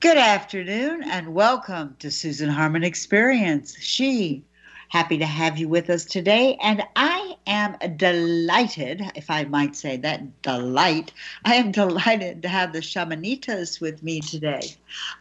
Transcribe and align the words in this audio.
Good 0.00 0.16
afternoon 0.16 1.02
and 1.02 1.34
welcome 1.34 1.94
to 1.98 2.10
Susan 2.10 2.48
Harmon 2.48 2.82
Experience. 2.82 3.76
She, 3.78 4.42
happy 4.88 5.18
to 5.18 5.26
have 5.26 5.58
you 5.58 5.68
with 5.68 5.90
us 5.90 6.06
today. 6.06 6.56
And 6.62 6.82
I 6.96 7.34
am 7.46 7.76
delighted, 7.98 9.02
if 9.14 9.28
I 9.28 9.44
might 9.44 9.76
say 9.76 9.98
that, 9.98 10.40
delight. 10.40 11.12
I 11.44 11.56
am 11.56 11.70
delighted 11.82 12.40
to 12.40 12.48
have 12.48 12.72
the 12.72 12.78
Shamanitas 12.78 13.78
with 13.82 14.02
me 14.02 14.22
today. 14.22 14.74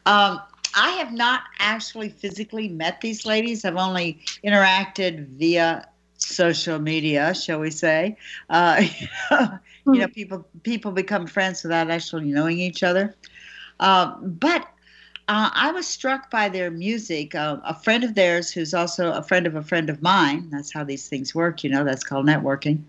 Um, 0.06 0.40
I 0.74 0.92
have 0.92 1.12
not 1.12 1.42
actually 1.60 2.08
physically 2.08 2.70
met 2.70 3.02
these 3.02 3.26
ladies. 3.26 3.66
I've 3.66 3.76
only 3.76 4.22
interacted 4.46 5.28
via 5.28 5.90
social 6.20 6.80
media, 6.80 7.36
shall 7.36 7.60
we 7.60 7.72
say? 7.72 8.16
Uh, 8.50 8.82
you 9.86 10.00
know, 10.00 10.08
people 10.08 10.48
people 10.64 10.94
become 10.94 11.28
friends 11.28 11.64
without 11.64 11.92
actually 11.92 12.32
knowing 12.32 12.60
each 12.60 12.82
other. 12.82 13.14
Uh, 13.80 14.16
but 14.22 14.68
uh, 15.30 15.52
I 15.54 15.72
was 15.72 15.86
struck 15.86 16.32
by 16.32 16.50
their 16.50 16.72
music. 16.72 17.36
Uh, 17.36 17.58
a 17.64 17.76
friend 17.76 18.04
of 18.04 18.16
theirs, 18.16 18.52
who's 18.52 18.74
also 18.74 19.12
a 19.12 19.22
friend 19.22 19.46
of 19.46 19.56
a 19.56 19.62
friend 19.62 19.88
of 19.88 20.02
mine, 20.02 20.50
that's 20.50 20.74
how 20.74 20.84
these 20.84 21.08
things 21.08 21.36
work, 21.36 21.64
you 21.64 21.70
know, 21.70 21.84
that's 21.84 22.04
called 22.04 22.26
networking, 22.26 22.82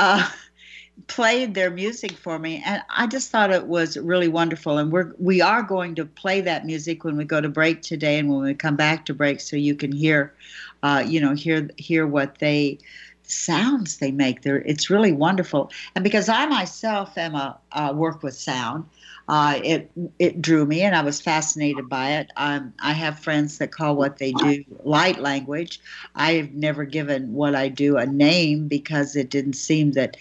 uh, 0.00 0.28
played 1.06 1.54
their 1.54 1.70
music 1.70 2.12
for 2.12 2.40
me. 2.40 2.60
And 2.66 2.82
I 2.90 3.06
just 3.06 3.30
thought 3.30 3.52
it 3.52 3.68
was 3.68 3.96
really 3.96 4.26
wonderful. 4.26 4.76
And 4.78 4.90
we're, 4.90 5.12
we 5.18 5.40
are 5.40 5.62
going 5.62 5.94
to 5.94 6.04
play 6.04 6.40
that 6.40 6.66
music 6.66 7.04
when 7.04 7.16
we 7.16 7.24
go 7.24 7.40
to 7.40 7.48
break 7.48 7.82
today 7.82 8.18
and 8.18 8.28
when 8.28 8.42
we 8.42 8.54
come 8.54 8.74
back 8.74 9.06
to 9.06 9.14
break 9.14 9.40
so 9.40 9.54
you 9.54 9.76
can 9.76 9.92
hear, 9.92 10.34
uh, 10.82 11.04
you 11.06 11.20
know, 11.20 11.32
hear, 11.34 11.70
hear 11.76 12.08
what 12.08 12.38
they 12.40 12.78
sounds 13.22 13.98
they 13.98 14.10
make. 14.10 14.42
They're, 14.42 14.62
it's 14.62 14.90
really 14.90 15.12
wonderful. 15.12 15.70
And 15.94 16.02
because 16.02 16.28
I 16.28 16.46
myself 16.46 17.16
am 17.16 17.36
a 17.36 17.92
work 17.94 18.24
with 18.24 18.34
sound, 18.34 18.84
uh, 19.28 19.58
it 19.64 19.90
it 20.18 20.42
drew 20.42 20.66
me, 20.66 20.82
and 20.82 20.94
I 20.94 21.02
was 21.02 21.20
fascinated 21.20 21.88
by 21.88 22.12
it. 22.12 22.30
Um, 22.36 22.74
I 22.78 22.92
have 22.92 23.18
friends 23.18 23.58
that 23.58 23.72
call 23.72 23.96
what 23.96 24.18
they 24.18 24.32
do 24.32 24.64
light 24.82 25.18
language. 25.18 25.80
I've 26.14 26.52
never 26.52 26.84
given 26.84 27.32
what 27.32 27.54
I 27.54 27.68
do 27.68 27.96
a 27.96 28.06
name 28.06 28.68
because 28.68 29.16
it 29.16 29.30
didn't 29.30 29.54
seem 29.54 29.92
that 29.92 30.16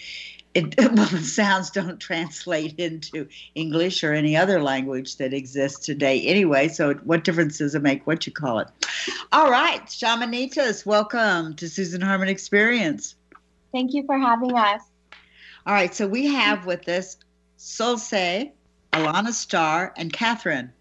it 0.53 0.75
well, 0.93 1.07
the 1.07 1.19
sounds 1.19 1.69
don't 1.69 1.99
translate 1.99 2.79
into 2.79 3.27
English 3.55 4.03
or 4.03 4.13
any 4.13 4.37
other 4.37 4.61
language 4.61 5.17
that 5.17 5.33
exists 5.33 5.85
today 5.85 6.21
anyway. 6.21 6.67
So, 6.67 6.93
what 7.03 7.23
difference 7.23 7.57
does 7.57 7.75
it 7.75 7.81
make 7.81 8.05
what 8.07 8.25
you 8.25 8.31
call 8.33 8.59
it? 8.59 8.67
All 9.31 9.49
right, 9.49 9.85
Shamanitas, 9.85 10.85
welcome 10.85 11.55
to 11.55 11.69
Susan 11.69 12.01
Harmon 12.01 12.29
Experience. 12.29 13.15
Thank 13.71 13.93
you 13.93 14.05
for 14.05 14.17
having 14.17 14.55
us. 14.55 14.81
All 15.65 15.73
right, 15.73 15.93
so 15.93 16.07
we 16.07 16.27
have 16.27 16.65
with 16.65 16.87
us 16.87 17.17
Solse, 17.57 18.51
Alana 18.93 19.31
Starr, 19.31 19.91
and 19.97 20.13
Catherine. 20.13 20.71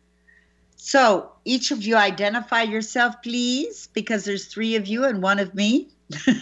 So 0.76 1.32
each 1.46 1.70
of 1.70 1.82
you 1.82 1.96
identify 1.96 2.62
yourself, 2.62 3.22
please, 3.22 3.88
because 3.94 4.24
there's 4.24 4.46
three 4.46 4.76
of 4.76 4.86
you 4.86 5.04
and 5.04 5.22
one 5.22 5.38
of 5.38 5.54
me. 5.54 5.88
this 6.10 6.34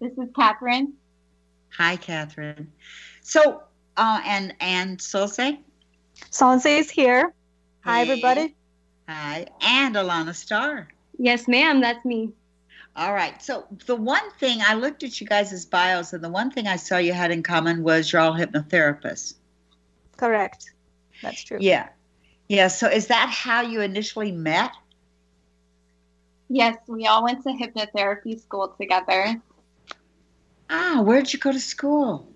is 0.00 0.28
Catherine. 0.34 0.94
Hi, 1.76 1.96
Catherine. 1.96 2.72
So, 3.22 3.62
uh, 3.96 4.22
and 4.24 4.54
and 4.58 5.00
Solse? 5.00 5.38
Solse 6.30 6.66
is 6.66 6.90
here. 6.90 7.32
Hi, 7.84 8.04
hey. 8.04 8.10
everybody. 8.10 8.56
Hi, 9.08 9.46
and 9.60 9.94
Alana 9.94 10.34
Starr. 10.34 10.88
Yes, 11.16 11.46
ma'am, 11.46 11.80
that's 11.80 12.04
me. 12.04 12.32
All 12.96 13.12
right. 13.14 13.40
So 13.40 13.66
the 13.86 13.94
one 13.94 14.30
thing 14.40 14.60
I 14.66 14.74
looked 14.74 15.04
at 15.04 15.20
you 15.20 15.26
guys' 15.26 15.64
bios, 15.64 16.12
and 16.12 16.24
the 16.24 16.28
one 16.28 16.50
thing 16.50 16.66
I 16.66 16.76
saw 16.76 16.96
you 16.96 17.12
had 17.12 17.30
in 17.30 17.44
common 17.44 17.84
was 17.84 18.12
you're 18.12 18.20
all 18.20 18.34
hypnotherapists. 18.34 19.34
Correct. 20.20 20.72
That's 21.22 21.42
true. 21.42 21.56
Yeah. 21.62 21.88
Yeah. 22.46 22.68
So 22.68 22.88
is 22.88 23.06
that 23.06 23.30
how 23.30 23.62
you 23.62 23.80
initially 23.80 24.32
met? 24.32 24.70
Yes, 26.50 26.76
we 26.86 27.06
all 27.06 27.24
went 27.24 27.42
to 27.44 27.48
hypnotherapy 27.50 28.38
school 28.38 28.74
together. 28.78 29.40
Ah, 30.68 31.00
where'd 31.02 31.32
you 31.32 31.38
go 31.38 31.52
to 31.52 31.60
school? 31.60 32.28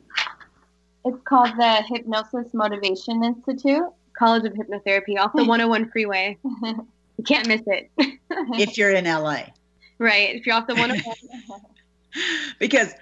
It's 1.05 1.23
called 1.25 1.51
the 1.59 1.83
Hypnosis 1.89 2.55
Motivation 2.55 3.23
Institute. 3.23 3.85
College 4.19 4.45
of 4.45 4.55
Hypnotherapy 4.55 5.19
off 5.19 5.33
the 5.35 5.45
101 5.45 5.91
freeway. 5.91 6.39
you 6.63 7.25
can't 7.27 7.47
miss 7.47 7.61
it. 7.67 7.91
if 7.99 8.79
you're 8.79 8.93
in 8.93 9.05
LA. 9.05 9.43
Right. 9.97 10.35
If 10.35 10.45
you're 10.45 10.57
off 10.57 10.67
the 10.67 10.75
101. 10.75 11.61
because 12.59 12.93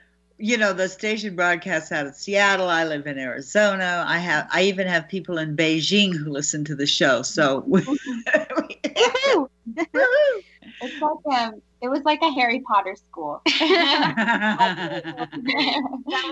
you 0.42 0.56
know 0.56 0.72
the 0.72 0.88
station 0.88 1.36
broadcasts 1.36 1.92
out 1.92 2.04
of 2.04 2.16
Seattle. 2.16 2.69
I 2.69 2.82
live 2.82 3.06
in 3.06 3.16
Arizona. 3.16 4.04
I 4.08 4.19
have 4.19 4.48
I 4.50 4.64
even 4.64 4.88
have 4.88 5.08
people 5.08 5.38
in 5.38 5.56
Beijing 5.56 6.12
who 6.12 6.30
listen 6.30 6.64
to 6.64 6.75
the 6.75 6.84
show. 6.84 7.22
So 7.22 7.64
it's 7.70 7.97
like 11.00 11.26
um, 11.32 11.62
it 11.81 11.88
was 11.88 12.02
like 12.04 12.20
a 12.22 12.31
Harry 12.32 12.60
Potter 12.60 12.97
school. 12.97 13.41
that 13.47 15.31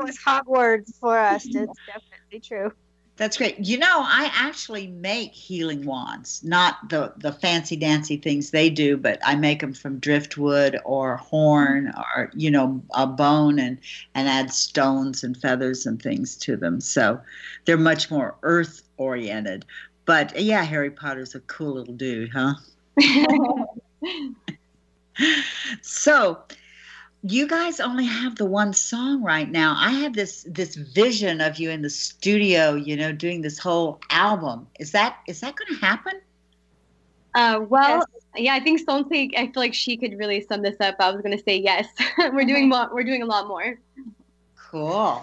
was 0.03 0.19
Hogwarts 0.19 0.99
for 0.99 1.17
us. 1.17 1.47
It's 1.47 1.81
definitely 1.87 2.41
true. 2.43 2.73
That's 3.21 3.37
great. 3.37 3.59
You 3.59 3.77
know, 3.77 4.01
I 4.01 4.31
actually 4.33 4.87
make 4.87 5.35
healing 5.35 5.85
wands, 5.85 6.43
not 6.43 6.89
the 6.89 7.13
the 7.19 7.33
fancy 7.33 7.77
dancy 7.77 8.17
things 8.17 8.51
they 8.51 8.71
do, 8.71 8.97
but 8.97 9.19
I 9.23 9.35
make 9.35 9.61
them 9.61 9.75
from 9.75 9.99
driftwood 9.99 10.79
or 10.87 11.19
horn 11.19 11.93
or 11.95 12.31
you 12.35 12.51
know 12.51 12.83
a 12.95 13.07
bone 13.07 13.59
and 13.59 13.77
and 14.15 14.27
add 14.27 14.51
stones 14.51 15.23
and 15.23 15.37
feathers 15.37 15.85
and 15.85 16.01
things 16.01 16.35
to 16.39 16.57
them. 16.57 16.81
So 16.81 17.21
they're 17.67 17.77
much 17.77 18.11
more 18.11 18.37
earth 18.43 18.81
oriented. 18.97 19.67
But 20.07 20.41
yeah, 20.41 20.65
Harry 20.65 20.91
Potter's 20.91 21.35
a 21.35 21.41
cool 21.41 21.75
little 21.75 21.93
dude, 21.93 22.31
huh? 22.31 22.55
so 25.83 26.43
you 27.23 27.47
guys 27.47 27.81
only 27.81 28.07
have 28.07 28.37
the 28.37 28.47
one 28.47 28.73
song 28.73 29.23
right 29.23 29.51
now. 29.51 29.77
I 29.77 29.91
have 29.91 30.15
this 30.15 30.47
this 30.49 30.75
vision 30.75 31.41
of 31.41 31.59
you 31.59 31.71
in 31.71 31.83
the 31.83 31.91
studio, 31.91 32.75
you 32.75 32.97
know, 32.97 33.13
doing 33.13 33.43
this 33.43 33.59
whole 33.59 34.01
album. 34.11 34.67
Is 34.79 34.93
that 34.93 35.19
is 35.27 35.41
that 35.41 35.55
going 35.57 35.79
to 35.79 35.87
happen? 35.87 36.21
Uh, 37.35 37.61
well, 37.69 38.05
yes. 38.35 38.45
yeah, 38.45 38.55
I 38.55 38.61
think 38.61 38.81
Sonse. 38.87 39.33
I 39.37 39.47
feel 39.47 39.63
like 39.63 39.75
she 39.75 39.97
could 39.97 40.19
really 40.19 40.41
sum 40.41 40.63
this 40.63 40.77
up. 40.81 40.97
I 40.99 41.11
was 41.11 41.21
going 41.21 41.37
to 41.37 41.45
say 41.45 41.59
yes. 41.59 41.87
we're 42.19 42.47
doing 42.47 42.69
more. 42.69 42.89
We're 42.93 43.05
doing 43.05 43.23
a 43.23 43.27
lot 43.27 43.47
more. 43.47 43.79
Cool. 44.71 45.23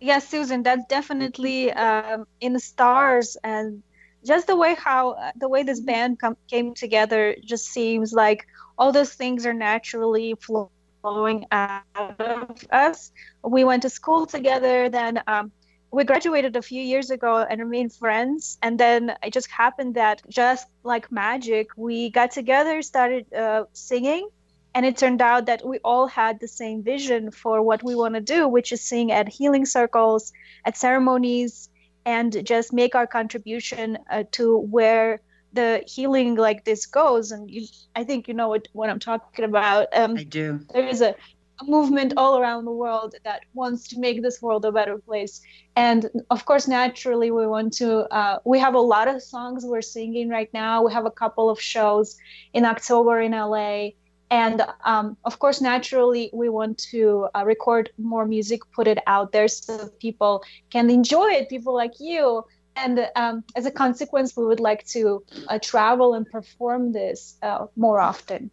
Yes, 0.00 0.28
Susan, 0.28 0.62
that's 0.62 0.84
definitely 0.86 1.72
um, 1.72 2.26
in 2.40 2.54
the 2.54 2.60
stars, 2.60 3.36
and 3.44 3.82
just 4.24 4.46
the 4.46 4.56
way 4.56 4.74
how 4.74 5.12
uh, 5.12 5.32
the 5.36 5.48
way 5.48 5.62
this 5.62 5.80
band 5.80 6.18
com- 6.18 6.36
came 6.48 6.74
together 6.74 7.36
just 7.44 7.66
seems 7.66 8.12
like 8.12 8.46
all 8.78 8.90
those 8.90 9.12
things 9.12 9.46
are 9.46 9.54
naturally 9.54 10.34
flowing 10.40 10.70
flowing 11.00 11.46
out 11.50 11.82
of 11.94 12.64
us. 12.70 13.12
We 13.42 13.64
went 13.64 13.82
to 13.82 13.90
school 13.90 14.26
together. 14.26 14.88
Then 14.88 15.22
um, 15.26 15.52
we 15.90 16.04
graduated 16.04 16.56
a 16.56 16.62
few 16.62 16.82
years 16.82 17.10
ago 17.10 17.46
and 17.48 17.60
remained 17.60 17.92
friends. 17.92 18.58
And 18.62 18.78
then 18.78 19.14
it 19.22 19.32
just 19.32 19.50
happened 19.50 19.94
that 19.94 20.22
just 20.28 20.66
like 20.84 21.10
magic, 21.10 21.68
we 21.76 22.10
got 22.10 22.30
together, 22.30 22.82
started 22.82 23.32
uh, 23.32 23.64
singing. 23.72 24.28
And 24.72 24.86
it 24.86 24.96
turned 24.96 25.20
out 25.20 25.46
that 25.46 25.66
we 25.66 25.78
all 25.78 26.06
had 26.06 26.38
the 26.38 26.46
same 26.46 26.84
vision 26.84 27.32
for 27.32 27.60
what 27.60 27.82
we 27.82 27.96
want 27.96 28.14
to 28.14 28.20
do, 28.20 28.46
which 28.46 28.70
is 28.70 28.80
sing 28.80 29.10
at 29.10 29.28
healing 29.28 29.66
circles, 29.66 30.32
at 30.64 30.76
ceremonies, 30.76 31.68
and 32.04 32.46
just 32.46 32.72
make 32.72 32.94
our 32.94 33.06
contribution 33.06 33.98
uh, 34.08 34.24
to 34.32 34.58
where 34.58 35.20
the 35.52 35.82
healing 35.86 36.34
like 36.36 36.64
this 36.64 36.86
goes 36.86 37.32
and 37.32 37.50
you, 37.50 37.66
i 37.96 38.04
think 38.04 38.28
you 38.28 38.34
know 38.34 38.48
what, 38.48 38.68
what 38.72 38.90
i'm 38.90 38.98
talking 38.98 39.44
about. 39.44 39.88
Um, 39.92 40.16
i 40.16 40.24
do. 40.24 40.60
there 40.72 40.86
is 40.86 41.00
a, 41.00 41.14
a, 41.60 41.64
movement 41.64 42.14
all 42.16 42.38
around 42.38 42.64
the 42.64 42.72
world 42.72 43.14
that 43.24 43.42
wants 43.54 43.88
to 43.88 43.98
make 43.98 44.22
this 44.22 44.40
world 44.40 44.64
a 44.64 44.72
better 44.72 44.96
place. 44.98 45.42
And 45.76 46.08
of 46.30 46.46
course 46.46 46.66
naturally 46.66 47.30
we 47.30 47.46
want 47.46 47.72
to 47.74 47.88
uh, 48.14 48.38
we 48.44 48.58
have 48.58 48.74
a 48.74 48.80
lot 48.80 49.08
of 49.08 49.22
songs 49.22 49.64
we're 49.64 49.82
singing 49.82 50.28
right 50.28 50.52
now. 50.54 50.82
We 50.84 50.92
have 50.92 51.06
a 51.06 51.10
couple 51.10 51.50
of 51.50 51.60
shows 51.60 52.16
in 52.52 52.64
october 52.64 53.20
in 53.20 53.32
la 53.32 53.90
and 54.30 54.62
um, 54.84 55.16
of 55.24 55.38
course 55.38 55.60
naturally 55.60 56.30
we 56.32 56.48
want 56.48 56.78
to 56.78 57.28
uh, 57.34 57.44
record 57.44 57.90
more 57.98 58.24
music 58.26 58.60
put 58.72 58.86
it 58.86 58.98
out 59.06 59.32
there 59.32 59.48
so 59.48 59.88
people 60.00 60.42
can 60.70 60.88
enjoy 60.88 61.28
it 61.28 61.48
people 61.48 61.74
like 61.74 61.98
you 61.98 62.44
and 62.76 63.08
um, 63.16 63.44
as 63.56 63.66
a 63.66 63.70
consequence, 63.70 64.36
we 64.36 64.44
would 64.44 64.60
like 64.60 64.86
to 64.88 65.24
uh, 65.48 65.58
travel 65.60 66.14
and 66.14 66.26
perform 66.26 66.92
this 66.92 67.36
uh, 67.42 67.66
more 67.76 68.00
often. 68.00 68.50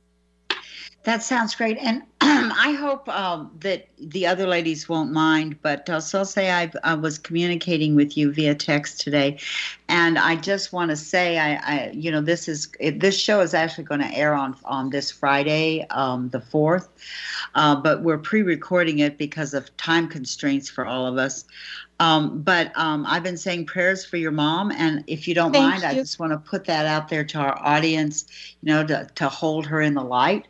That 1.08 1.24
sounds 1.24 1.56
great, 1.56 1.78
and 1.78 2.04
I 2.20 2.74
hope 2.78 3.08
um, 3.08 3.50
that 3.62 3.88
the 3.98 4.28
other 4.28 4.46
ladies 4.46 4.90
won't 4.90 5.14
mind. 5.14 5.58
But 5.62 5.90
I'll 5.90 6.02
say 6.02 6.52
I've, 6.52 6.76
i 6.84 6.96
was 6.96 7.18
communicating 7.18 7.96
with 7.96 8.18
you 8.18 8.34
via 8.34 8.54
text 8.54 9.00
today, 9.00 9.40
and 9.88 10.20
I 10.20 10.36
just 10.36 10.74
want 10.74 10.92
to 10.92 10.98
say, 10.98 11.38
I, 11.38 11.54
I, 11.64 11.92
you 11.94 12.12
know, 12.12 12.20
this 12.20 12.50
is 12.50 12.74
this 12.96 13.18
show 13.18 13.40
is 13.40 13.54
actually 13.54 13.86
going 13.86 14.02
to 14.02 14.14
air 14.14 14.34
on 14.34 14.58
on 14.66 14.90
this 14.90 15.10
Friday, 15.10 15.88
um, 15.92 16.28
the 16.32 16.42
fourth, 16.42 16.90
uh, 17.56 17.78
but 17.78 18.04
we're 18.04 18.18
pre-recording 18.18 19.00
it 19.00 19.18
because 19.18 19.54
of 19.54 19.78
time 19.78 20.10
constraints 20.10 20.70
for 20.70 20.86
all 20.86 21.06
of 21.06 21.18
us. 21.18 21.46
Um, 22.02 22.42
but 22.42 22.78
um, 22.78 23.06
I've 23.08 23.24
been 23.24 23.38
saying 23.38 23.68
prayers 23.68 24.04
for 24.04 24.18
your 24.18 24.32
mom, 24.32 24.74
and 24.74 25.06
if 25.08 25.26
you 25.26 25.34
don't 25.34 25.54
Thank 25.54 25.72
mind, 25.72 25.86
I 25.86 25.94
just 25.94 26.20
want 26.20 26.34
to 26.34 26.38
put 26.38 26.66
that 26.66 26.86
out 26.86 27.08
there 27.08 27.24
to 27.24 27.38
our 27.38 27.58
audience. 27.60 28.26
You 28.62 28.74
know, 28.74 28.86
to 28.86 29.10
to 29.16 29.30
hold 29.30 29.66
her 29.68 29.80
in 29.80 29.94
the 29.94 30.04
light, 30.04 30.48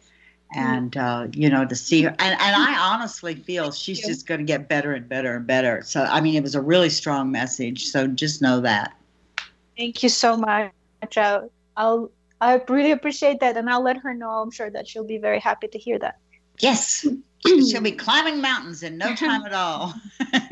Mm-hmm. 0.56 0.60
and 0.60 0.98
uh, 0.98 1.28
you 1.34 1.50
know, 1.50 1.66
to 1.66 1.76
see 1.76 2.04
her. 2.04 2.10
And 2.10 2.20
and 2.20 2.56
I 2.56 2.72
mm-hmm. 2.72 2.82
honestly 2.82 3.36
feel 3.36 3.72
she's 3.72 4.00
just 4.00 4.28
going 4.28 4.40
to 4.40 4.46
get 4.46 4.70
better 4.70 4.94
and 4.94 5.08
better 5.08 5.36
and 5.36 5.46
better. 5.46 5.82
So 5.84 6.04
I 6.04 6.22
mean, 6.22 6.36
it 6.36 6.44
was 6.44 6.56
a 6.56 6.62
really 6.62 6.90
strong 6.90 7.32
message. 7.32 7.88
So 7.88 8.08
just 8.08 8.42
know 8.42 8.62
that. 8.62 8.96
Thank 9.76 10.04
you 10.04 10.10
so 10.10 10.38
much. 10.38 10.72
I'll, 11.18 11.52
I'll 11.76 12.12
I 12.40 12.62
really 12.70 12.92
appreciate 12.92 13.40
that, 13.42 13.58
and 13.58 13.70
I'll 13.70 13.84
let 13.84 13.98
her 13.98 14.14
know. 14.14 14.30
I'm 14.30 14.52
sure 14.52 14.70
that 14.70 14.88
she'll 14.88 15.04
be 15.04 15.18
very 15.18 15.40
happy 15.40 15.68
to 15.68 15.78
hear 15.78 16.00
that. 16.00 16.18
Yes, 16.60 17.06
she'll 17.46 17.82
be 17.82 17.92
climbing 17.92 18.40
mountains 18.40 18.84
in 18.84 18.98
no 18.98 19.16
time 19.16 19.46
at 19.46 19.54
all. 19.54 19.94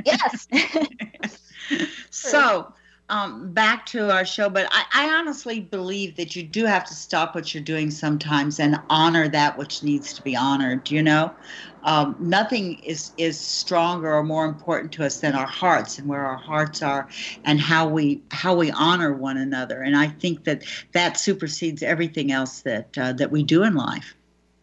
Yes. 0.05 0.47
so 2.09 2.73
um, 3.09 3.51
back 3.51 3.85
to 3.87 4.11
our 4.11 4.25
show 4.25 4.49
but 4.49 4.67
I, 4.71 4.85
I 4.93 5.09
honestly 5.17 5.59
believe 5.59 6.15
that 6.15 6.35
you 6.35 6.43
do 6.43 6.65
have 6.65 6.85
to 6.85 6.93
stop 6.93 7.35
what 7.35 7.53
you're 7.53 7.63
doing 7.63 7.91
sometimes 7.91 8.59
and 8.59 8.79
honor 8.89 9.27
that 9.29 9.57
which 9.57 9.83
needs 9.83 10.13
to 10.13 10.21
be 10.21 10.35
honored 10.35 10.89
you 10.89 11.03
know 11.03 11.31
um, 11.83 12.15
nothing 12.19 12.79
is 12.79 13.11
is 13.17 13.39
stronger 13.39 14.11
or 14.11 14.23
more 14.23 14.45
important 14.45 14.91
to 14.93 15.05
us 15.05 15.19
than 15.19 15.35
our 15.35 15.45
hearts 15.45 15.99
and 15.99 16.07
where 16.07 16.25
our 16.25 16.37
hearts 16.37 16.81
are 16.81 17.07
and 17.43 17.59
how 17.59 17.87
we 17.87 18.21
how 18.31 18.55
we 18.55 18.71
honor 18.71 19.13
one 19.13 19.37
another 19.37 19.81
and 19.81 19.95
i 19.95 20.07
think 20.07 20.43
that 20.45 20.63
that 20.93 21.17
supersedes 21.17 21.83
everything 21.83 22.31
else 22.31 22.61
that 22.61 22.97
uh, 22.97 23.13
that 23.13 23.29
we 23.29 23.43
do 23.43 23.63
in 23.63 23.75
life 23.75 24.15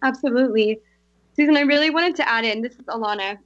Absolutely. 0.03 0.81
Susan, 1.37 1.57
I 1.57 1.61
really 1.61 1.91
wanted 1.91 2.17
to 2.17 2.29
add 2.29 2.45
in, 2.45 2.61
this 2.61 2.73
is 2.73 2.87
Alana. 2.87 3.39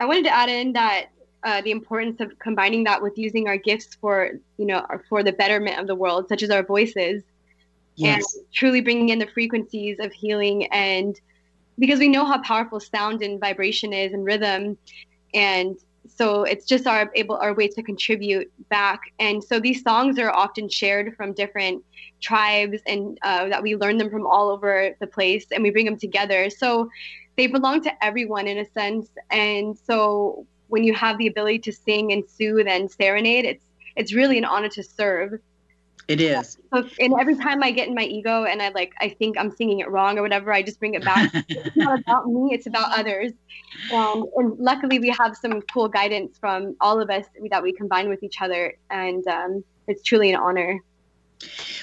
I 0.00 0.06
wanted 0.06 0.24
to 0.24 0.34
add 0.34 0.48
in 0.48 0.72
that 0.72 1.10
uh, 1.48 1.62
the 1.62 1.70
importance 1.70 2.20
of 2.20 2.38
combining 2.38 2.84
that 2.84 3.00
with 3.00 3.16
using 3.16 3.48
our 3.48 3.56
gifts 3.56 3.94
for, 4.00 4.32
you 4.58 4.66
know, 4.66 4.86
for 5.08 5.22
the 5.22 5.32
betterment 5.32 5.78
of 5.80 5.86
the 5.86 5.94
world, 5.94 6.28
such 6.28 6.42
as 6.42 6.50
our 6.50 6.62
voices, 6.62 7.22
yes 7.96 8.36
and 8.36 8.44
truly 8.52 8.82
bringing 8.82 9.08
in 9.08 9.18
the 9.18 9.26
frequencies 9.26 9.96
of 9.98 10.12
healing. 10.12 10.66
And 10.66 11.18
because 11.78 12.00
we 12.00 12.08
know 12.08 12.26
how 12.26 12.42
powerful 12.42 12.80
sound 12.80 13.22
and 13.22 13.40
vibration 13.40 13.94
is 13.94 14.12
and 14.12 14.26
rhythm, 14.26 14.76
and 15.32 15.78
so 16.06 16.42
it's 16.42 16.66
just 16.66 16.86
our 16.86 17.10
able 17.14 17.36
our 17.36 17.54
way 17.54 17.68
to 17.68 17.82
contribute 17.82 18.52
back. 18.68 19.00
And 19.18 19.42
so 19.42 19.58
these 19.58 19.82
songs 19.82 20.18
are 20.18 20.30
often 20.30 20.68
shared 20.68 21.16
from 21.16 21.32
different 21.32 21.82
tribes 22.20 22.80
and 22.86 23.18
uh, 23.22 23.48
that 23.48 23.62
we 23.62 23.74
learn 23.74 23.96
them 23.96 24.10
from 24.10 24.26
all 24.26 24.50
over 24.50 24.94
the 25.00 25.06
place 25.06 25.46
and 25.52 25.62
we 25.62 25.70
bring 25.70 25.86
them 25.86 25.98
together 25.98 26.50
so 26.50 26.90
they 27.36 27.46
belong 27.46 27.80
to 27.80 28.04
everyone 28.04 28.48
in 28.48 28.58
a 28.58 28.68
sense 28.72 29.08
and 29.30 29.78
so 29.78 30.44
when 30.68 30.84
you 30.84 30.94
have 30.94 31.18
the 31.18 31.26
ability 31.26 31.58
to 31.58 31.72
sing 31.72 32.12
and 32.12 32.24
soothe 32.28 32.66
and 32.68 32.90
serenade 32.90 33.44
it's 33.44 33.64
it's 33.98 34.14
really 34.14 34.38
an 34.38 34.44
honor 34.44 34.68
to 34.68 34.82
serve. 34.82 35.40
It 36.06 36.22
is. 36.22 36.56
So 36.72 36.88
and 36.98 37.12
every 37.20 37.36
time 37.36 37.62
i 37.62 37.70
get 37.70 37.86
in 37.86 37.94
my 37.94 38.04
ego 38.04 38.44
and 38.44 38.62
i 38.62 38.70
like 38.70 38.94
i 38.98 39.10
think 39.10 39.36
i'm 39.36 39.50
singing 39.50 39.80
it 39.80 39.90
wrong 39.90 40.16
or 40.16 40.22
whatever 40.22 40.50
i 40.52 40.62
just 40.62 40.78
bring 40.78 40.94
it 40.94 41.04
back. 41.04 41.30
It's 41.48 41.76
not 41.76 41.98
about 41.98 42.26
me 42.26 42.54
it's 42.54 42.66
about 42.66 42.98
others. 42.98 43.32
And, 43.92 44.24
and 44.36 44.58
luckily 44.58 44.98
we 45.00 45.10
have 45.10 45.36
some 45.36 45.60
cool 45.62 45.88
guidance 45.88 46.38
from 46.38 46.76
all 46.80 46.98
of 47.00 47.10
us 47.10 47.26
that 47.50 47.62
we 47.62 47.72
combine 47.74 48.08
with 48.08 48.22
each 48.22 48.40
other 48.40 48.78
and 48.88 49.26
um, 49.26 49.64
it's 49.86 50.02
truly 50.02 50.30
an 50.30 50.36
honor. 50.36 50.80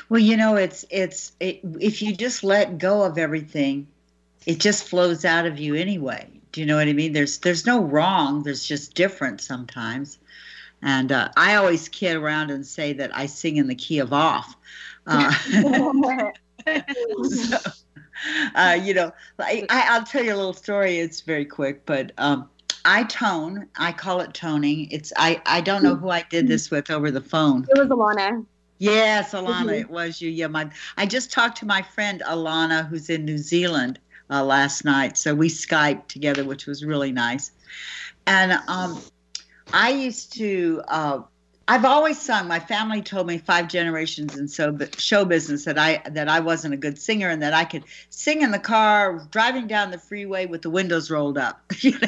Well, 0.09 0.19
you 0.19 0.37
know, 0.37 0.55
it's 0.55 0.85
it's 0.89 1.33
it, 1.39 1.59
if 1.79 2.01
you 2.01 2.15
just 2.15 2.43
let 2.43 2.77
go 2.77 3.03
of 3.03 3.17
everything, 3.17 3.87
it 4.45 4.59
just 4.59 4.87
flows 4.87 5.23
out 5.23 5.45
of 5.45 5.59
you 5.59 5.75
anyway. 5.75 6.27
Do 6.55 6.61
you 6.61 6.67
know 6.67 6.77
what 6.77 6.87
I 6.87 6.93
mean? 6.93 7.11
There's 7.11 7.39
there's 7.39 7.65
no 7.65 7.81
wrong. 7.81 8.43
There's 8.43 8.63
just 8.65 8.93
different 8.93 9.41
sometimes. 9.41 10.19
And 10.81 11.11
uh, 11.11 11.27
I 11.35 11.55
always 11.55 11.89
kid 11.89 12.15
around 12.15 12.49
and 12.49 12.65
say 12.65 12.93
that 12.93 13.13
I 13.13 13.25
sing 13.25 13.57
in 13.57 13.67
the 13.67 13.75
key 13.75 13.99
of 13.99 14.13
off. 14.13 14.55
Uh, 15.05 15.33
so, 17.27 17.57
uh, 18.55 18.79
you 18.81 18.93
know, 18.93 19.11
I, 19.37 19.65
I, 19.69 19.87
I'll 19.89 20.05
tell 20.05 20.23
you 20.23 20.33
a 20.33 20.37
little 20.37 20.53
story. 20.53 20.99
It's 20.99 21.19
very 21.19 21.43
quick, 21.43 21.85
but 21.85 22.13
um, 22.17 22.49
I 22.85 23.03
tone. 23.03 23.67
I 23.77 23.91
call 23.91 24.21
it 24.21 24.33
toning. 24.33 24.87
It's 24.91 25.11
I. 25.17 25.41
I 25.45 25.59
don't 25.59 25.83
know 25.83 25.95
who 25.95 26.09
I 26.09 26.23
did 26.29 26.47
this 26.47 26.71
with 26.71 26.89
over 26.89 27.11
the 27.11 27.19
phone. 27.19 27.67
it 27.69 27.77
was 27.77 27.89
alana 27.89 28.45
Yes, 28.77 29.33
Alana, 29.33 29.71
Mhm. 29.71 29.79
it 29.81 29.89
was 29.89 30.21
you. 30.21 30.29
Yeah, 30.29 30.47
my 30.47 30.69
I 30.95 31.05
just 31.05 31.33
talked 31.33 31.57
to 31.57 31.65
my 31.65 31.81
friend 31.81 32.23
Alana, 32.25 32.87
who's 32.87 33.09
in 33.09 33.25
New 33.25 33.37
Zealand, 33.37 33.99
uh, 34.29 34.43
last 34.43 34.85
night. 34.85 35.17
So 35.17 35.33
we 35.35 35.49
Skyped 35.49 36.07
together, 36.07 36.43
which 36.43 36.65
was 36.65 36.83
really 36.83 37.11
nice. 37.11 37.51
And 38.27 38.53
um, 38.67 39.01
I 39.73 39.91
used 39.91 40.33
to. 40.37 40.81
Uh, 40.87 41.19
I've 41.67 41.85
always 41.85 42.21
sung. 42.21 42.47
My 42.47 42.59
family 42.59 43.01
told 43.01 43.25
me 43.25 43.39
five 43.39 43.67
generations 43.67 44.37
in 44.37 44.47
so 44.47 44.77
show 44.97 45.25
business 45.25 45.65
that 45.65 45.79
I 45.79 46.01
that 46.11 46.27
I 46.27 46.39
wasn't 46.39 46.75
a 46.75 46.77
good 46.77 46.99
singer 46.99 47.29
and 47.29 47.41
that 47.41 47.53
I 47.53 47.65
could 47.65 47.83
sing 48.09 48.41
in 48.43 48.51
the 48.51 48.59
car, 48.59 49.27
driving 49.31 49.65
down 49.67 49.89
the 49.89 49.97
freeway 49.97 50.45
with 50.45 50.61
the 50.61 50.69
windows 50.69 51.09
rolled 51.09 51.37
up. 51.37 51.61
You 51.81 51.97
know. 51.99 52.07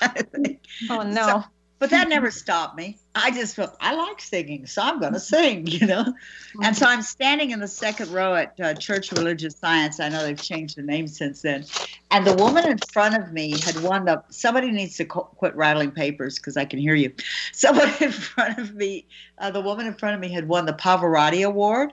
kind 0.00 0.20
of 0.20 0.28
thing. 0.28 0.58
oh 0.90 1.02
no. 1.02 1.26
So- 1.26 1.44
but 1.84 1.90
that 1.90 2.08
never 2.08 2.30
stopped 2.44 2.78
me. 2.78 2.96
I 3.14 3.30
just 3.30 3.56
felt 3.56 3.76
I 3.78 3.94
like 3.94 4.18
singing, 4.18 4.64
so 4.64 4.80
I'm 4.80 5.00
going 5.00 5.12
to 5.12 5.20
sing, 5.20 5.66
you 5.66 5.86
know. 5.86 6.14
And 6.62 6.74
so 6.74 6.86
I'm 6.86 7.02
standing 7.02 7.50
in 7.50 7.60
the 7.60 7.68
second 7.68 8.10
row 8.10 8.34
at 8.34 8.58
uh, 8.58 8.72
Church 8.72 9.12
of 9.12 9.18
Religious 9.18 9.54
Science. 9.54 10.00
I 10.00 10.08
know 10.08 10.22
they've 10.22 10.40
changed 10.40 10.76
the 10.76 10.82
name 10.82 11.06
since 11.06 11.42
then. 11.42 11.66
And 12.10 12.26
the 12.26 12.32
woman 12.32 12.66
in 12.66 12.78
front 12.78 13.22
of 13.22 13.34
me 13.34 13.60
had 13.60 13.82
won 13.82 14.06
the. 14.06 14.22
Somebody 14.30 14.70
needs 14.70 14.96
to 14.96 15.04
qu- 15.04 15.28
quit 15.36 15.54
rattling 15.56 15.90
papers 15.90 16.38
because 16.38 16.56
I 16.56 16.64
can 16.64 16.78
hear 16.78 16.94
you. 16.94 17.12
Somebody 17.52 17.92
in 18.02 18.12
front 18.12 18.58
of 18.58 18.74
me, 18.74 19.06
uh, 19.36 19.50
the 19.50 19.60
woman 19.60 19.86
in 19.86 19.92
front 19.92 20.14
of 20.14 20.22
me 20.22 20.32
had 20.32 20.48
won 20.48 20.64
the 20.64 20.72
Pavarotti 20.72 21.46
Award. 21.46 21.92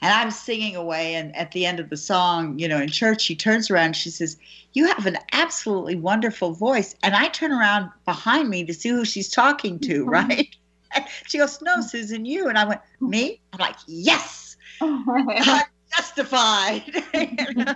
And 0.00 0.12
I'm 0.12 0.30
singing 0.30 0.76
away, 0.76 1.14
and 1.14 1.34
at 1.34 1.52
the 1.52 1.66
end 1.66 1.80
of 1.80 1.90
the 1.90 1.96
song, 1.96 2.58
you 2.58 2.68
know, 2.68 2.78
in 2.78 2.88
church, 2.88 3.22
she 3.22 3.34
turns 3.34 3.70
around, 3.70 3.86
and 3.86 3.96
she 3.96 4.10
says, 4.10 4.36
"You 4.72 4.86
have 4.86 5.06
an 5.06 5.18
absolutely 5.32 5.96
wonderful 5.96 6.52
voice." 6.52 6.94
And 7.02 7.14
I 7.14 7.28
turn 7.28 7.52
around 7.52 7.90
behind 8.04 8.48
me 8.48 8.64
to 8.64 8.74
see 8.74 8.90
who 8.90 9.04
she's 9.04 9.30
talking 9.30 9.78
to, 9.80 10.04
mm-hmm. 10.04 10.10
right? 10.10 10.56
she 11.26 11.38
goes, 11.38 11.60
"No, 11.62 11.80
Susan, 11.80 12.24
you." 12.24 12.48
And 12.48 12.56
I 12.56 12.64
went, 12.64 12.80
"Me?" 13.00 13.40
I'm 13.52 13.58
like, 13.58 13.76
"Yes, 13.86 14.56
I'm 14.80 15.26
justified." 15.96 16.82
You 17.14 17.54
know? 17.54 17.74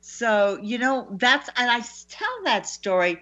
So 0.00 0.58
you 0.62 0.78
know 0.78 1.08
that's, 1.12 1.48
and 1.56 1.70
I 1.70 1.80
tell 2.08 2.42
that 2.44 2.66
story 2.66 3.20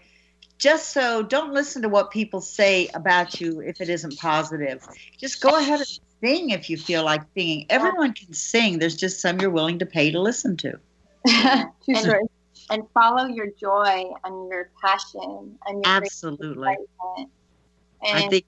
just 0.60 0.90
so 0.90 1.22
don't 1.22 1.54
listen 1.54 1.82
to 1.82 1.88
what 1.88 2.10
people 2.10 2.42
say 2.42 2.88
about 2.92 3.40
you 3.40 3.60
if 3.60 3.80
it 3.80 3.88
isn't 3.88 4.18
positive. 4.18 4.86
Just 5.18 5.40
go 5.40 5.58
ahead 5.58 5.80
and 5.80 6.00
sing 6.22 6.50
if 6.50 6.70
you 6.70 6.76
feel 6.76 7.04
like 7.04 7.22
singing. 7.36 7.66
Everyone 7.70 8.12
can 8.12 8.32
sing. 8.32 8.78
There's 8.78 8.96
just 8.96 9.20
some 9.20 9.40
you're 9.40 9.50
willing 9.50 9.78
to 9.78 9.86
pay 9.86 10.10
to 10.10 10.20
listen 10.20 10.56
to. 10.58 10.78
And- 11.88 12.28
and 12.70 12.84
follow 12.94 13.26
your 13.26 13.48
joy 13.60 14.04
and 14.24 14.48
your 14.48 14.70
passion 14.82 15.58
and 15.66 15.84
your 15.84 15.86
Absolutely. 15.86 16.68
excitement. 16.72 17.30
I 18.04 18.28
think 18.28 18.44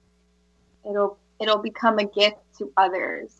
it'll 0.89 1.17
it'll 1.41 1.61
become 1.61 1.99
a 1.99 2.05
gift 2.05 2.37
to 2.57 2.71
others 2.77 3.35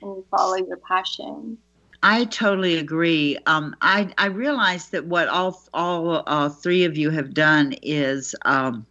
when 0.00 0.12
you 0.12 0.24
follow 0.30 0.56
your 0.56 0.76
passion. 0.88 1.58
I 2.02 2.26
totally 2.26 2.76
agree. 2.76 3.38
Um, 3.46 3.74
I 3.80 4.12
I 4.16 4.26
realize 4.26 4.90
that 4.90 5.06
what 5.06 5.28
all 5.28 5.62
all 5.74 6.22
uh, 6.26 6.48
three 6.48 6.84
of 6.84 6.96
you 6.96 7.10
have 7.10 7.34
done 7.34 7.74
is 7.82 8.34
um, 8.44 8.86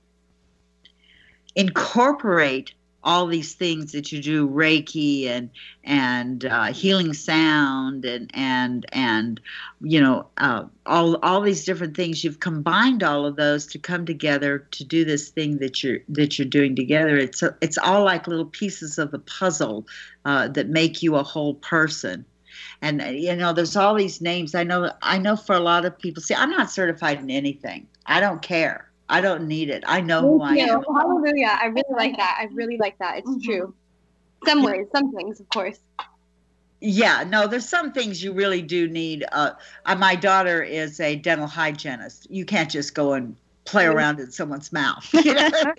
incorporate 1.55 2.73
all 3.03 3.27
these 3.27 3.53
things 3.53 3.91
that 3.91 4.11
you 4.11 4.21
do 4.21 4.47
reiki 4.47 5.27
and 5.27 5.49
and 5.83 6.45
uh, 6.45 6.71
healing 6.71 7.13
sound 7.13 8.05
and 8.05 8.31
and 8.33 8.85
and 8.93 9.41
you 9.81 9.99
know 9.99 10.27
uh, 10.37 10.63
all 10.85 11.15
all 11.17 11.41
these 11.41 11.65
different 11.65 11.95
things. 11.95 12.23
You've 12.23 12.39
combined 12.39 13.03
all 13.03 13.25
of 13.25 13.35
those 13.35 13.67
to 13.67 13.79
come 13.79 14.05
together 14.05 14.59
to 14.71 14.85
do 14.85 15.03
this 15.03 15.29
thing 15.29 15.57
that 15.57 15.83
you're 15.83 15.99
that 16.09 16.39
you're 16.39 16.47
doing 16.47 16.75
together. 16.75 17.17
It's 17.17 17.43
a, 17.43 17.55
it's 17.61 17.77
all 17.77 18.03
like 18.03 18.27
little 18.27 18.45
pieces 18.45 18.97
of 18.97 19.11
the 19.11 19.19
puzzle 19.19 19.85
uh, 20.25 20.47
that 20.49 20.69
make 20.69 21.03
you 21.03 21.15
a 21.15 21.23
whole 21.23 21.55
person. 21.55 22.25
And 22.81 23.01
uh, 23.01 23.05
you 23.05 23.35
know 23.35 23.51
there's 23.51 23.75
all 23.75 23.95
these 23.95 24.21
names. 24.21 24.55
I 24.55 24.63
know 24.63 24.91
i 25.01 25.17
know 25.17 25.35
for 25.35 25.55
a 25.55 25.59
lot 25.59 25.85
of 25.85 25.97
people. 25.99 26.23
See 26.23 26.35
i'm 26.35 26.51
not 26.51 26.71
certified 26.71 27.19
in 27.19 27.29
anything. 27.29 27.87
I 28.05 28.19
don't 28.19 28.41
care 28.41 28.92
i 29.13 29.21
don't 29.21 29.47
need 29.47 29.69
it 29.69 29.83
i 29.87 30.01
know 30.01 30.21
who 30.21 30.41
i 30.41 30.55
Thank 30.55 30.71
am. 30.71 30.83
Hallelujah. 30.83 31.57
I 31.61 31.65
really 31.67 31.93
like 31.95 32.17
that. 32.17 32.37
I 32.39 32.45
really 32.53 32.77
like 32.77 32.97
that. 32.99 33.17
It's 33.19 33.29
Mhm. 33.29 33.43
true. 33.43 33.73
Some 34.45 34.63
ways, 34.63 34.87
some 34.95 35.11
things, 35.13 35.39
of 35.39 35.47
course. 35.49 35.79
Yeah, 36.81 37.23
no, 37.35 37.47
there's 37.47 37.67
some 37.69 37.91
things 37.93 38.21
you 38.23 38.33
really 38.33 38.61
do 38.61 38.87
need. 38.89 39.23
Uh, 39.31 39.51
uh, 39.85 39.95
my 39.95 40.15
daughter 40.15 40.61
is 40.61 40.99
a 40.99 41.15
dental 41.15 41.47
hygienist. 41.47 42.27
You 42.29 42.43
can't 42.45 42.69
just 42.69 42.93
go 42.93 43.13
and 43.13 43.35
play 43.65 43.85
around 43.85 44.19
in 44.19 44.31
someone's 44.31 44.71
mouth. 44.73 45.07
You 45.27 45.33
know, 45.33 45.49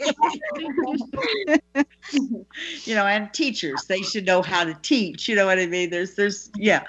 you 2.84 2.94
know, 2.94 3.06
and 3.06 3.32
teachers, 3.34 3.84
they 3.84 4.00
should 4.02 4.24
know 4.24 4.40
how 4.42 4.64
to 4.64 4.74
teach. 4.82 5.28
You 5.28 5.36
know 5.36 5.44
what 5.46 5.58
I 5.58 5.66
mean? 5.66 5.90
There's, 5.90 6.14
there's, 6.14 6.50
yeah. 6.56 6.84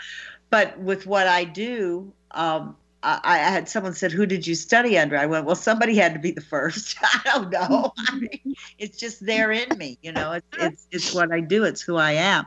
But 0.50 0.78
with 0.80 1.06
what 1.08 1.28
I 1.28 1.44
do, 1.44 2.12
um, 2.32 2.76
I, 3.06 3.20
I 3.24 3.38
had 3.38 3.70
someone 3.70 3.94
said, 3.94 4.12
"Who 4.12 4.26
did 4.26 4.48
you 4.48 4.56
study 4.56 4.98
under?" 4.98 5.16
I 5.18 5.28
went, 5.28 5.46
"Well, 5.46 5.56
somebody 5.56 5.96
had 5.96 6.14
to 6.14 6.20
be 6.20 6.32
the 6.32 6.42
first. 6.42 6.98
I 7.04 7.22
don't 7.26 7.52
know. 7.52 7.94
I 7.98 8.16
mean, 8.20 8.56
it's 8.80 8.98
just 8.98 9.26
there 9.26 9.52
in 9.52 9.78
me, 9.78 9.98
you 10.02 10.12
know. 10.12 10.34
It's 10.34 10.48
it's 10.60 10.88
it's 10.92 11.14
what 11.14 11.32
I 11.32 11.40
do. 11.40 11.64
It's 11.64 11.82
who 11.82 11.96
I 11.98 12.14
am." 12.14 12.46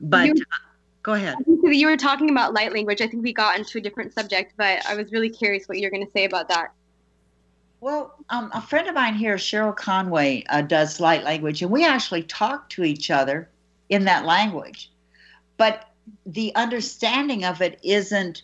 But 0.00 0.28
You- 0.28 0.34
uh, 0.34 0.56
go 1.02 1.14
ahead. 1.14 1.36
You 1.46 1.86
were 1.88 1.96
talking 1.96 2.30
about 2.30 2.54
light 2.54 2.72
language. 2.72 3.00
I 3.00 3.08
think 3.08 3.22
we 3.22 3.32
got 3.32 3.58
into 3.58 3.78
a 3.78 3.80
different 3.80 4.14
subject, 4.14 4.54
but 4.56 4.84
I 4.86 4.94
was 4.94 5.10
really 5.12 5.30
curious 5.30 5.66
what 5.68 5.78
you're 5.78 5.90
going 5.90 6.04
to 6.04 6.12
say 6.12 6.24
about 6.24 6.48
that. 6.48 6.72
Well, 7.80 8.14
um, 8.30 8.50
a 8.54 8.62
friend 8.62 8.88
of 8.88 8.94
mine 8.94 9.14
here, 9.14 9.36
Cheryl 9.36 9.76
Conway, 9.76 10.44
uh, 10.48 10.62
does 10.62 11.00
light 11.00 11.22
language, 11.24 11.60
and 11.62 11.70
we 11.70 11.84
actually 11.84 12.22
talk 12.22 12.70
to 12.70 12.84
each 12.84 13.10
other 13.10 13.50
in 13.90 14.04
that 14.04 14.24
language. 14.24 14.90
But 15.58 15.90
the 16.24 16.54
understanding 16.54 17.44
of 17.44 17.60
it 17.60 17.78
isn't, 17.82 18.42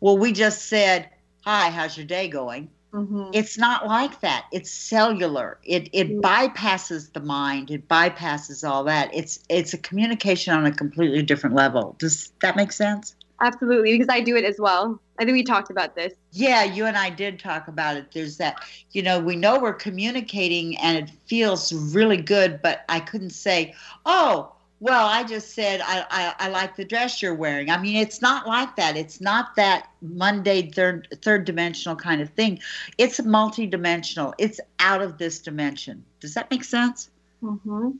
well, 0.00 0.18
we 0.18 0.32
just 0.32 0.68
said, 0.68 1.08
Hi, 1.44 1.70
how's 1.70 1.96
your 1.96 2.06
day 2.06 2.28
going? 2.28 2.68
Mhm. 2.92 3.30
It's 3.32 3.58
not 3.58 3.86
like 3.86 4.20
that. 4.20 4.46
It's 4.52 4.70
cellular. 4.70 5.58
It 5.64 5.88
it 5.92 6.08
Mm. 6.08 6.20
bypasses 6.22 7.12
the 7.12 7.20
mind. 7.20 7.70
It 7.70 7.88
bypasses 7.88 8.68
all 8.68 8.84
that. 8.84 9.10
It's 9.14 9.40
it's 9.48 9.74
a 9.74 9.78
communication 9.78 10.54
on 10.54 10.66
a 10.66 10.72
completely 10.72 11.22
different 11.22 11.54
level. 11.54 11.94
Does 11.98 12.32
that 12.42 12.56
make 12.56 12.72
sense? 12.72 13.14
Absolutely, 13.42 13.92
because 13.98 14.08
I 14.08 14.20
do 14.20 14.34
it 14.34 14.44
as 14.44 14.56
well. 14.58 14.98
I 15.18 15.24
think 15.24 15.34
we 15.34 15.44
talked 15.44 15.70
about 15.70 15.94
this. 15.94 16.14
Yeah, 16.32 16.64
you 16.64 16.86
and 16.86 16.96
I 16.96 17.10
did 17.10 17.38
talk 17.38 17.68
about 17.68 17.96
it. 17.98 18.06
There's 18.12 18.38
that, 18.38 18.56
you 18.92 19.02
know, 19.02 19.20
we 19.20 19.36
know 19.36 19.58
we're 19.60 19.74
communicating 19.74 20.76
and 20.78 20.96
it 20.96 21.10
feels 21.26 21.72
really 21.94 22.16
good, 22.16 22.60
but 22.62 22.84
I 22.88 23.00
couldn't 23.00 23.30
say, 23.30 23.74
oh, 24.06 24.52
well, 24.78 25.06
I 25.06 25.24
just 25.24 25.54
said 25.54 25.80
I, 25.82 26.04
I, 26.10 26.46
I 26.46 26.48
like 26.48 26.76
the 26.76 26.84
dress 26.84 27.22
you're 27.22 27.34
wearing. 27.34 27.70
I 27.70 27.78
mean, 27.78 27.96
it's 27.96 28.20
not 28.20 28.46
like 28.46 28.76
that. 28.76 28.96
It's 28.96 29.20
not 29.20 29.56
that 29.56 29.88
mundane 30.02 30.70
third 30.70 31.08
third 31.22 31.44
dimensional 31.46 31.96
kind 31.96 32.20
of 32.20 32.28
thing. 32.30 32.60
It's 32.98 33.18
multidimensional. 33.20 34.34
It's 34.38 34.60
out 34.78 35.00
of 35.00 35.16
this 35.16 35.38
dimension. 35.38 36.04
Does 36.20 36.34
that 36.34 36.50
make 36.50 36.62
sense? 36.62 37.08
Mm-hmm. 37.42 37.92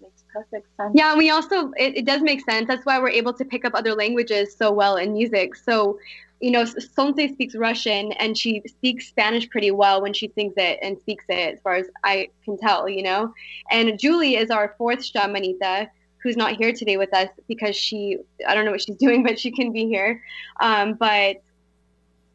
Makes 0.00 0.24
perfect 0.32 0.68
sense. 0.78 0.92
Yeah, 0.94 1.10
and 1.10 1.18
we 1.18 1.28
also 1.28 1.72
it, 1.72 1.98
it 1.98 2.04
does 2.06 2.22
make 2.22 2.40
sense. 2.48 2.66
That's 2.66 2.86
why 2.86 2.98
we're 2.98 3.10
able 3.10 3.34
to 3.34 3.44
pick 3.44 3.66
up 3.66 3.74
other 3.74 3.94
languages 3.94 4.56
so 4.56 4.72
well 4.72 4.96
in 4.96 5.12
music. 5.12 5.54
So, 5.54 5.98
you 6.40 6.50
know, 6.50 6.64
Sonse 6.64 7.32
speaks 7.32 7.54
Russian 7.54 8.12
and 8.12 8.36
she 8.36 8.62
speaks 8.66 9.08
Spanish 9.08 9.48
pretty 9.50 9.70
well 9.70 10.00
when 10.00 10.14
she 10.14 10.32
sings 10.34 10.54
it 10.56 10.78
and 10.82 10.98
speaks 10.98 11.24
it, 11.28 11.54
as 11.54 11.60
far 11.60 11.74
as 11.74 11.86
I 12.02 12.30
can 12.44 12.58
tell. 12.58 12.88
You 12.88 13.02
know, 13.02 13.34
and 13.70 13.98
Julie 13.98 14.36
is 14.36 14.50
our 14.50 14.74
fourth 14.78 15.00
shamanita 15.00 15.88
who's 16.22 16.36
not 16.36 16.56
here 16.56 16.72
today 16.72 16.98
with 16.98 17.14
us 17.14 17.28
because 17.48 17.76
she 17.76 18.18
I 18.46 18.54
don't 18.54 18.64
know 18.64 18.70
what 18.70 18.82
she's 18.82 18.96
doing, 19.06 19.22
but 19.22 19.38
she 19.38 19.50
can 19.50 19.72
be 19.72 19.86
here. 19.86 20.22
Um, 20.60 20.94
but 20.94 21.42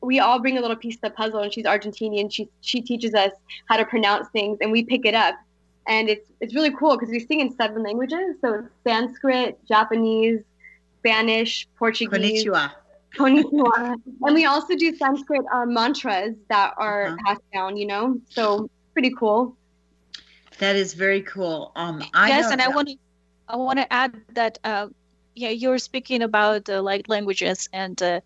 we 0.02 0.20
all 0.20 0.40
bring 0.40 0.58
a 0.58 0.62
little 0.62 0.76
piece 0.76 0.96
of 0.96 1.02
the 1.02 1.10
puzzle, 1.10 1.40
and 1.40 1.52
she's 1.52 1.66
Argentinian. 1.66 2.32
She 2.32 2.48
she 2.62 2.82
teaches 2.82 3.16
us 3.16 3.32
how 3.68 3.78
to 3.78 3.86
pronounce 3.86 4.28
things, 4.30 4.60
and 4.62 4.72
we 4.72 4.84
pick 4.84 5.06
it 5.06 5.16
up 5.16 5.36
and 5.88 6.10
it's 6.10 6.32
it's 6.42 6.56
really 6.56 6.72
cool 6.72 6.98
because 6.98 7.10
we 7.10 7.20
sing 7.20 7.40
in 7.40 7.56
seven 7.56 7.84
languages. 7.84 8.38
So 8.42 8.68
Sanskrit, 8.84 9.60
Japanese, 9.68 10.42
Spanish, 11.00 11.68
Portuguese, 11.78 12.44
Konnichiwa. 12.44 12.72
Konnichiwa. 13.20 13.96
and 14.24 14.36
we 14.36 14.46
also 14.46 14.76
do 14.76 14.94
Sanskrit 14.96 15.42
um, 15.54 15.74
mantras 15.74 16.36
that 16.50 16.74
are 16.78 17.14
Uh-huh. 17.14 17.20
passed 17.26 17.42
down. 17.54 17.78
You 17.78 17.88
know, 17.88 18.16
so 18.30 18.68
pretty 18.94 19.12
cool. 19.20 19.58
That 20.60 20.76
is 20.76 20.94
very 20.94 21.22
cool. 21.22 21.72
Um, 21.76 22.04
I 22.14 22.32
yes, 22.32 22.52
know 22.52 22.52
and 22.52 22.62
I 22.62 22.70
want 22.70 22.90
to 22.90 22.96
I 23.48 23.58
want 23.58 23.80
to 23.80 23.92
add 23.94 24.14
that 24.20 24.58
uh, 24.64 24.88
yeah, 25.36 25.50
you're 25.50 25.78
speaking 25.80 26.08
about 26.22 26.58
uh, 26.58 26.72
like 26.74 26.98
languages 27.02 27.68
and 27.72 28.02
uh, 28.02 28.20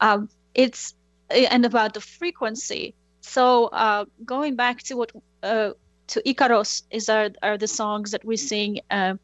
um, 0.00 0.28
it's 0.54 0.94
and 1.30 1.64
about 1.64 1.94
the 1.94 2.00
frequency. 2.00 2.94
So 3.22 3.66
uh, 3.66 4.04
going 4.24 4.56
back 4.56 4.78
to 4.84 4.96
what 4.96 5.10
uh, 5.42 5.70
to 6.08 6.22
Icaros 6.22 6.82
is 6.90 7.08
are 7.08 7.30
are 7.42 7.58
the 7.58 7.68
songs 7.68 8.10
that 8.12 8.24
we 8.24 8.36
sing. 8.36 8.80
Uh, 8.90 9.14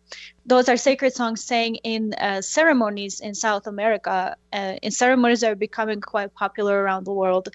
those 0.46 0.68
are 0.68 0.76
sacred 0.76 1.14
songs 1.14 1.44
sang 1.44 1.76
in 1.76 2.14
uh, 2.14 2.40
ceremonies 2.42 3.20
in 3.20 3.34
South 3.34 3.66
America. 3.66 4.36
Uh, 4.52 4.74
in 4.82 4.90
ceremonies 4.90 5.44
are 5.44 5.54
becoming 5.54 6.00
quite 6.00 6.34
popular 6.34 6.82
around 6.82 7.04
the 7.04 7.12
world, 7.12 7.48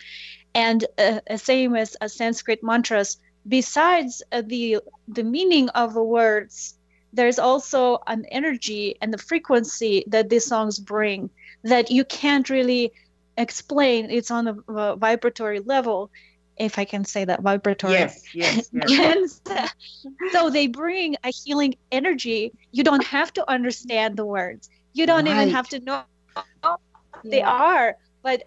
and 0.55 0.85
uh, 0.97 1.19
same 1.37 1.75
as 1.75 1.95
uh, 2.01 2.07
Sanskrit 2.07 2.63
mantras. 2.63 3.17
Besides 3.47 4.23
uh, 4.31 4.41
the 4.45 4.79
the 5.07 5.23
meaning 5.23 5.69
of 5.69 5.93
the 5.93 6.03
words 6.03 6.77
there's 7.13 7.39
also 7.39 7.99
an 8.07 8.25
energy 8.31 8.95
and 9.01 9.13
the 9.13 9.17
frequency 9.17 10.03
that 10.07 10.29
these 10.29 10.45
songs 10.45 10.77
bring 10.77 11.29
that 11.63 11.89
you 11.89 12.03
can't 12.05 12.49
really 12.49 12.91
explain 13.37 14.09
it's 14.09 14.31
on 14.31 14.47
a, 14.47 14.95
vibratory 14.95 15.59
level 15.59 16.11
if 16.59 16.77
i 16.79 16.85
can 16.85 17.05
say 17.05 17.25
that 17.25 17.41
vibratory 17.41 17.93
Yes, 17.93 18.29
yes, 18.33 18.69
yes. 18.73 18.99
and 18.99 19.29
so 20.27 20.49
they 20.49 20.67
bring 20.67 21.15
a 21.23 21.31
healing 21.43 21.75
energy. 21.91 22.53
You 22.71 22.83
don't 22.83 23.05
have 23.07 23.33
to 23.33 23.49
understand 23.49 24.17
the 24.17 24.25
words. 24.25 24.69
You 24.93 25.05
don't 25.05 25.27
even 25.27 25.49
have 25.49 25.67
to 25.69 25.79
know 25.79 26.01
what 26.61 27.23
they 27.31 27.41
Yeah. 27.41 27.43
are. 27.43 27.95
But 28.23 28.43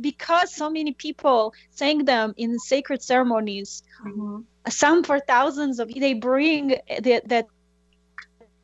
because 0.00 0.54
so 0.54 0.70
many 0.70 0.92
people 0.92 1.52
sang 1.70 2.04
them 2.04 2.34
in 2.36 2.58
sacred 2.58 3.02
ceremonies 3.02 3.82
Mhm. 4.04 4.44
some 4.68 5.02
for 5.02 5.18
thousands 5.20 5.78
of 5.78 5.90
they 5.94 6.14
bring 6.14 6.68
the, 7.02 7.22
that 7.26 7.46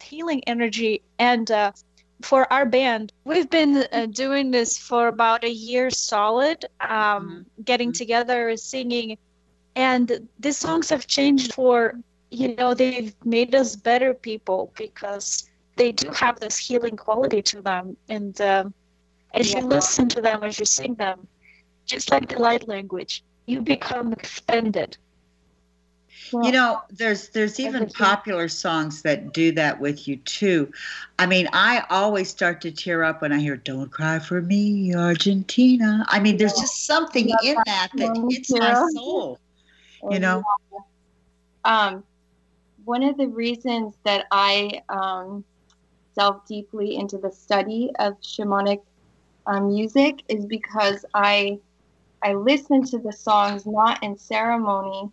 healing 0.03 0.43
energy. 0.47 1.03
And 1.19 1.51
uh, 1.51 1.73
for 2.23 2.51
our 2.53 2.67
band 2.67 3.13
we've 3.25 3.51
been 3.51 3.85
uh, 3.93 4.07
doing 4.13 4.51
this 4.51 4.79
for 4.79 5.09
about 5.09 5.45
a 5.45 5.51
year 5.51 5.91
solid. 5.91 6.65
Um, 6.81 7.47
getting 7.67 7.93
Mhm. 7.93 7.95
together 7.95 8.57
singing. 8.57 9.19
And 9.77 10.29
these 10.39 10.59
songs 10.59 10.91
have 10.91 11.07
changed 11.07 11.55
for 11.55 11.95
you 12.31 12.55
know 12.55 12.75
they've 12.75 13.15
made 13.25 13.55
us 13.55 13.77
better 13.77 14.15
people 14.15 14.73
because 14.77 15.49
they 15.77 15.93
do 15.93 16.11
have 16.11 16.41
this 16.41 16.59
healing 16.59 16.97
quality 16.97 17.43
to 17.43 17.63
them. 17.63 17.97
And 18.09 18.41
um, 18.41 18.75
as 19.35 19.55
you 19.55 19.63
listen 19.63 20.09
to 20.11 20.23
them 20.23 20.43
as 20.45 20.59
you 20.59 20.67
sing 20.67 20.95
them 20.97 21.29
just 21.87 22.11
like 22.11 22.29
the 22.29 22.41
light 22.41 22.69
language 22.69 23.25
you 23.47 23.61
become 23.63 24.15
expanded 26.27 26.51
You 26.51 26.53
know, 26.53 26.81
there's 26.91 27.29
there's 27.31 27.61
even 27.61 27.87
popular 27.89 28.49
songs 28.49 29.03
that 29.03 29.33
do 29.33 29.53
that 29.53 29.81
with 29.81 30.09
you 30.09 30.17
too. 30.17 30.73
I 31.19 31.27
mean, 31.27 31.49
I 31.53 31.85
always 31.91 32.29
start 32.31 32.61
to 32.63 32.71
tear 32.71 33.03
up 33.05 33.23
when 33.23 33.33
I 33.33 33.39
hear 33.41 33.57
"Don't 33.57 33.91
Cry 33.91 34.19
for 34.19 34.41
Me, 34.43 34.95
Argentina." 34.95 36.05
I 36.09 36.21
mean, 36.21 36.37
there's 36.39 36.59
just 36.59 36.87
something 36.87 37.31
in 37.31 37.63
that 37.65 37.91
that 37.99 38.19
hits 38.29 38.57
my 38.59 38.75
soul. 38.75 39.41
You 40.09 40.21
know, 40.21 40.45
um, 41.65 42.05
one 42.85 43.03
of 43.03 43.17
the 43.17 43.29
reasons 43.29 43.97
that 44.05 44.27
I 44.31 44.83
um, 44.89 45.45
delve 46.17 46.41
deeply 46.49 46.97
into 46.97 47.19
the 47.19 47.31
study 47.31 47.91
of 47.99 48.15
shamanic 48.21 48.81
um, 49.47 49.69
music 49.69 50.23
is 50.29 50.47
because 50.47 51.05
I 51.15 51.59
I 52.23 52.35
listen 52.35 52.85
to 52.85 52.99
the 52.99 53.13
songs 53.13 53.67
not 53.67 54.03
in 54.03 54.17
ceremony, 54.17 55.11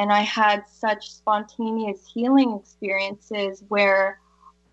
and 0.00 0.10
I 0.10 0.22
had 0.22 0.66
such 0.66 1.10
spontaneous 1.12 2.06
healing 2.06 2.58
experiences 2.58 3.62
where 3.68 4.18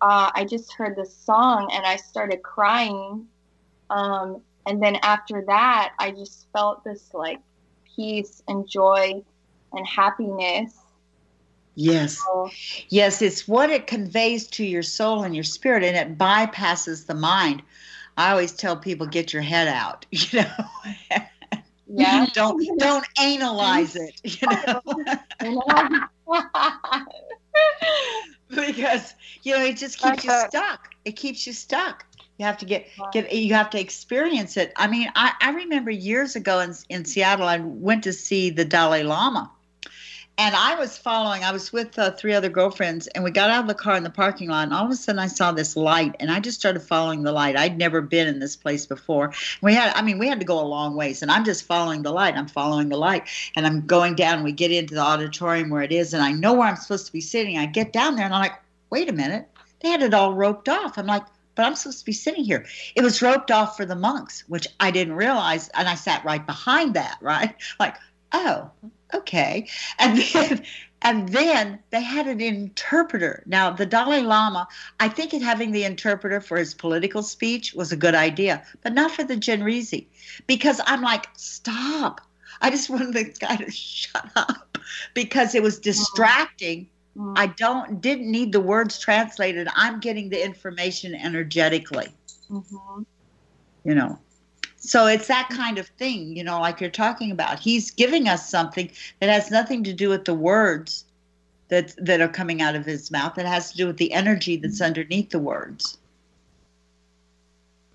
uh, 0.00 0.30
I 0.34 0.46
just 0.46 0.72
heard 0.72 0.96
the 0.96 1.04
song 1.04 1.70
and 1.70 1.84
I 1.84 1.96
started 1.96 2.42
crying, 2.42 3.26
um, 3.90 4.42
and 4.66 4.82
then 4.82 4.96
after 5.02 5.44
that 5.46 5.92
I 5.98 6.12
just 6.12 6.46
felt 6.54 6.82
this 6.82 7.10
like 7.12 7.40
peace 7.94 8.42
and 8.48 8.66
joy 8.66 9.22
and 9.74 9.86
happiness. 9.86 10.74
yes, 11.74 12.16
So, 12.16 12.50
yes, 12.88 13.20
it's 13.20 13.46
what 13.46 13.68
it 13.68 13.86
conveys 13.86 14.46
to 14.48 14.64
your 14.64 14.82
soul 14.82 15.24
and 15.24 15.34
your 15.34 15.44
spirit, 15.44 15.84
and 15.84 15.96
it 15.96 16.16
bypasses 16.16 17.04
the 17.06 17.14
mind. 17.14 17.62
I 18.16 18.30
always 18.30 18.52
tell 18.52 18.78
people, 18.78 19.06
get 19.06 19.34
your 19.34 19.42
head 19.42 19.68
out. 19.68 20.06
You 20.12 20.40
know, 20.40 20.64
yeah. 21.88 22.26
don't 22.32 22.64
don't 22.78 23.06
analyze 23.20 23.96
it. 23.96 24.20
You 24.22 24.48
know. 24.66 24.80
because 28.50 29.14
you 29.42 29.54
know 29.54 29.62
it 29.62 29.76
just 29.76 29.98
keeps 29.98 30.24
you 30.24 30.30
stuck 30.48 30.94
it 31.04 31.12
keeps 31.12 31.46
you 31.46 31.52
stuck 31.52 32.04
you 32.38 32.46
have 32.46 32.58
to 32.58 32.64
get 32.64 32.86
get 33.12 33.32
you 33.32 33.54
have 33.54 33.70
to 33.70 33.80
experience 33.80 34.56
it 34.56 34.72
i 34.76 34.86
mean 34.86 35.10
i, 35.14 35.32
I 35.40 35.50
remember 35.50 35.90
years 35.90 36.36
ago 36.36 36.60
in, 36.60 36.74
in 36.88 37.04
seattle 37.04 37.46
i 37.46 37.58
went 37.58 38.04
to 38.04 38.12
see 38.12 38.50
the 38.50 38.64
dalai 38.64 39.02
lama 39.02 39.50
and 40.38 40.54
i 40.54 40.74
was 40.76 40.96
following 40.96 41.44
i 41.44 41.52
was 41.52 41.72
with 41.72 41.98
uh, 41.98 42.10
three 42.12 42.32
other 42.32 42.48
girlfriends 42.48 43.06
and 43.08 43.22
we 43.22 43.30
got 43.30 43.50
out 43.50 43.62
of 43.62 43.68
the 43.68 43.74
car 43.74 43.96
in 43.96 44.02
the 44.02 44.10
parking 44.10 44.48
lot 44.48 44.64
and 44.64 44.72
all 44.72 44.84
of 44.84 44.90
a 44.90 44.96
sudden 44.96 45.18
i 45.18 45.26
saw 45.26 45.52
this 45.52 45.76
light 45.76 46.14
and 46.20 46.30
i 46.30 46.40
just 46.40 46.58
started 46.58 46.80
following 46.80 47.22
the 47.22 47.32
light 47.32 47.56
i'd 47.56 47.76
never 47.76 48.00
been 48.00 48.26
in 48.26 48.38
this 48.38 48.56
place 48.56 48.86
before 48.86 49.32
we 49.62 49.74
had 49.74 49.94
i 49.94 50.02
mean 50.02 50.18
we 50.18 50.28
had 50.28 50.40
to 50.40 50.46
go 50.46 50.60
a 50.60 50.64
long 50.64 50.94
ways 50.94 51.22
and 51.22 51.30
i'm 51.30 51.44
just 51.44 51.64
following 51.64 52.02
the 52.02 52.12
light 52.12 52.34
i'm 52.34 52.48
following 52.48 52.88
the 52.88 52.96
light 52.96 53.28
and 53.58 53.66
I'm 53.66 53.86
going 53.86 54.14
down. 54.14 54.44
We 54.44 54.52
get 54.52 54.70
into 54.70 54.94
the 54.94 55.00
auditorium 55.00 55.70
where 55.70 55.82
it 55.82 55.92
is, 55.92 56.14
and 56.14 56.22
I 56.22 56.32
know 56.32 56.54
where 56.54 56.68
I'm 56.68 56.76
supposed 56.76 57.06
to 57.06 57.12
be 57.12 57.20
sitting. 57.20 57.58
I 57.58 57.66
get 57.66 57.92
down 57.92 58.16
there, 58.16 58.24
and 58.24 58.32
I'm 58.32 58.40
like, 58.40 58.60
wait 58.90 59.08
a 59.08 59.12
minute, 59.12 59.48
they 59.80 59.88
had 59.88 60.02
it 60.02 60.14
all 60.14 60.32
roped 60.34 60.68
off. 60.68 60.96
I'm 60.96 61.06
like, 61.06 61.24
but 61.54 61.66
I'm 61.66 61.74
supposed 61.74 61.98
to 61.98 62.04
be 62.04 62.12
sitting 62.12 62.44
here. 62.44 62.66
It 62.94 63.02
was 63.02 63.20
roped 63.20 63.50
off 63.50 63.76
for 63.76 63.84
the 63.84 63.96
monks, 63.96 64.44
which 64.46 64.68
I 64.78 64.92
didn't 64.92 65.14
realize. 65.14 65.68
And 65.70 65.88
I 65.88 65.96
sat 65.96 66.24
right 66.24 66.46
behind 66.46 66.94
that, 66.94 67.18
right? 67.20 67.54
Like, 67.80 67.96
oh, 68.32 68.70
okay. 69.14 69.68
And 69.98 70.18
then, 70.18 70.64
and 71.02 71.28
then 71.28 71.78
they 71.90 72.02
had 72.02 72.26
an 72.26 72.40
interpreter. 72.40 73.42
Now, 73.46 73.70
the 73.70 73.86
Dalai 73.86 74.22
Lama, 74.22 74.68
I 75.00 75.08
think 75.08 75.34
it 75.34 75.42
having 75.42 75.72
the 75.72 75.84
interpreter 75.84 76.40
for 76.40 76.56
his 76.56 76.74
political 76.74 77.22
speech 77.22 77.74
was 77.74 77.92
a 77.92 77.96
good 77.96 78.14
idea, 78.14 78.64
but 78.82 78.92
not 78.92 79.12
for 79.12 79.24
the 79.24 79.36
Chenrezig. 79.36 80.06
Because 80.46 80.80
I'm 80.86 81.02
like, 81.02 81.28
stop. 81.36 82.20
I 82.60 82.70
just 82.70 82.90
wanted 82.90 83.14
the 83.14 83.24
guy 83.24 83.56
to 83.56 83.70
shut 83.70 84.30
up 84.36 84.78
because 85.14 85.54
it 85.54 85.62
was 85.62 85.78
distracting. 85.78 86.88
Mm-hmm. 87.16 87.34
I 87.36 87.48
don't 87.48 88.00
didn't 88.00 88.30
need 88.30 88.52
the 88.52 88.60
words 88.60 88.98
translated. 88.98 89.68
I'm 89.74 89.98
getting 90.00 90.28
the 90.28 90.44
information 90.44 91.14
energetically. 91.14 92.08
Mm-hmm. 92.50 93.02
You 93.84 93.94
know. 93.94 94.18
So 94.78 95.06
it's 95.06 95.26
that 95.26 95.48
kind 95.50 95.78
of 95.78 95.86
thing, 95.88 96.36
you 96.36 96.44
know, 96.44 96.60
like 96.60 96.80
you're 96.80 96.90
talking 96.90 97.30
about. 97.30 97.58
He's 97.58 97.90
giving 97.90 98.28
us 98.28 98.48
something 98.48 98.90
that 99.20 99.28
has 99.28 99.50
nothing 99.50 99.84
to 99.84 99.92
do 99.92 100.08
with 100.08 100.24
the 100.24 100.34
words 100.34 101.04
that 101.68 101.94
that 101.98 102.20
are 102.20 102.28
coming 102.28 102.62
out 102.62 102.74
of 102.74 102.86
his 102.86 103.10
mouth. 103.10 103.38
It 103.38 103.46
has 103.46 103.72
to 103.72 103.76
do 103.76 103.86
with 103.86 103.98
the 103.98 104.12
energy 104.12 104.56
that's 104.56 104.80
underneath 104.80 105.30
the 105.30 105.38
words. 105.38 105.98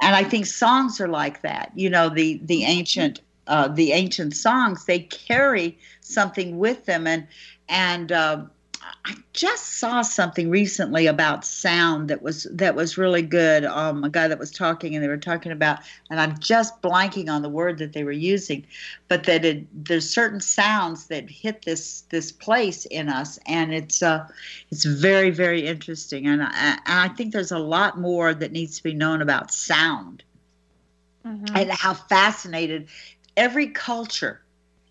And 0.02 0.16
I 0.16 0.24
think 0.24 0.46
songs 0.46 1.00
are 1.00 1.08
like 1.08 1.42
that. 1.42 1.72
You 1.76 1.90
know, 1.90 2.10
the 2.10 2.40
the 2.44 2.66
ancient 2.66 3.22
uh, 3.48 3.70
the 3.70 3.94
ancient 3.94 4.36
songs 4.36 4.86
they 4.86 5.00
carry 5.00 5.78
something 6.02 6.60
with 6.60 6.86
them, 6.86 7.08
and 7.08 7.26
and 7.70 8.12
uh, 8.12 8.44
I 9.06 9.16
just 9.34 9.80
saw 9.80 10.02
something 10.02 10.50
recently 10.50 11.08
about 11.08 11.44
sound 11.44 12.10
that 12.10 12.22
was 12.22 12.48
that 12.52 12.76
was 12.76 12.98
really 12.98 13.22
good. 13.22 13.66
Um, 13.66 14.04
a 14.04 14.10
guy 14.10 14.28
that 14.30 14.40
was 14.40 14.50
talking, 14.50 14.96
and 14.96 15.04
they 15.04 15.10
were 15.10 15.18
talking 15.18 15.52
about, 15.52 15.80
and 16.10 16.20
I'm 16.20 16.38
just 16.40 16.82
blanking 16.82 17.30
on 17.30 17.42
the 17.42 17.50
word 17.50 17.80
that 17.80 17.92
they 17.92 18.06
were 18.06 18.12
using, 18.12 18.66
but 19.10 19.26
that 19.26 19.44
it, 19.44 19.68
there's 19.74 20.10
certain 20.10 20.40
sounds 20.40 21.08
that 21.08 21.30
hit 21.30 21.64
this 21.64 22.02
this 22.10 22.32
place 22.32 22.86
in 22.86 23.10
us, 23.10 23.38
and 23.46 23.74
it's 23.74 24.02
uh, 24.02 24.26
it's 24.72 24.86
very 24.86 25.32
very 25.32 25.68
interesting, 25.68 26.26
and 26.26 26.42
I, 26.44 26.78
I 26.86 27.08
think 27.10 27.34
there's 27.34 27.52
a 27.52 27.60
lot 27.60 28.00
more 28.00 28.34
that 28.34 28.54
needs 28.54 28.78
to 28.78 28.84
be 28.84 28.94
known 28.94 29.22
about 29.22 29.52
sound, 29.52 30.24
mm-hmm. 31.26 31.58
and 31.58 31.72
how 31.72 31.94
fascinated 31.94 32.88
every 33.36 33.68
culture, 33.68 34.42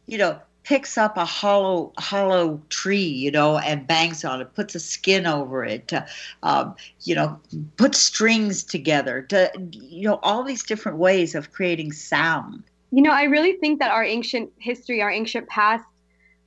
you 0.06 0.18
know, 0.18 0.38
picks 0.64 0.96
up 0.96 1.16
a 1.16 1.24
hollow 1.24 1.92
hollow 1.98 2.60
tree, 2.68 3.04
you 3.04 3.30
know, 3.30 3.58
and 3.58 3.86
bangs 3.86 4.24
on 4.24 4.40
it, 4.40 4.54
puts 4.54 4.74
a 4.74 4.80
skin 4.80 5.26
over 5.26 5.64
it, 5.64 5.88
to, 5.88 6.06
um, 6.42 6.74
you 7.02 7.14
know, 7.14 7.38
puts 7.76 7.98
strings 7.98 8.62
together, 8.62 9.22
to 9.22 9.50
you 9.72 10.08
know, 10.08 10.20
all 10.22 10.44
these 10.44 10.62
different 10.62 10.98
ways 10.98 11.34
of 11.34 11.52
creating 11.52 11.92
sound. 11.92 12.62
You 12.90 13.02
know, 13.02 13.10
I 13.10 13.24
really 13.24 13.54
think 13.54 13.80
that 13.80 13.90
our 13.90 14.04
ancient 14.04 14.50
history, 14.58 15.02
our 15.02 15.10
ancient 15.10 15.48
past, 15.48 15.84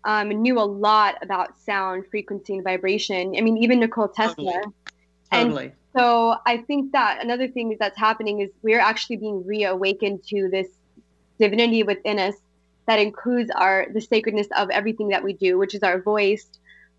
um, 0.06 0.30
knew 0.30 0.60
a 0.60 0.62
lot 0.62 1.16
about 1.22 1.58
sound, 1.60 2.06
frequency, 2.08 2.56
and 2.56 2.64
vibration. 2.64 3.34
I 3.36 3.42
mean, 3.42 3.58
even 3.58 3.80
Nikola 3.80 4.10
Tesla. 4.14 4.54
Totally. 4.54 4.64
totally. 5.32 5.64
And 5.66 5.74
so 5.98 6.36
I 6.46 6.58
think 6.58 6.92
that 6.92 7.24
another 7.24 7.48
thing 7.48 7.76
that's 7.80 7.98
happening 7.98 8.42
is 8.42 8.52
we're 8.62 8.80
actually 8.80 9.18
being 9.18 9.46
reawakened 9.46 10.24
to 10.28 10.50
this 10.50 10.68
divinity 11.40 11.84
within 11.84 12.20
us 12.20 12.36
that 12.88 13.00
includes 13.00 13.52
our 13.52 13.88
the 13.92 14.02
sacredness 14.02 14.48
of 14.58 14.70
everything 14.70 15.10
that 15.10 15.24
we 15.24 15.34
do, 15.34 15.58
which 15.58 15.76
is 15.76 15.84
our 15.84 16.02
voice, 16.02 16.48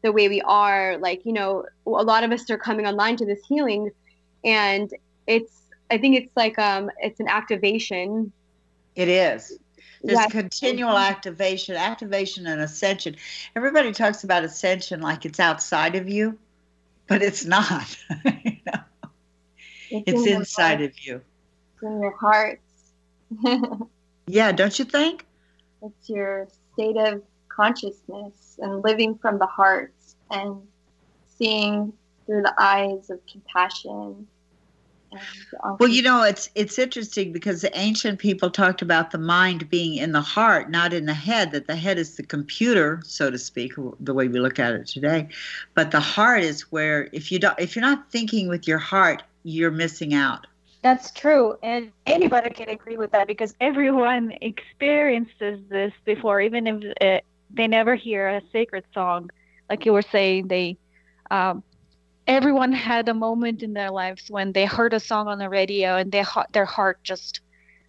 the 0.03 0.13
way 0.13 0.29
we 0.29 0.41
are. 0.43 0.99
Like 0.99 1.25
you 1.25 1.33
know, 1.33 1.67
a 1.87 1.91
lot 1.91 2.25
of 2.25 2.33
us 2.33 2.49
are 2.51 2.59
coming 2.59 2.87
online 2.87 3.17
to 3.17 3.27
this 3.27 3.41
healing, 3.49 3.91
and 4.45 4.91
it's 5.27 5.53
I 5.91 5.99
think 5.99 6.17
it's 6.17 6.37
like 6.37 6.59
um 6.59 6.91
it's 7.01 7.21
an 7.21 7.29
activation. 7.29 8.33
It 8.95 9.09
is. 9.09 9.59
There's 10.03 10.19
yes. 10.19 10.31
continual 10.31 10.97
activation, 10.97 11.75
activation 11.75 12.47
and 12.47 12.61
ascension. 12.61 13.17
Everybody 13.57 13.93
talks 13.93 14.25
about 14.25 14.45
ascension 14.45 15.01
like 15.01 15.25
it's 15.25 15.41
outside 15.41 15.97
of 15.97 16.09
you, 16.09 16.39
but 17.09 17.23
it's 17.23 17.45
not. 17.45 17.97
you 18.25 18.59
know? 18.67 18.81
It's, 19.91 20.05
it's 20.07 20.27
in 20.27 20.37
inside 20.37 20.83
of 20.83 20.93
you. 20.99 21.23
It's 21.75 21.83
in 21.83 22.01
your 22.01 22.17
heart. 22.17 22.61
yeah, 24.27 24.53
don't 24.53 24.79
you 24.79 24.85
think? 24.85 25.26
It's 25.87 26.11
your 26.11 26.49
state 26.73 26.97
of 26.97 27.23
consciousness 27.49 28.59
and 28.61 28.83
living 28.83 29.17
from 29.19 29.39
the 29.39 29.47
heart 29.47 29.93
and 30.31 30.61
seeing 31.39 31.93
through 32.27 32.43
the 32.43 32.55
eyes 32.59 33.11
of 33.11 33.21
compassion. 33.31 34.27
well, 35.79 35.89
you 35.89 36.03
know, 36.03 36.23
it's 36.23 36.51
it's 36.55 36.79
interesting 36.79 37.33
because 37.33 37.63
the 37.63 37.79
ancient 37.79 38.19
people 38.19 38.51
talked 38.51 38.83
about 38.83 39.13
the 39.13 39.19
mind 39.19 39.71
being 39.71 39.95
in 39.97 40.13
the 40.13 40.21
heart, 40.21 40.71
not 40.71 40.93
in 40.93 41.07
the 41.07 41.15
head. 41.15 41.53
That 41.53 41.67
the 41.67 41.77
head 41.77 41.99
is 41.99 42.17
the 42.17 42.25
computer, 42.25 43.01
so 43.05 43.31
to 43.31 43.39
speak, 43.39 43.75
the 44.01 44.13
way 44.13 44.29
we 44.29 44.41
look 44.41 44.59
at 44.59 44.75
it 44.75 44.87
today. 44.87 45.29
But 45.75 45.93
the 45.93 46.01
heart 46.01 46.43
is 46.43 46.73
where 46.73 47.09
if 47.13 47.31
you 47.31 47.39
don't, 47.39 47.59
if 47.59 47.77
you're 47.77 47.85
not 47.85 48.11
thinking 48.11 48.49
with 48.49 48.67
your 48.67 48.79
heart, 48.79 49.23
you're 49.45 49.71
missing 49.71 50.13
out. 50.13 50.47
That's 50.87 51.11
true. 51.11 51.57
And 51.65 51.91
anybody 52.07 52.51
can 52.51 52.69
agree 52.69 52.97
with 52.97 53.11
that 53.11 53.27
because 53.27 53.53
everyone 53.61 54.33
experiences 54.41 55.59
this 55.69 55.93
before, 56.05 56.41
even 56.41 56.69
if 56.69 56.85
it, 56.85 56.97
uh, 57.01 57.21
they 57.51 57.67
never 57.67 57.97
hear 57.97 58.29
a 58.29 58.41
sacred 58.53 58.85
song. 58.95 59.29
Like 59.69 59.85
you 59.85 59.93
were 59.93 60.03
saying, 60.03 60.47
they, 60.47 60.79
um, 61.29 61.65
everyone 62.29 62.73
had 62.73 63.09
a 63.09 63.15
moment 63.15 63.63
in 63.65 63.73
their 63.73 63.91
lives 63.91 64.27
when 64.29 64.53
they 64.53 64.65
heard 64.65 64.95
a 64.95 65.01
song 65.01 65.27
on 65.27 65.39
the 65.39 65.49
radio 65.49 65.97
and 65.97 66.13
they, 66.13 66.25
their 66.53 66.67
heart 66.67 66.99
just 67.03 67.41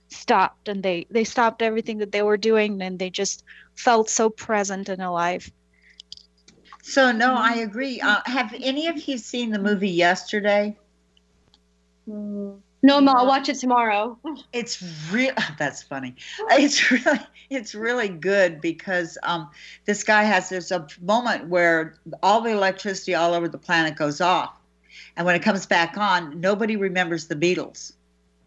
stopped 0.09 0.67
and 0.67 0.81
they, 0.81 1.05
they 1.11 1.23
stopped 1.23 1.61
everything 1.61 1.99
that 1.99 2.11
they 2.11 2.23
were 2.23 2.37
doing 2.37 2.81
and 2.81 2.97
they 2.99 3.11
just 3.11 3.43
felt 3.75 4.09
so 4.09 4.29
present 4.29 4.89
and 4.89 5.01
alive. 5.03 5.51
So, 6.81 7.11
no, 7.11 7.35
I 7.35 7.55
agree. 7.55 7.99
Uh, 8.01 8.21
have 8.25 8.53
any 8.59 8.87
of 8.87 9.07
you 9.07 9.17
seen 9.17 9.51
the 9.51 9.59
movie 9.59 9.89
Yesterday? 9.91 10.77
Mm. 12.07 12.61
No, 12.83 13.01
Ma, 13.01 13.13
I'll 13.13 13.27
watch 13.27 13.49
it 13.49 13.55
tomorrow. 13.55 14.17
It's 14.53 14.83
real. 15.11 15.33
That's 15.57 15.81
funny. 15.81 16.15
It's 16.51 16.91
really, 16.91 17.19
it's 17.49 17.73
really 17.73 18.09
good 18.09 18.61
because 18.61 19.17
um, 19.23 19.49
this 19.85 20.03
guy 20.03 20.23
has 20.23 20.49
there's 20.49 20.71
a 20.71 20.87
moment 21.01 21.47
where 21.47 21.95
all 22.21 22.41
the 22.41 22.51
electricity 22.51 23.15
all 23.15 23.33
over 23.33 23.47
the 23.47 23.57
planet 23.57 23.95
goes 23.95 24.21
off, 24.21 24.59
and 25.15 25.25
when 25.25 25.35
it 25.35 25.41
comes 25.41 25.65
back 25.65 25.97
on, 25.97 26.39
nobody 26.39 26.75
remembers 26.75 27.27
the 27.27 27.35
Beatles, 27.35 27.93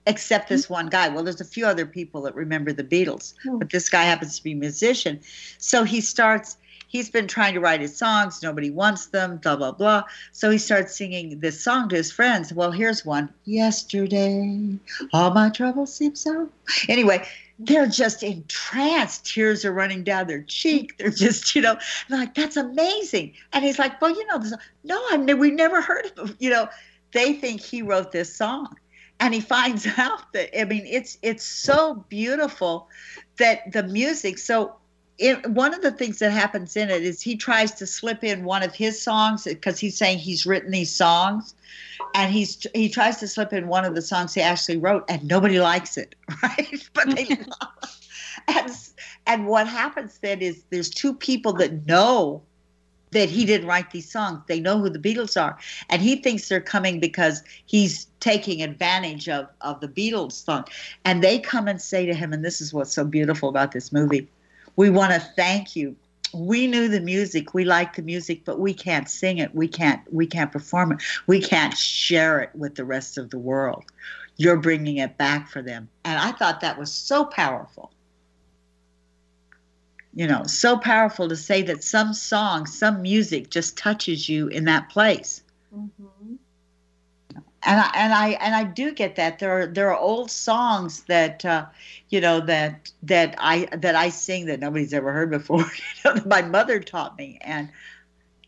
except 0.07 0.49
this 0.49 0.71
one 0.71 0.88
guy. 0.88 1.09
Well, 1.09 1.25
there's 1.25 1.40
a 1.40 1.45
few 1.45 1.66
other 1.66 1.85
people 1.85 2.23
that 2.23 2.35
remember 2.37 2.73
the 2.73 2.85
Beatles, 2.85 3.35
hmm. 3.43 3.59
but 3.59 3.71
this 3.71 3.88
guy 3.88 4.05
happens 4.05 4.37
to 4.38 4.45
be 4.45 4.53
a 4.53 4.57
musician, 4.57 5.21
so 5.59 5.83
he 5.83 6.01
starts 6.01 6.57
he's 6.90 7.09
been 7.09 7.29
trying 7.29 7.55
to 7.55 7.61
write 7.61 7.81
his 7.81 7.96
songs. 7.96 8.42
Nobody 8.42 8.68
wants 8.70 9.07
them, 9.07 9.38
blah, 9.38 9.57
blah, 9.57 9.72
blah. 9.72 10.03
So 10.33 10.50
he 10.50 10.59
starts 10.59 10.96
singing 10.96 11.38
this 11.38 11.62
song 11.62 11.88
to 11.88 11.96
his 11.96 12.12
friends. 12.12 12.53
Well, 12.53 12.72
here's 12.72 13.07
one 13.07 13.33
Yesterday, 13.44 14.76
all 15.12 15.31
my 15.31 15.48
troubles 15.50 15.94
seem 15.94 16.16
so. 16.16 16.50
Anyway, 16.88 17.26
they're 17.61 17.87
just 17.87 18.22
entranced. 18.22 19.24
Tears 19.24 19.64
are 19.64 19.72
running 19.72 20.03
down 20.03 20.26
their 20.26 20.42
cheek. 20.42 20.96
They're 20.98 21.11
just, 21.11 21.55
you 21.55 21.62
know, 21.62 21.76
like, 22.09 22.35
that's 22.35 22.57
amazing. 22.57 23.35
And 23.53 23.64
he's 23.64 23.79
like, 23.79 24.00
well, 24.00 24.11
you 24.11 24.26
know, 24.26 24.42
no, 24.83 25.00
I 25.11 25.16
mean, 25.18 25.38
we 25.38 25.50
never 25.50 25.81
heard 25.81 26.11
of, 26.16 26.35
you 26.40 26.50
know, 26.50 26.68
they 27.12 27.35
think 27.35 27.61
he 27.61 27.83
wrote 27.83 28.12
this 28.12 28.35
song 28.35 28.76
and 29.20 29.35
he 29.35 29.40
finds 29.55 29.87
out 29.98 30.33
that 30.33 30.59
i 30.59 30.64
mean 30.64 30.85
it's 30.87 31.18
it's 31.22 31.44
so 31.44 32.07
beautiful 32.09 32.88
that 33.38 33.70
the 33.72 33.83
music 33.83 34.38
so 34.38 34.76
it, 35.20 35.50
one 35.50 35.74
of 35.74 35.83
the 35.83 35.92
things 35.92 36.18
that 36.20 36.33
happens 36.33 36.76
in 36.76 36.88
it 36.88 37.02
is 37.02 37.20
he 37.20 37.37
tries 37.37 37.72
to 37.72 37.87
slip 37.87 38.24
in 38.24 38.42
one 38.44 38.62
of 38.62 38.74
his 38.74 39.00
songs 39.00 39.44
because 39.44 39.78
he's 39.78 39.96
saying 39.96 40.18
he's 40.18 40.46
written 40.46 40.70
these 40.70 40.92
songs 40.92 41.54
and 42.14 42.33
he's 42.33 42.66
he 42.74 42.88
tries 42.88 43.18
to 43.18 43.28
slip 43.28 43.52
in 43.52 43.68
one 43.68 43.85
of 43.85 43.94
the 43.94 44.00
songs 44.00 44.33
he 44.33 44.40
actually 44.40 44.78
wrote 44.78 45.04
and 45.11 45.22
nobody 45.28 45.61
likes 45.61 45.98
it 45.98 46.14
right? 46.42 46.88
But 46.94 47.14
they 47.14 47.26
love 47.26 47.98
and 48.48 48.74
and 49.26 49.46
what 49.46 49.68
happens 49.68 50.18
then 50.18 50.40
is 50.40 50.64
there's 50.70 50.88
two 50.88 51.12
people 51.12 51.52
that 51.54 51.87
know 51.87 52.42
that 53.11 53.28
he 53.28 53.44
didn't 53.44 53.66
write 53.66 53.90
these 53.90 54.09
songs. 54.11 54.40
They 54.46 54.61
know 54.61 54.78
who 54.78 54.88
the 54.88 54.98
beatles 54.98 55.38
are 55.40 55.59
and 55.90 56.00
he 56.00 56.16
thinks 56.16 56.48
they're 56.48 56.62
coming 56.62 56.98
because 56.98 57.42
he's 57.66 58.06
taking 58.20 58.62
advantage 58.62 59.28
of 59.28 59.48
of 59.61 59.80
the 59.80 59.88
beatles 59.88 60.33
song. 60.33 60.64
And 61.04 61.22
they 61.22 61.38
come 61.38 61.68
and 61.68 61.80
say 61.80 62.06
to 62.06 62.14
him 62.14 62.33
and 62.33 62.42
this 62.42 62.62
is 62.62 62.72
what's 62.72 62.94
so 62.94 63.04
beautiful 63.04 63.50
about 63.50 63.72
this 63.72 63.92
movie 63.92 64.26
we 64.81 64.88
want 64.88 65.12
to 65.12 65.21
thank 65.37 65.77
you. 65.77 65.95
We 66.33 66.66
knew 66.66 66.88
the 66.88 67.03
music. 67.03 67.53
We 67.53 67.66
like 67.66 67.97
the 67.97 68.03
music 68.03 68.47
but 68.47 68.59
we 68.59 68.73
can't 68.73 69.11
sing 69.11 69.37
it. 69.37 69.55
We 69.55 69.69
can't 69.69 70.01
we 70.11 70.27
can't 70.27 70.51
perform 70.51 70.93
it. 70.93 71.03
We 71.27 71.38
can't 71.38 71.77
share 71.77 72.40
it 72.40 72.49
with 72.55 72.77
the 72.77 72.87
rest 72.87 73.19
of 73.19 73.29
the 73.29 73.38
world. 73.38 73.85
You're 74.38 74.57
bringing 74.57 74.97
it 74.97 75.19
back 75.19 75.51
for 75.51 75.61
them. 75.61 75.90
And 76.07 76.19
i 76.19 76.33
thought 76.33 76.62
that 76.62 76.79
was 76.79 76.90
so 76.90 77.27
powerful. 77.27 77.93
You 80.14 80.27
know 80.27 80.45
so 80.45 80.79
powerful 80.79 81.29
to 81.29 81.37
say 81.37 81.61
that 81.61 81.85
some 81.85 82.14
song 82.14 82.64
some 82.64 83.03
music 83.03 83.51
just 83.51 83.77
touches 83.77 84.31
you 84.31 84.49
in 84.49 84.64
that 84.64 84.88
place. 84.88 85.43
Mm-hmm. 85.77 86.37
And 87.62 87.81
I 87.81 87.90
and 87.94 88.12
I 88.12 88.29
and 88.31 88.55
I 88.55 88.64
do 88.64 88.92
get 88.92 89.16
that 89.16 89.38
there 89.38 89.51
are 89.51 89.66
there 89.66 89.90
are 89.90 89.99
old 89.99 90.31
songs 90.31 91.03
that 91.05 91.44
uh, 91.44 91.66
you 92.09 92.20
know 92.20 92.40
that 92.40 92.90
that 93.03 93.35
I 93.38 93.68
that 93.77 93.94
I 93.94 94.09
sing 94.09 94.46
that 94.46 94.61
nobody's 94.61 94.94
ever 94.94 95.12
heard 95.12 95.31
before. 95.31 95.61
you 96.05 96.14
know, 96.14 96.23
my 96.27 96.42
mother 96.42 96.81
taught 96.81 97.18
me, 97.18 97.38
and 97.42 97.68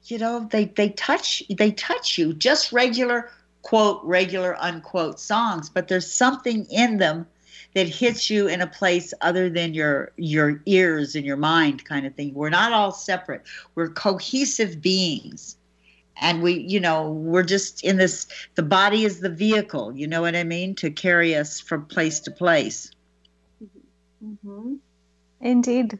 you 0.04 0.18
know 0.18 0.48
they 0.50 0.66
they 0.66 0.90
touch 0.90 1.42
they 1.50 1.72
touch 1.72 2.16
you 2.16 2.32
just 2.32 2.72
regular 2.72 3.30
quote 3.62 4.00
regular 4.02 4.56
unquote 4.60 5.20
songs, 5.20 5.68
but 5.68 5.88
there's 5.88 6.10
something 6.10 6.64
in 6.70 6.96
them 6.98 7.26
that 7.74 7.88
hits 7.88 8.28
you 8.28 8.48
in 8.48 8.60
a 8.60 8.66
place 8.66 9.12
other 9.20 9.50
than 9.50 9.74
your 9.74 10.12
your 10.16 10.62
ears 10.64 11.14
and 11.14 11.26
your 11.26 11.36
mind 11.36 11.84
kind 11.84 12.06
of 12.06 12.14
thing. 12.14 12.32
We're 12.32 12.50
not 12.50 12.72
all 12.72 12.92
separate. 12.92 13.42
We're 13.74 13.90
cohesive 13.90 14.80
beings 14.80 15.56
and 16.20 16.42
we 16.42 16.54
you 16.54 16.80
know 16.80 17.10
we're 17.10 17.42
just 17.42 17.84
in 17.84 17.96
this 17.96 18.26
the 18.54 18.62
body 18.62 19.04
is 19.04 19.20
the 19.20 19.30
vehicle 19.30 19.96
you 19.96 20.06
know 20.06 20.20
what 20.20 20.36
i 20.36 20.44
mean 20.44 20.74
to 20.74 20.90
carry 20.90 21.34
us 21.34 21.60
from 21.60 21.86
place 21.86 22.20
to 22.20 22.30
place 22.30 22.90
mm-hmm. 24.22 24.74
indeed 25.40 25.98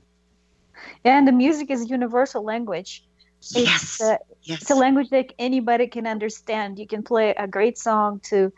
and 1.05 1.27
the 1.27 1.33
music 1.33 1.71
is 1.71 1.83
a 1.83 1.87
universal 1.87 2.45
language 2.45 3.05
yes. 3.51 3.83
It's, 3.83 4.01
uh, 4.01 4.17
yes. 4.43 4.63
it's 4.63 4.71
a 4.71 4.75
language 4.75 5.11
that 5.11 5.33
anybody 5.39 5.87
can 5.87 6.07
understand 6.07 6.79
you 6.79 6.87
can 6.87 7.03
play 7.03 7.35
a 7.37 7.47
great 7.47 7.79
song 7.79 8.21
to 8.25 8.53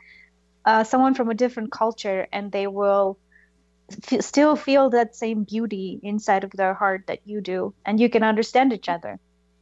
uh, 0.64 0.82
someone 0.82 1.14
from 1.14 1.28
a 1.30 1.34
different 1.34 1.70
culture 1.70 2.26
and 2.32 2.50
they 2.50 2.66
will 2.66 3.18
f- 4.10 4.22
still 4.22 4.56
feel 4.56 4.90
that 4.90 5.14
same 5.14 5.44
beauty 5.44 6.00
inside 6.02 6.42
of 6.42 6.50
their 6.52 6.74
heart 6.74 7.04
that 7.06 7.20
you 7.24 7.40
do 7.40 7.74
and 7.84 8.00
you 8.00 8.08
can 8.08 8.22
understand 8.22 8.72
each 8.72 8.88
other 8.88 9.18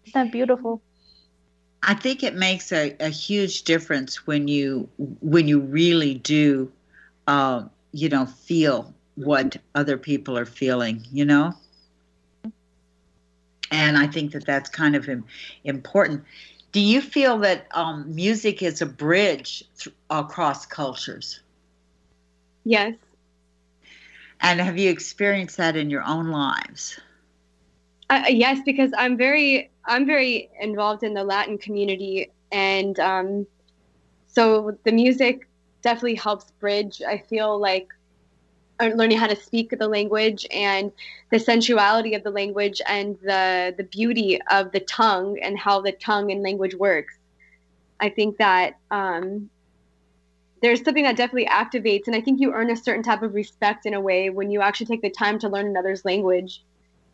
isn't 0.06 0.24
that 0.24 0.32
beautiful 0.32 0.80
I 1.82 1.94
think 1.94 2.22
it 2.22 2.34
makes 2.34 2.72
a, 2.72 2.96
a 3.00 3.08
huge 3.08 3.62
difference 3.64 4.26
when 4.26 4.48
you 4.48 4.88
when 5.20 5.48
you 5.48 5.60
really 5.60 6.14
do, 6.14 6.70
uh, 7.26 7.64
you 7.92 8.08
know, 8.08 8.26
feel 8.26 8.94
what 9.16 9.56
other 9.74 9.98
people 9.98 10.38
are 10.38 10.46
feeling. 10.46 11.04
You 11.10 11.24
know, 11.24 11.54
and 13.70 13.96
I 13.98 14.06
think 14.06 14.32
that 14.32 14.46
that's 14.46 14.70
kind 14.70 14.94
of 14.94 15.08
important. 15.64 16.24
Do 16.72 16.80
you 16.80 17.00
feel 17.00 17.38
that 17.38 17.66
um, 17.72 18.14
music 18.14 18.62
is 18.62 18.80
a 18.80 18.86
bridge 18.86 19.64
th- 19.78 19.94
across 20.10 20.66
cultures? 20.66 21.40
Yes. 22.64 22.94
And 24.40 24.60
have 24.60 24.78
you 24.78 24.90
experienced 24.90 25.56
that 25.58 25.76
in 25.76 25.90
your 25.90 26.02
own 26.02 26.28
lives? 26.28 26.98
Uh, 28.10 28.24
yes, 28.28 28.60
because 28.64 28.90
I'm 28.96 29.16
very 29.16 29.70
I'm 29.84 30.06
very 30.06 30.50
involved 30.60 31.02
in 31.02 31.14
the 31.14 31.24
Latin 31.24 31.58
community, 31.58 32.30
and 32.50 32.98
um, 33.00 33.46
so 34.26 34.76
the 34.84 34.92
music 34.92 35.48
definitely 35.82 36.14
helps 36.16 36.50
bridge. 36.52 37.02
I 37.06 37.18
feel 37.18 37.58
like 37.58 37.88
uh, 38.80 38.90
learning 38.94 39.18
how 39.18 39.26
to 39.26 39.36
speak 39.36 39.70
the 39.78 39.88
language 39.88 40.46
and 40.50 40.92
the 41.30 41.38
sensuality 41.38 42.14
of 42.14 42.22
the 42.22 42.30
language 42.30 42.80
and 42.86 43.18
the 43.22 43.74
the 43.76 43.84
beauty 43.84 44.40
of 44.50 44.72
the 44.72 44.80
tongue 44.80 45.38
and 45.40 45.58
how 45.58 45.80
the 45.80 45.92
tongue 45.92 46.30
and 46.30 46.42
language 46.42 46.74
works. 46.74 47.14
I 48.00 48.10
think 48.10 48.36
that 48.38 48.74
um, 48.90 49.48
there's 50.60 50.82
something 50.84 51.04
that 51.04 51.16
definitely 51.16 51.46
activates, 51.48 52.06
and 52.06 52.14
I 52.16 52.20
think 52.20 52.40
you 52.40 52.52
earn 52.52 52.70
a 52.70 52.76
certain 52.76 53.02
type 53.02 53.22
of 53.22 53.34
respect 53.34 53.86
in 53.86 53.94
a 53.94 54.00
way 54.00 54.30
when 54.30 54.50
you 54.50 54.60
actually 54.60 54.86
take 54.86 55.02
the 55.02 55.10
time 55.10 55.38
to 55.40 55.48
learn 55.48 55.66
another's 55.66 56.04
language 56.04 56.62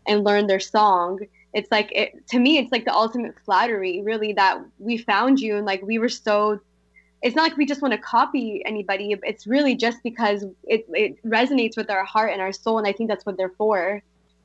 and 0.08 0.24
learn 0.24 0.46
their 0.46 0.60
song 0.60 1.20
it's 1.54 1.70
like 1.70 1.90
it, 1.92 2.26
to 2.28 2.38
me 2.38 2.58
it's 2.58 2.72
like 2.72 2.84
the 2.84 2.94
ultimate 2.94 3.34
flattery 3.44 4.02
really 4.02 4.32
that 4.32 4.60
we 4.78 4.98
found 4.98 5.40
you 5.40 5.56
and 5.56 5.66
like 5.66 5.82
we 5.82 5.98
were 5.98 6.08
so 6.08 6.60
it's 7.20 7.34
not 7.34 7.42
like 7.42 7.56
we 7.56 7.66
just 7.66 7.82
want 7.82 7.92
to 7.92 7.98
copy 7.98 8.62
anybody 8.64 9.16
it's 9.22 9.46
really 9.46 9.74
just 9.74 10.02
because 10.02 10.44
it, 10.64 10.86
it 10.90 11.22
resonates 11.24 11.76
with 11.76 11.90
our 11.90 12.04
heart 12.04 12.32
and 12.32 12.40
our 12.40 12.52
soul 12.52 12.78
and 12.78 12.86
i 12.86 12.92
think 12.92 13.08
that's 13.08 13.26
what 13.26 13.36
they're 13.36 13.54
for 13.56 14.02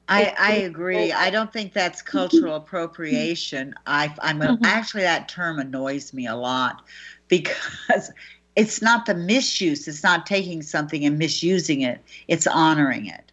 I, 0.10 0.36
I 0.38 0.52
agree. 0.56 1.14
I 1.14 1.30
don't 1.30 1.52
think 1.54 1.72
that's 1.72 2.02
cultural 2.02 2.56
appropriation. 2.56 3.74
I, 3.88 4.14
I'm 4.22 4.42
a, 4.42 4.48
mm-hmm. 4.48 4.66
actually 4.66 5.04
that 5.04 5.30
term 5.30 5.60
annoys 5.60 6.14
me 6.14 6.28
a 6.28 6.36
lot 6.36 6.84
because 7.30 8.12
it's 8.56 8.82
not 8.82 9.06
the 9.06 9.16
misuse. 9.16 9.88
It's 9.88 10.04
not 10.04 10.26
taking 10.26 10.62
something 10.62 11.06
and 11.06 11.18
misusing 11.18 11.82
it. 11.82 12.02
It's 12.28 12.48
honoring 12.48 13.08
it. 13.08 13.32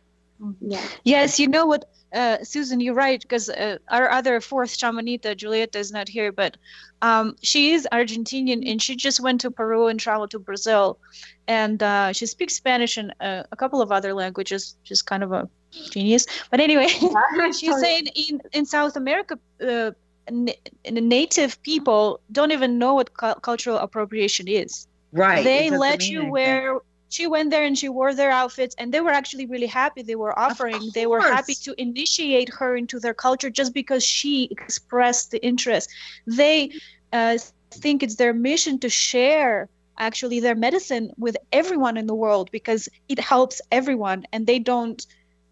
Yeah. 0.61 0.87
Yes, 1.05 1.41
you 1.41 1.49
know 1.49 1.67
what? 1.67 1.91
Uh, 2.13 2.43
Susan, 2.43 2.81
you're 2.81 2.95
right 2.95 3.21
because 3.21 3.49
uh, 3.49 3.79
our 3.89 4.11
other 4.11 4.41
fourth 4.41 4.71
shamanita, 4.77 5.37
Julieta, 5.37 5.77
is 5.77 5.93
not 5.93 6.09
here, 6.09 6.33
but 6.33 6.57
um, 7.03 7.37
she 7.43 7.73
is 7.73 7.87
Argentinian 7.93 8.69
and 8.69 8.83
she 8.83 8.97
just 8.97 9.21
went 9.21 9.41
to 9.43 9.51
Peru 9.51 9.87
and 9.87 10.01
traveled 10.01 10.31
to 10.33 10.39
Brazil, 10.39 10.99
and 11.47 11.83
uh, 11.83 12.13
she 12.13 12.27
speaks 12.27 12.55
Spanish 12.55 12.97
and 12.97 13.15
uh, 13.21 13.45
a 13.53 13.57
couple 13.57 13.81
of 13.81 13.93
other 13.93 14.13
languages. 14.13 14.77
She's 14.83 15.03
kind 15.03 15.23
of 15.23 15.33
a 15.33 15.49
genius, 15.91 16.27
but 16.51 16.61
anyway, 16.61 16.89
she's 17.59 17.79
saying 17.81 18.07
in 18.15 18.41
in 18.53 18.67
South 18.67 18.97
America. 18.97 19.39
Uh, 19.61 19.93
n- 20.27 20.55
native 20.85 21.61
people 21.63 22.21
don't 22.33 22.53
even 22.53 22.79
know 22.79 22.95
what 22.95 23.15
cu- 23.15 23.41
cultural 23.41 23.79
appropriation 23.79 24.49
is. 24.49 24.87
Right. 25.13 25.45
They 25.45 25.71
let 25.71 26.09
you 26.09 26.31
wear 26.31 26.79
she 27.11 27.27
went 27.27 27.51
there 27.51 27.65
and 27.65 27.77
she 27.77 27.89
wore 27.89 28.15
their 28.15 28.31
outfits 28.31 28.75
and 28.79 28.95
they 28.95 29.01
were 29.01 29.11
actually 29.11 29.45
really 29.45 29.67
happy. 29.67 30.03
They 30.03 30.15
were 30.15 30.37
offering. 30.39 30.91
They 30.95 31.07
were 31.07 31.21
happy 31.21 31.55
to 31.55 31.75
initiate 31.77 32.49
her 32.55 32.77
into 32.77 33.01
their 33.01 33.15
culture 33.15 33.51
just 33.51 33.75
because 33.75 34.05
she 34.05 34.45
expressed 34.51 35.33
the 35.33 35.45
interest. 35.45 35.91
They 36.27 36.71
uh, 37.13 37.39
think 37.73 38.05
it's 38.05 38.15
their 38.15 38.33
mission 38.33 38.79
to 38.79 38.89
share 38.89 39.69
actually 39.99 40.39
their 40.39 40.55
medicine 40.55 41.11
with 41.19 41.37
everyone 41.51 41.97
in 41.97 42.07
the 42.07 42.15
world 42.15 42.49
because 42.53 42.89
it 43.09 43.19
helps 43.19 43.61
everyone 43.73 44.25
and 44.33 44.47
they 44.47 44.61
don't 44.61 45.05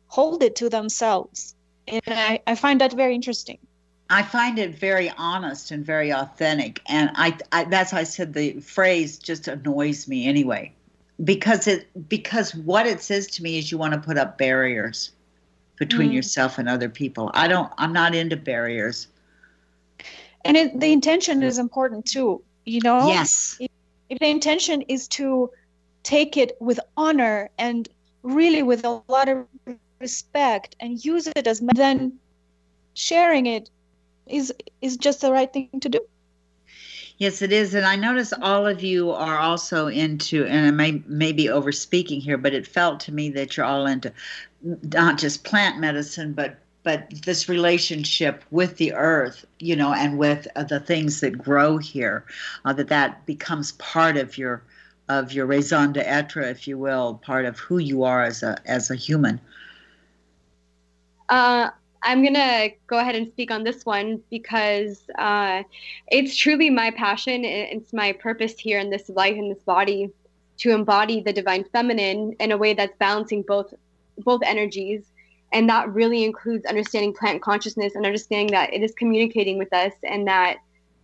hold 0.07 0.44
it 0.44 0.55
to 0.57 0.68
themselves. 0.68 1.57
And 1.88 2.03
i, 2.07 2.40
I 2.47 2.55
find 2.55 2.81
that 2.81 2.92
very 2.92 3.16
interesting. 3.16 3.59
I 4.11 4.23
find 4.23 4.61
it 4.61 4.79
very 4.79 5.12
honest 5.18 5.71
and 5.71 5.85
very 5.85 6.14
authentic, 6.14 6.81
and 6.87 7.11
I, 7.14 7.37
I 7.53 7.64
that's 7.64 7.92
why 7.92 7.99
I 7.99 8.05
said 8.05 8.33
the 8.33 8.61
phrase 8.61 9.18
just 9.18 9.49
annoys 9.49 10.09
me 10.09 10.27
anyway 10.27 10.73
because 11.25 11.67
it 11.67 11.89
because 12.09 12.55
what 12.55 12.87
it 12.87 13.01
says 13.01 13.27
to 13.27 13.43
me 13.43 13.59
is 13.59 13.73
you 13.73 13.79
want 13.79 13.95
to 13.95 14.01
put 14.01 14.17
up 14.17 14.39
barriers 14.39 15.13
between 15.77 16.11
mm. 16.11 16.15
yourself 16.15 16.59
and 16.59 16.69
other 16.69 16.89
people. 16.89 17.31
I 17.35 17.49
don't 17.49 17.73
I'm 17.79 17.93
not 17.93 18.15
into 18.15 18.37
barriers. 18.37 19.09
And 20.45 20.57
it, 20.57 20.79
the 20.79 20.93
intention 20.93 21.43
is 21.43 21.59
important 21.59 22.07
too, 22.07 22.43
you 22.65 22.81
know? 22.83 23.09
Yes. 23.09 23.57
If, 23.61 23.71
if 24.09 24.19
the 24.19 24.29
intention 24.29 24.83
is 24.83 25.09
to 25.09 25.51
take 26.05 26.37
it 26.37 26.57
with 26.61 26.79
honor 26.97 27.51
and 27.59 27.89
really 28.23 28.63
with 28.63 28.85
a 28.85 29.03
lot 29.09 29.29
of 29.29 29.47
respect 30.01 30.77
and 30.81 31.05
use 31.05 31.27
it 31.27 31.47
as 31.47 31.61
then 31.75 32.19
sharing 32.95 33.47
it 33.47 33.69
is 34.27 34.53
is 34.81 34.97
just 34.97 35.21
the 35.21 35.33
right 35.33 35.53
thing 35.53 35.69
to 35.81 35.89
do. 35.89 36.01
Yes, 37.19 37.43
it 37.43 37.53
is. 37.53 37.75
And 37.75 37.85
I 37.85 37.97
notice 37.97 38.33
all 38.33 38.67
of 38.67 38.83
you 38.83 39.11
are 39.11 39.39
also 39.39 39.89
into, 39.89 40.45
and 40.47 40.67
I 40.67 40.71
may, 40.71 41.03
may 41.07 41.33
be 41.33 41.49
over 41.49 41.73
speaking 41.73 42.21
here, 42.21 42.39
but 42.39 42.55
it 42.55 42.67
felt 42.67 43.01
to 43.01 43.13
me 43.13 43.29
that 43.31 43.57
you're 43.57 43.67
all 43.67 43.87
into 43.87 44.13
not 44.63 45.19
just 45.19 45.45
plant 45.45 45.79
medicine, 45.79 46.33
but 46.33 46.59
but 46.85 47.11
this 47.25 47.49
relationship 47.51 48.45
with 48.51 48.77
the 48.79 48.95
earth, 48.95 49.45
you 49.59 49.77
know, 49.77 49.93
and 49.93 50.17
with 50.17 50.47
uh, 50.57 50.63
the 50.63 50.81
things 50.81 51.21
that 51.21 51.37
grow 51.37 51.77
here, 51.77 52.25
uh, 52.65 52.73
that 52.73 52.89
that 52.89 53.27
becomes 53.27 53.73
part 53.73 54.17
of 54.17 54.39
your 54.39 54.63
of 55.09 55.33
your 55.33 55.45
raison 55.45 55.93
d'être, 55.93 56.41
if 56.41 56.69
you 56.69 56.79
will, 56.79 57.15
part 57.17 57.45
of 57.45 57.59
who 57.59 57.79
you 57.79 58.05
are 58.05 58.23
as 58.23 58.43
a 58.43 58.57
as 58.65 58.91
a 58.91 58.95
human. 58.95 59.41
Uh, 61.29 61.71
I'm 62.03 62.23
going 62.23 62.35
to 62.35 62.71
go 62.87 62.99
ahead 62.99 63.15
and 63.15 63.29
speak 63.29 63.51
on 63.51 63.65
this 63.65 63.85
one 63.85 64.23
because 64.31 65.03
uh, 65.19 65.63
it's 66.09 66.37
truly 66.37 66.71
my 66.71 66.91
passion. 66.91 67.45
It's 67.45 67.93
my 67.93 68.13
purpose 68.13 68.59
here 68.59 68.79
in 68.79 68.91
this 68.91 69.09
life, 69.09 69.37
in 69.37 69.49
this 69.49 69.63
body, 69.63 70.11
to 70.59 70.71
embody 70.71 71.21
the 71.21 71.33
divine 71.33 71.65
feminine 71.65 72.35
in 72.41 72.53
a 72.53 72.57
way 72.57 72.75
that's 72.75 72.97
balancing 72.99 73.43
both 73.43 73.73
both 74.19 74.41
energies. 74.45 75.05
And 75.53 75.69
that 75.69 75.89
really 75.93 76.25
includes 76.25 76.67
understanding 76.67 77.15
plant 77.15 77.43
consciousness 77.43 77.95
and 77.95 78.05
understanding 78.05 78.49
that 78.49 78.73
it 78.73 78.83
is 78.83 78.93
communicating 78.93 79.57
with 79.57 79.73
us 79.73 79.93
and 80.03 80.27
that 80.27 80.59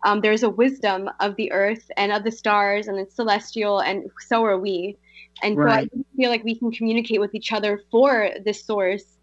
um, 0.05 0.21
there's 0.21 0.43
a 0.43 0.51
wisdom 0.51 1.09
of 1.21 1.35
the 1.37 1.51
earth 1.51 1.91
and 1.97 2.13
of 2.13 2.25
the 2.25 2.31
stars 2.31 2.89
and 2.89 2.99
it's 2.99 3.15
celestial, 3.15 3.81
and 3.81 4.11
so 4.27 4.45
are 4.45 4.59
we. 4.59 4.97
And 5.43 5.57
right. 5.57 5.91
so 5.93 5.99
I 5.99 6.17
feel 6.17 6.31
like 6.31 6.45
we 6.45 6.57
can 6.57 6.71
communicate 6.71 7.21
with 7.21 7.35
each 7.35 7.53
other 7.53 7.81
for 7.91 8.31
this 8.45 8.63
source 8.63 9.15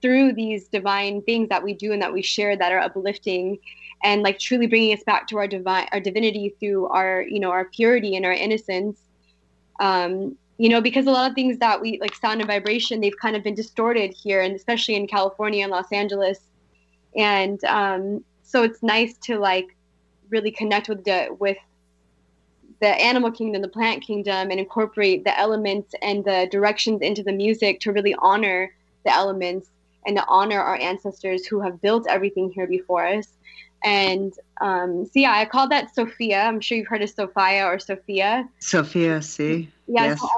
through 0.00 0.32
these 0.32 0.68
divine 0.68 1.22
things 1.22 1.48
that 1.48 1.62
we 1.62 1.74
do 1.74 1.92
and 1.92 2.02
that 2.02 2.12
we 2.12 2.22
share 2.22 2.56
that 2.56 2.72
are 2.72 2.78
uplifting 2.78 3.58
and 4.04 4.22
like 4.22 4.38
truly 4.38 4.66
bringing 4.66 4.96
us 4.96 5.02
back 5.04 5.26
to 5.26 5.38
our 5.38 5.48
divine 5.48 5.88
our 5.92 6.00
divinity 6.00 6.54
through 6.60 6.86
our 6.88 7.22
you 7.22 7.40
know 7.40 7.50
our 7.50 7.64
purity 7.66 8.16
and 8.16 8.24
our 8.24 8.32
innocence. 8.32 8.98
Um 9.80 10.36
you 10.58 10.68
know 10.68 10.80
because 10.80 11.06
a 11.06 11.10
lot 11.10 11.30
of 11.30 11.34
things 11.34 11.58
that 11.58 11.80
we 11.80 11.98
like 12.00 12.14
sound 12.14 12.40
and 12.40 12.48
vibration 12.48 13.00
they've 13.00 13.18
kind 13.20 13.36
of 13.36 13.42
been 13.42 13.54
distorted 13.54 14.12
here 14.12 14.40
and 14.40 14.54
especially 14.54 14.94
in 14.94 15.06
california 15.06 15.62
and 15.62 15.70
los 15.70 15.90
angeles. 15.92 16.38
And 17.16 17.62
um 17.64 18.24
so 18.42 18.62
it's 18.62 18.82
nice 18.82 19.16
to 19.24 19.38
like 19.38 19.76
really 20.30 20.50
connect 20.50 20.88
with 20.88 21.04
the 21.04 21.34
with 21.38 21.58
the 22.80 22.88
animal 22.88 23.32
kingdom, 23.32 23.60
the 23.60 23.68
plant 23.68 24.04
kingdom, 24.04 24.50
and 24.50 24.60
incorporate 24.60 25.24
the 25.24 25.36
elements 25.36 25.94
and 26.00 26.24
the 26.24 26.48
directions 26.50 27.02
into 27.02 27.24
the 27.24 27.32
music 27.32 27.80
to 27.80 27.92
really 27.92 28.14
honor 28.20 28.72
the 29.04 29.12
elements 29.12 29.68
and 30.08 30.16
to 30.16 30.24
honor 30.26 30.58
our 30.58 30.76
ancestors 30.76 31.46
who 31.46 31.60
have 31.60 31.80
built 31.82 32.06
everything 32.08 32.50
here 32.50 32.66
before 32.66 33.06
us. 33.06 33.28
And 33.84 34.32
um, 34.62 35.04
so, 35.04 35.12
yeah, 35.14 35.32
I 35.32 35.44
call 35.44 35.68
that 35.68 35.94
Sophia. 35.94 36.40
I'm 36.40 36.60
sure 36.60 36.78
you've 36.78 36.88
heard 36.88 37.02
of 37.02 37.10
Sophia 37.10 37.66
or 37.66 37.78
Sophia. 37.78 38.48
Sophia, 38.58 39.20
see? 39.20 39.68
Yeah, 39.86 40.06
yes. 40.06 40.20
so 40.20 40.28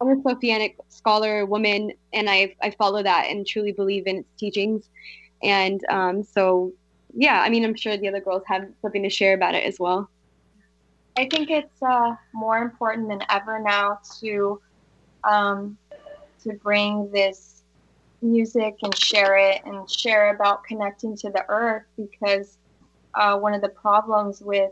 I'm 0.00 0.08
a 0.08 0.16
Sophianic 0.22 0.76
scholar, 0.88 1.44
woman, 1.44 1.92
and 2.14 2.28
I, 2.30 2.56
I 2.62 2.70
follow 2.70 3.02
that 3.02 3.26
and 3.28 3.46
truly 3.46 3.70
believe 3.70 4.06
in 4.06 4.16
its 4.16 4.28
teachings. 4.38 4.88
And 5.42 5.84
um, 5.90 6.24
so, 6.24 6.72
yeah, 7.14 7.42
I 7.42 7.50
mean, 7.50 7.64
I'm 7.66 7.76
sure 7.76 7.98
the 7.98 8.08
other 8.08 8.20
girls 8.20 8.42
have 8.46 8.66
something 8.80 9.02
to 9.02 9.10
share 9.10 9.34
about 9.34 9.54
it 9.54 9.64
as 9.64 9.78
well. 9.78 10.08
I 11.18 11.28
think 11.28 11.50
it's 11.50 11.82
uh, 11.82 12.14
more 12.32 12.58
important 12.58 13.10
than 13.10 13.20
ever 13.28 13.60
now 13.60 13.98
to 14.20 14.60
um, 15.22 15.76
to 16.44 16.54
bring 16.54 17.10
this 17.10 17.57
music 18.22 18.76
and 18.82 18.96
share 18.96 19.36
it 19.36 19.62
and 19.64 19.88
share 19.90 20.34
about 20.34 20.64
connecting 20.64 21.16
to 21.16 21.30
the 21.30 21.44
earth 21.48 21.84
because 21.96 22.58
uh, 23.14 23.38
one 23.38 23.54
of 23.54 23.62
the 23.62 23.68
problems 23.68 24.40
with 24.40 24.70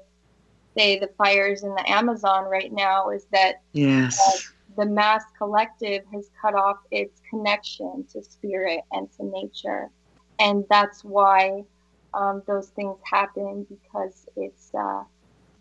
say 0.77 0.99
the 0.99 1.09
fires 1.17 1.63
in 1.63 1.75
the 1.75 1.91
Amazon 1.91 2.45
right 2.45 2.73
now 2.73 3.11
is 3.11 3.27
that 3.33 3.63
yes. 3.73 4.19
uh, 4.21 4.83
the 4.83 4.87
mass 4.87 5.25
collective 5.39 6.03
has 6.13 6.31
cut 6.41 6.55
off 6.55 6.77
its 6.91 7.21
connection 7.31 8.05
to 8.13 8.23
spirit 8.23 8.81
and 8.93 9.09
to 9.17 9.25
nature, 9.25 9.91
and 10.39 10.65
that's 10.69 11.03
why 11.03 11.65
um, 12.15 12.43
those 12.47 12.69
things 12.69 12.99
happen 13.11 13.67
because 13.69 14.27
it's 14.37 14.75
uh, 14.75 15.03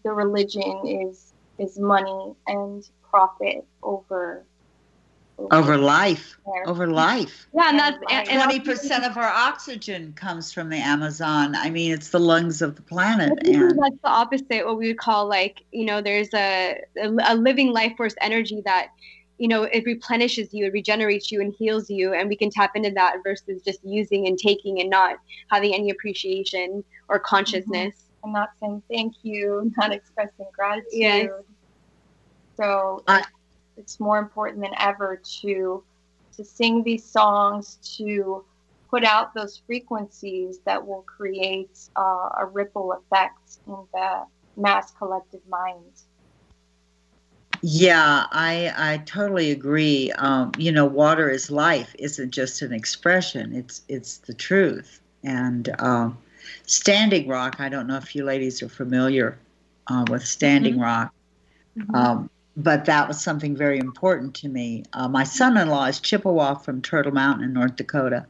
the 0.04 0.12
religion 0.12 0.86
is 0.86 1.34
is 1.58 1.80
money 1.80 2.34
and 2.48 2.90
profit 3.10 3.66
over 3.82 4.44
over 5.38 5.78
life. 5.78 6.38
Over 6.66 6.88
life. 6.88 7.48
Yeah 7.54 7.70
and 7.70 7.80
that's 7.80 7.98
and, 8.10 8.30
and 8.30 8.66
20% 8.66 9.10
of 9.10 9.18
our 9.18 9.30
oxygen 9.30 10.14
comes 10.14 10.54
from 10.54 10.70
the 10.70 10.78
amazon. 10.78 11.56
I 11.56 11.70
mean 11.70 11.92
it's 11.92 12.10
the 12.10 12.20
lungs 12.20 12.62
of 12.62 12.76
the 12.76 12.82
planet 12.82 13.32
and 13.46 13.72
that's 13.72 14.02
the 14.02 14.10
opposite 14.10 14.66
what 14.66 14.78
we 14.78 14.88
would 14.88 14.98
call 14.98 15.28
like 15.28 15.64
you 15.72 15.86
know 15.86 16.02
there's 16.02 16.34
a, 16.34 16.80
a 16.98 17.36
living 17.36 17.72
life 17.72 17.94
force 17.98 18.16
energy 18.22 18.62
that 18.66 18.90
you 19.38 19.48
know 19.48 19.64
it 19.64 19.84
replenishes 19.86 20.54
you 20.54 20.66
it 20.66 20.74
regenerates 20.74 21.32
you 21.32 21.42
and 21.42 21.54
heals 21.58 21.90
you 21.90 22.14
and 22.14 22.30
we 22.30 22.36
can 22.36 22.50
tap 22.50 22.72
into 22.76 22.92
that 22.92 23.18
versus 23.24 23.62
just 23.62 23.80
using 23.84 24.28
and 24.28 24.38
taking 24.38 24.80
and 24.80 24.90
not 24.90 25.18
having 25.50 25.74
any 25.74 25.90
appreciation 25.90 26.84
or 27.10 27.20
consciousness. 27.20 27.96
Mm-hmm. 27.96 28.24
and 28.24 28.34
not 28.34 28.50
saying 28.62 28.84
thank 28.90 29.14
you 29.24 29.72
not 29.78 29.92
expressing 29.92 30.46
gratitude. 30.56 30.88
Yes. 30.94 31.30
so 32.56 33.04
uh, 33.08 33.22
it's 33.78 34.00
more 34.00 34.20
important 34.20 34.62
than 34.62 34.74
ever 34.80 35.22
to 35.42 35.84
to 36.36 36.44
sing 36.44 36.84
these 36.84 37.04
songs 37.04 37.78
to 37.98 38.44
put 38.90 39.04
out 39.04 39.34
those 39.34 39.62
frequencies 39.66 40.60
that 40.66 40.86
will 40.86 41.04
create 41.04 41.80
uh, 41.98 42.30
a 42.40 42.46
ripple 42.52 42.94
effect 42.94 43.58
in 43.68 43.78
the 43.94 44.26
mass 44.58 44.92
collective 44.92 45.42
mind. 45.50 46.04
Yeah 47.62 48.26
i 48.32 48.72
i 48.78 48.98
totally 49.06 49.52
agree. 49.52 50.12
Um, 50.12 50.52
you 50.58 50.72
know 50.72 50.86
water 50.86 51.30
is 51.30 51.50
life 51.50 51.96
isn't 51.98 52.32
just 52.32 52.62
an 52.62 52.74
expression. 52.74 53.56
It's 53.56 53.82
it's 53.88 54.18
the 54.18 54.34
truth. 54.34 55.00
And 55.24 55.70
um, 55.80 56.18
standing 56.68 57.28
rock 57.28 57.56
i 57.60 57.70
don't 57.70 57.88
know 57.88 57.98
if 57.98 58.16
you 58.16 58.24
ladies 58.24 58.62
are 58.62 58.70
familiar 58.70 59.40
uh, 59.88 60.06
with 60.10 60.26
standing 60.26 60.74
mm-hmm. 60.74 60.84
rock. 60.84 61.14
Mm-hmm. 61.78 61.96
Um, 61.96 62.30
but 62.58 62.86
that 62.86 63.08
was 63.08 63.22
something 63.22 63.56
very 63.56 63.80
important 63.80 64.34
to 64.36 64.48
me. 64.48 64.84
Uh, 64.94 65.08
my 65.08 65.24
son-in-law 65.24 65.86
is 65.86 66.00
Chippewa 66.00 66.56
from 66.56 66.82
Turtle 66.82 67.12
Mountain 67.12 67.44
in 67.44 67.54
North 67.54 67.76
Dakota, 67.76 68.26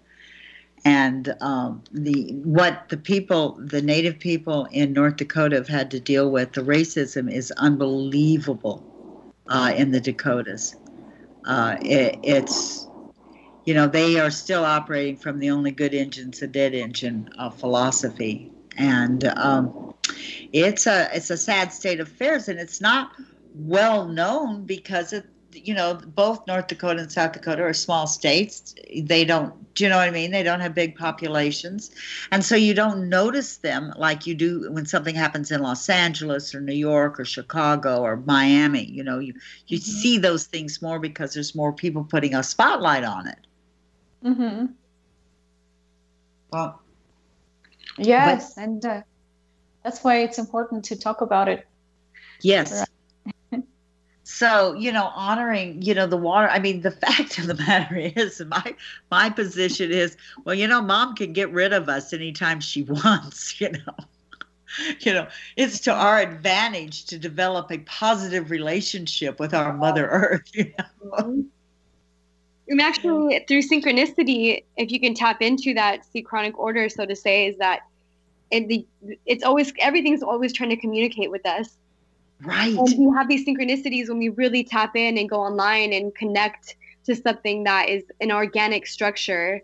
and 0.83 1.35
um, 1.41 1.83
the 1.91 2.31
what 2.43 2.89
the 2.89 2.97
people, 2.97 3.57
the 3.59 3.81
native 3.81 4.19
people 4.19 4.65
in 4.71 4.93
North 4.93 5.17
Dakota, 5.17 5.57
have 5.57 5.67
had 5.67 5.91
to 5.91 5.99
deal 5.99 6.29
with 6.31 6.53
the 6.53 6.61
racism 6.61 7.31
is 7.31 7.51
unbelievable 7.51 8.83
uh, 9.47 9.73
in 9.75 9.91
the 9.91 9.99
Dakotas. 9.99 10.75
Uh, 11.45 11.77
it, 11.81 12.19
it's 12.23 12.87
you 13.65 13.73
know 13.75 13.87
they 13.87 14.19
are 14.19 14.31
still 14.31 14.65
operating 14.65 15.17
from 15.17 15.39
the 15.39 15.51
only 15.51 15.71
good 15.71 15.93
engine's 15.93 16.41
a 16.41 16.47
dead 16.47 16.73
engine 16.73 17.29
uh, 17.37 17.51
philosophy, 17.51 18.51
and 18.75 19.23
um, 19.37 19.93
it's 20.51 20.87
a 20.87 21.09
it's 21.15 21.29
a 21.29 21.37
sad 21.37 21.71
state 21.71 21.99
of 21.99 22.07
affairs, 22.07 22.47
and 22.47 22.59
it's 22.59 22.81
not 22.81 23.11
well 23.55 24.07
known 24.07 24.65
because 24.65 25.13
it 25.13 25.25
you 25.53 25.73
know 25.73 25.93
both 25.93 26.45
north 26.47 26.67
dakota 26.67 26.99
and 26.99 27.11
south 27.11 27.31
dakota 27.31 27.63
are 27.63 27.73
small 27.73 28.07
states. 28.07 28.75
They 28.95 29.23
don't 29.23 29.73
do 29.73 29.83
you 29.83 29.89
know 29.89 29.97
what 29.97 30.07
i 30.07 30.11
mean? 30.11 30.31
They 30.31 30.43
don't 30.43 30.59
have 30.59 30.75
big 30.75 30.95
populations. 30.95 31.91
And 32.31 32.43
so 32.43 32.55
you 32.55 32.73
don't 32.73 33.07
notice 33.09 33.57
them 33.57 33.93
like 33.97 34.27
you 34.27 34.35
do 34.35 34.69
when 34.71 34.85
something 34.85 35.15
happens 35.15 35.51
in 35.51 35.61
los 35.61 35.87
angeles 35.89 36.53
or 36.53 36.59
new 36.59 36.73
york 36.73 37.19
or 37.19 37.25
chicago 37.25 38.01
or 38.01 38.17
miami 38.17 38.85
you 38.85 39.03
know? 39.03 39.19
You 39.19 39.33
you 39.67 39.79
mm-hmm. 39.79 39.91
see 39.91 40.17
those 40.17 40.45
things 40.45 40.81
more 40.81 40.99
because 40.99 41.33
there's 41.33 41.55
more 41.55 41.71
people 41.71 42.03
putting 42.03 42.35
a 42.35 42.43
spotlight 42.43 43.03
on 43.03 43.27
it. 43.27 43.47
Mm-hmm. 44.23 44.65
Well 46.51 46.81
yes 47.97 48.55
but, 48.55 48.63
and 48.63 48.85
uh, 48.85 49.01
that's 49.83 50.03
why 50.03 50.17
it's 50.17 50.39
important 50.39 50.83
to 50.85 50.97
talk 50.97 51.21
about 51.21 51.47
it. 51.47 51.65
Yes 52.41 52.84
so 54.25 54.73
you 54.73 54.91
know 54.91 55.11
honoring 55.13 55.79
you 55.83 55.93
know 55.93 56.07
the 56.07 56.17
water 56.17 56.49
i 56.49 56.57
mean 56.57 56.81
the 56.81 56.91
fact 57.05 57.37
of 57.37 57.45
the 57.45 57.53
matter 57.53 57.95
is 57.95 58.41
my 58.47 58.75
my 59.11 59.29
position 59.29 59.91
is 59.91 60.17
well 60.43 60.55
you 60.55 60.67
know 60.67 60.81
mom 60.81 61.15
can 61.15 61.31
get 61.31 61.51
rid 61.51 61.71
of 61.71 61.87
us 61.87 62.11
anytime 62.11 62.59
she 62.59 62.83
wants 62.89 63.61
you 63.61 63.71
know. 63.71 63.95
You 64.99 65.13
know 65.13 65.27
it's 65.55 65.79
to 65.81 65.93
our 65.93 66.19
advantage 66.19 67.05
to 67.05 67.17
develop 67.17 67.71
a 67.71 67.77
positive 67.77 68.51
relationship 68.51 69.39
with 69.39 69.53
our 69.53 69.71
mother 69.71 70.05
oh. 70.11 70.17
earth 70.17 70.49
you 70.53 70.65
know. 70.77 71.11
Mm-hmm. 71.11 71.41
And 72.67 72.81
actually 72.81 73.45
through 73.47 73.61
synchronicity 73.61 74.65
if 74.75 74.91
you 74.91 74.99
can 74.99 75.13
tap 75.13 75.41
into 75.41 75.73
that 75.75 76.03
synchronic 76.11 76.59
order 76.59 76.89
so 76.89 77.05
to 77.05 77.15
say 77.15 77.47
is 77.47 77.57
that 77.59 77.83
it, 78.51 78.67
the, 78.67 78.85
it's 79.25 79.45
always 79.45 79.71
everything's 79.79 80.23
always 80.23 80.51
trying 80.51 80.71
to 80.71 80.77
communicate 80.77 81.31
with 81.31 81.45
us 81.45 81.77
Right. 82.41 82.75
And 82.75 82.95
we 82.97 83.15
have 83.15 83.27
these 83.27 83.45
synchronicities 83.45 84.09
when 84.09 84.17
we 84.17 84.29
really 84.29 84.63
tap 84.63 84.95
in 84.95 85.17
and 85.17 85.29
go 85.29 85.39
online 85.39 85.93
and 85.93 86.13
connect 86.15 86.75
to 87.05 87.15
something 87.15 87.63
that 87.63 87.89
is 87.89 88.03
an 88.19 88.31
organic 88.31 88.87
structure. 88.87 89.61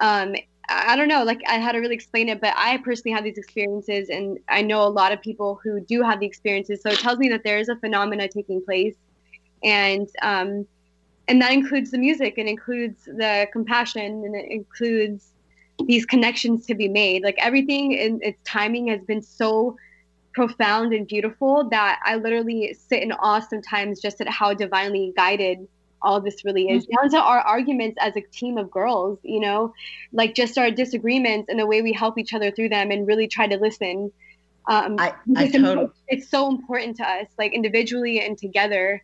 Um, 0.00 0.34
I 0.68 0.96
don't 0.96 1.08
know, 1.08 1.24
like 1.24 1.42
I 1.46 1.58
had 1.58 1.72
to 1.72 1.78
really 1.78 1.94
explain 1.94 2.28
it, 2.30 2.40
but 2.40 2.54
I 2.56 2.78
personally 2.78 3.14
have 3.14 3.24
these 3.24 3.36
experiences, 3.36 4.08
and 4.08 4.38
I 4.48 4.62
know 4.62 4.82
a 4.82 4.88
lot 4.88 5.12
of 5.12 5.20
people 5.20 5.60
who 5.62 5.80
do 5.80 6.02
have 6.02 6.20
the 6.20 6.26
experiences. 6.26 6.80
So 6.82 6.88
it 6.90 6.98
tells 6.98 7.18
me 7.18 7.28
that 7.28 7.44
there 7.44 7.58
is 7.58 7.68
a 7.68 7.76
phenomena 7.76 8.28
taking 8.28 8.64
place, 8.64 8.96
and 9.62 10.08
um, 10.22 10.66
and 11.28 11.42
that 11.42 11.52
includes 11.52 11.90
the 11.90 11.98
music, 11.98 12.38
and 12.38 12.48
includes 12.48 13.04
the 13.04 13.46
compassion, 13.52 14.24
and 14.24 14.34
it 14.34 14.50
includes 14.50 15.32
these 15.86 16.06
connections 16.06 16.64
to 16.66 16.74
be 16.74 16.88
made. 16.88 17.22
Like 17.22 17.36
everything 17.38 17.92
in 17.92 18.20
its 18.22 18.40
timing 18.44 18.88
has 18.88 19.02
been 19.02 19.20
so 19.22 19.76
profound 20.34 20.92
and 20.92 21.06
beautiful 21.06 21.68
that 21.70 22.00
I 22.04 22.16
literally 22.16 22.76
sit 22.88 23.02
in 23.02 23.12
awe 23.12 23.40
sometimes 23.40 24.00
just 24.00 24.20
at 24.20 24.28
how 24.28 24.52
divinely 24.54 25.12
guided 25.16 25.66
all 26.02 26.20
this 26.20 26.44
really 26.44 26.68
is. 26.68 26.84
Mm-hmm. 26.84 26.96
Down 26.96 27.10
to 27.12 27.18
our 27.18 27.40
arguments 27.40 27.96
as 28.00 28.14
a 28.16 28.20
team 28.20 28.58
of 28.58 28.70
girls, 28.70 29.18
you 29.22 29.40
know, 29.40 29.72
like 30.12 30.34
just 30.34 30.58
our 30.58 30.70
disagreements 30.70 31.48
and 31.48 31.58
the 31.58 31.66
way 31.66 31.82
we 31.82 31.92
help 31.92 32.18
each 32.18 32.34
other 32.34 32.50
through 32.50 32.68
them 32.68 32.90
and 32.90 33.06
really 33.06 33.26
try 33.26 33.46
to 33.46 33.56
listen. 33.56 34.12
Um, 34.68 34.96
I, 34.98 35.14
I 35.36 35.48
totally. 35.48 35.88
It's 36.08 36.28
so 36.28 36.48
important 36.48 36.96
to 36.98 37.04
us, 37.04 37.26
like 37.38 37.54
individually 37.54 38.20
and 38.20 38.36
together 38.36 39.02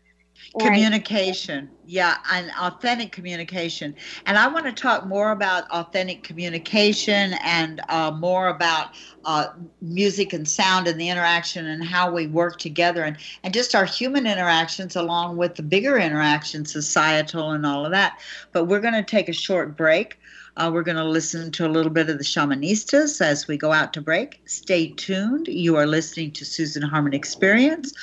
communication. 0.59 1.71
Yeah 1.87 2.17
and 2.33 2.51
authentic 2.61 3.13
communication. 3.13 3.95
And 4.27 4.37
i 4.39 4.47
want 4.47 4.67
to 4.67 4.73
talk 4.73 5.07
more 5.07 5.31
about 5.31 5.71
authentic 5.71 6.23
communication 6.23 7.35
and 7.45 7.81
uh, 7.89 8.11
more 8.11 8.49
about 8.49 8.95
uh, 9.25 9.49
music 9.81 10.33
and 10.33 10.49
sound 10.49 10.89
and 10.89 11.01
the 11.01 11.09
interaction 11.09 11.67
and 11.67 11.85
how 11.85 12.11
we 12.11 12.27
work 12.27 12.59
together 12.59 13.05
and, 13.05 13.17
and 13.43 13.53
just 13.53 13.75
our 13.75 13.85
human 13.85 14.27
interactions 14.27 14.97
along 14.97 15.37
with 15.37 15.55
the 15.55 15.63
bigger 15.63 15.99
interactions 15.99 16.73
societal 16.73 17.51
and 17.51 17.67
all 17.67 17.85
of 17.85 17.93
that. 17.93 18.19
But 18.53 18.65
we're 18.65 18.81
going 18.81 18.95
to 18.95 19.03
take 19.03 19.29
a 19.29 19.35
short 19.35 19.77
break. 19.77 20.19
Uh, 20.57 20.71
we're 20.73 20.83
going 20.83 20.97
to 20.97 21.05
listen 21.05 21.53
to 21.53 21.67
a 21.67 21.69
little 21.69 21.93
bit 21.93 22.11
of 22.11 22.19
the 22.19 22.25
shamanistas 22.25 23.21
as 23.21 23.47
we 23.47 23.57
go 23.57 23.73
out 23.73 23.93
to 23.93 24.01
break. 24.01 24.41
Stay 24.47 24.89
tuned. 24.89 25.47
You 25.47 25.77
are 25.77 25.87
listening 25.87 26.33
to 26.33 26.45
Susan 26.45 26.83
Harmon 26.83 27.15
Experience 27.15 27.95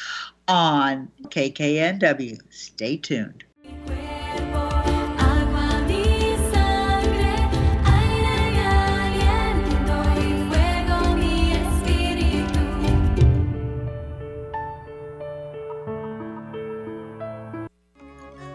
on 0.47 1.11
KKNW. 1.23 2.39
Stay 2.49 2.97
tuned. 2.97 3.43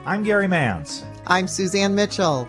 I'm 0.05 0.25
Gary 0.25 0.49
Mans. 0.49 1.05
I'm 1.27 1.47
Suzanne 1.47 1.95
Mitchell. 1.95 2.49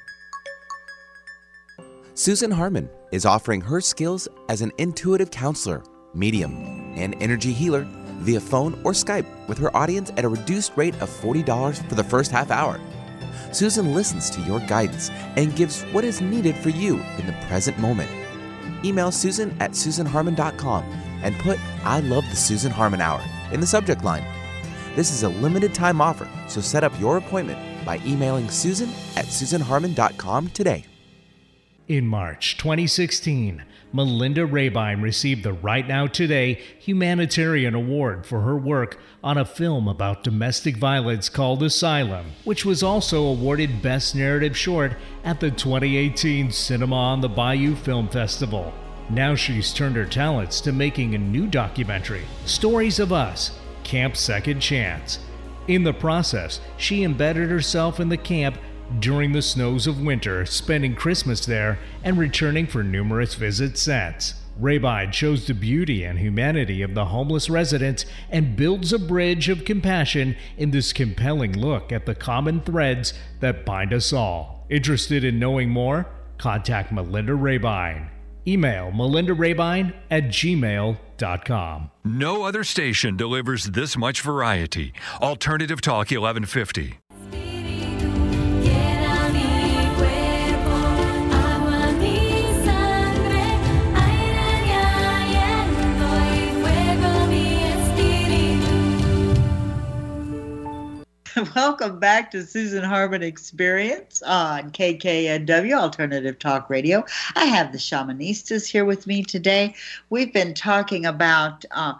Susan 2.21 2.51
Harmon 2.51 2.87
is 3.11 3.25
offering 3.25 3.61
her 3.61 3.81
skills 3.81 4.27
as 4.47 4.61
an 4.61 4.71
intuitive 4.77 5.31
counselor, 5.31 5.83
medium, 6.13 6.53
and 6.95 7.15
energy 7.19 7.51
healer 7.51 7.87
via 8.19 8.39
phone 8.39 8.79
or 8.83 8.91
Skype 8.91 9.25
with 9.47 9.57
her 9.57 9.75
audience 9.75 10.11
at 10.17 10.23
a 10.23 10.29
reduced 10.29 10.71
rate 10.75 10.93
of 11.01 11.09
$40 11.09 11.89
for 11.89 11.95
the 11.95 12.03
first 12.03 12.29
half 12.29 12.51
hour. 12.51 12.79
Susan 13.51 13.95
listens 13.95 14.29
to 14.29 14.41
your 14.41 14.59
guidance 14.59 15.09
and 15.35 15.55
gives 15.55 15.81
what 15.93 16.03
is 16.03 16.21
needed 16.21 16.55
for 16.55 16.69
you 16.69 16.99
in 17.17 17.25
the 17.25 17.35
present 17.47 17.79
moment. 17.79 18.11
Email 18.85 19.11
Susan 19.11 19.57
at 19.59 19.71
SusanHarmon.com 19.71 20.83
and 21.23 21.35
put 21.39 21.57
I 21.83 22.01
love 22.01 22.29
the 22.29 22.35
Susan 22.35 22.71
Harmon 22.71 23.01
Hour 23.01 23.23
in 23.51 23.61
the 23.61 23.65
subject 23.65 24.03
line. 24.03 24.23
This 24.95 25.11
is 25.11 25.23
a 25.23 25.29
limited 25.29 25.73
time 25.73 25.99
offer, 25.99 26.29
so 26.47 26.61
set 26.61 26.83
up 26.83 26.93
your 26.99 27.17
appointment 27.17 27.83
by 27.83 27.99
emailing 28.05 28.47
Susan 28.47 28.89
at 29.15 29.25
SusanHarmon.com 29.25 30.49
today. 30.49 30.85
In 31.87 32.05
March 32.05 32.57
2016, 32.57 33.63
Melinda 33.91 34.45
Rabine 34.45 35.01
received 35.01 35.43
the 35.43 35.51
Right 35.51 35.85
Now 35.85 36.05
Today 36.05 36.61
Humanitarian 36.79 37.73
Award 37.73 38.25
for 38.25 38.41
her 38.41 38.55
work 38.55 38.99
on 39.23 39.37
a 39.37 39.43
film 39.43 39.87
about 39.87 40.23
domestic 40.23 40.77
violence 40.77 41.27
called 41.27 41.63
Asylum, 41.63 42.27
which 42.43 42.63
was 42.63 42.83
also 42.83 43.23
awarded 43.23 43.81
Best 43.81 44.15
Narrative 44.15 44.55
Short 44.55 44.95
at 45.23 45.39
the 45.39 45.49
2018 45.49 46.51
Cinema 46.51 46.95
on 46.95 47.19
the 47.19 47.27
Bayou 47.27 47.75
Film 47.75 48.07
Festival. 48.07 48.73
Now 49.09 49.33
she's 49.33 49.73
turned 49.73 49.95
her 49.95 50.05
talents 50.05 50.61
to 50.61 50.71
making 50.71 51.15
a 51.15 51.17
new 51.17 51.47
documentary, 51.47 52.25
Stories 52.45 52.99
of 52.99 53.11
Us 53.11 53.59
Camp 53.83 54.15
Second 54.15 54.59
Chance. 54.59 55.19
In 55.67 55.83
the 55.83 55.93
process, 55.93 56.61
she 56.77 57.03
embedded 57.03 57.49
herself 57.49 57.99
in 57.99 58.07
the 58.07 58.17
camp 58.17 58.57
during 58.99 59.31
the 59.31 59.41
snows 59.41 59.87
of 59.87 60.01
winter, 60.01 60.45
spending 60.45 60.95
Christmas 60.95 61.45
there 61.45 61.79
and 62.03 62.17
returning 62.17 62.67
for 62.67 62.83
numerous 62.83 63.35
visits 63.35 63.81
since. 63.81 64.35
Rabine 64.59 65.11
shows 65.11 65.47
the 65.47 65.53
beauty 65.53 66.03
and 66.03 66.19
humanity 66.19 66.81
of 66.81 66.93
the 66.93 67.05
homeless 67.05 67.49
residents 67.49 68.05
and 68.29 68.55
builds 68.55 68.93
a 68.93 68.99
bridge 68.99 69.49
of 69.49 69.65
compassion 69.65 70.35
in 70.57 70.71
this 70.71 70.93
compelling 70.93 71.57
look 71.57 71.91
at 71.91 72.05
the 72.05 72.15
common 72.15 72.61
threads 72.61 73.13
that 73.39 73.65
bind 73.65 73.93
us 73.93 74.13
all. 74.13 74.65
Interested 74.69 75.23
in 75.23 75.39
knowing 75.39 75.69
more? 75.69 76.07
Contact 76.37 76.91
Melinda 76.91 77.33
Rabine. 77.33 78.09
Email 78.47 78.91
melindarabine 78.91 79.93
at 80.09 80.23
gmail.com. 80.25 81.91
No 82.03 82.43
other 82.43 82.63
station 82.63 83.15
delivers 83.15 83.65
this 83.65 83.95
much 83.95 84.21
variety. 84.21 84.93
Alternative 85.21 85.79
Talk 85.79 86.09
1150. 86.09 87.00
Welcome 101.55 101.99
back 101.99 102.31
to 102.31 102.45
Susan 102.45 102.83
Harmon 102.83 103.23
Experience 103.23 104.21
on 104.23 104.71
KKNW 104.71 105.73
Alternative 105.73 106.37
Talk 106.37 106.69
Radio. 106.69 107.05
I 107.35 107.45
have 107.45 107.71
the 107.71 107.77
shamanistas 107.77 108.67
here 108.67 108.83
with 108.83 109.07
me 109.07 109.23
today. 109.23 109.75
We've 110.09 110.33
been 110.33 110.53
talking 110.53 111.05
about 111.05 111.63
uh, 111.71 111.93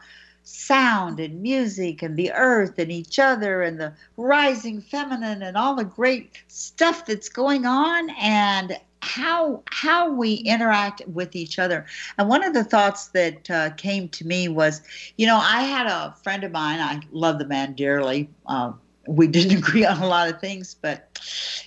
sound 0.44 1.22
and 1.22 1.42
music 1.42 2.02
and 2.02 2.18
the 2.18 2.34
earth 2.34 2.78
and 2.78 2.92
each 2.92 3.20
other 3.20 3.62
and 3.62 3.80
the 3.80 3.94
rising 4.18 4.82
feminine 4.82 5.44
and 5.44 5.56
all 5.56 5.76
the 5.76 5.86
great 5.86 6.42
stuff 6.48 7.06
that's 7.06 7.30
going 7.30 7.66
on 7.66 8.10
and 8.20 8.78
how 9.02 9.64
how 9.68 10.12
we 10.12 10.36
interact 10.36 11.02
with 11.08 11.36
each 11.36 11.58
other. 11.58 11.86
And 12.18 12.28
one 12.28 12.44
of 12.44 12.54
the 12.54 12.64
thoughts 12.66 13.08
that 13.10 13.50
uh, 13.50 13.70
came 13.72 14.10
to 14.10 14.28
me 14.28 14.50
was, 14.50 14.82
you 15.18 15.26
know, 15.26 15.38
I 15.38 15.62
had 15.62 15.88
a 15.88 16.16
friend 16.22 16.44
of 16.44 16.52
mine. 16.52 16.80
I 16.80 17.02
love 17.12 17.40
the 17.40 17.48
man 17.48 17.74
dearly. 17.74 18.30
Uh, 18.46 18.74
we 19.08 19.28
didn't 19.28 19.58
agree 19.58 19.86
on 19.86 20.02
a 20.02 20.08
lot 20.08 20.30
of 20.30 20.40
things, 20.40 20.76
but 20.76 21.20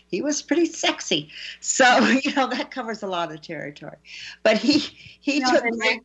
he 0.07 0.23
was 0.23 0.43
pretty 0.43 0.67
sexy. 0.67 1.31
So 1.61 1.99
you 2.25 2.35
know 2.35 2.49
that 2.49 2.71
covers 2.71 3.03
a 3.03 3.07
lot 3.07 3.33
of 3.33 3.41
territory. 3.41 3.97
But 4.43 4.59
he 4.59 4.79
he 5.21 5.41
we 5.41 5.45
took 5.45 5.63
great, 5.63 6.01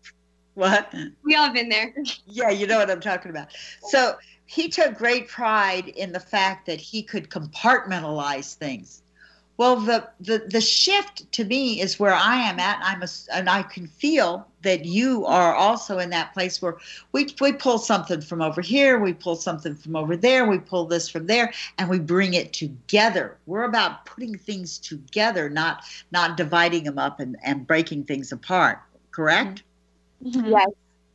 what 0.55 0.93
we 1.23 1.35
all 1.35 1.51
been 1.53 1.69
there. 1.69 1.93
Yeah, 2.27 2.49
you 2.49 2.67
know 2.67 2.77
what 2.79 2.89
I'm 2.89 3.01
talking 3.01 3.31
about. 3.31 3.47
So 3.89 4.15
he 4.45 4.67
took 4.67 4.97
great 4.97 5.27
pride 5.27 5.89
in 5.89 6.11
the 6.11 6.19
fact 6.19 6.65
that 6.65 6.81
he 6.81 7.03
could 7.03 7.29
compartmentalize 7.29 8.55
things. 8.55 9.03
Well, 9.57 9.75
the, 9.75 10.07
the, 10.21 10.47
the 10.47 10.61
shift 10.61 11.29
to 11.33 11.43
me 11.43 11.81
is 11.81 11.99
where 11.99 12.13
I 12.13 12.37
am 12.37 12.59
at. 12.59 12.79
I'm 12.81 13.03
a, 13.03 13.07
and 13.33 13.49
I 13.49 13.61
can 13.61 13.87
feel 13.87 14.47
that 14.61 14.85
you 14.85 15.25
are 15.25 15.53
also 15.55 15.99
in 15.99 16.09
that 16.09 16.33
place 16.33 16.61
where 16.61 16.77
we, 17.11 17.33
we 17.39 17.53
pull 17.53 17.77
something 17.77 18.21
from 18.21 18.41
over 18.41 18.61
here, 18.61 18.99
we 18.99 19.13
pull 19.13 19.35
something 19.35 19.75
from 19.75 19.95
over 19.95 20.17
there, 20.17 20.45
we 20.45 20.59
pull 20.59 20.85
this 20.85 21.09
from 21.09 21.27
there, 21.27 21.53
and 21.77 21.89
we 21.89 21.99
bring 21.99 22.33
it 22.33 22.53
together. 22.53 23.37
We're 23.45 23.63
about 23.63 24.05
putting 24.05 24.37
things 24.37 24.77
together, 24.77 25.49
not 25.49 25.83
not 26.11 26.37
dividing 26.37 26.83
them 26.83 26.99
up 26.99 27.19
and, 27.19 27.37
and 27.43 27.65
breaking 27.65 28.05
things 28.05 28.31
apart. 28.31 28.79
Correct? 29.11 29.63
Mm-hmm. 30.23 30.47
Yes. 30.47 30.69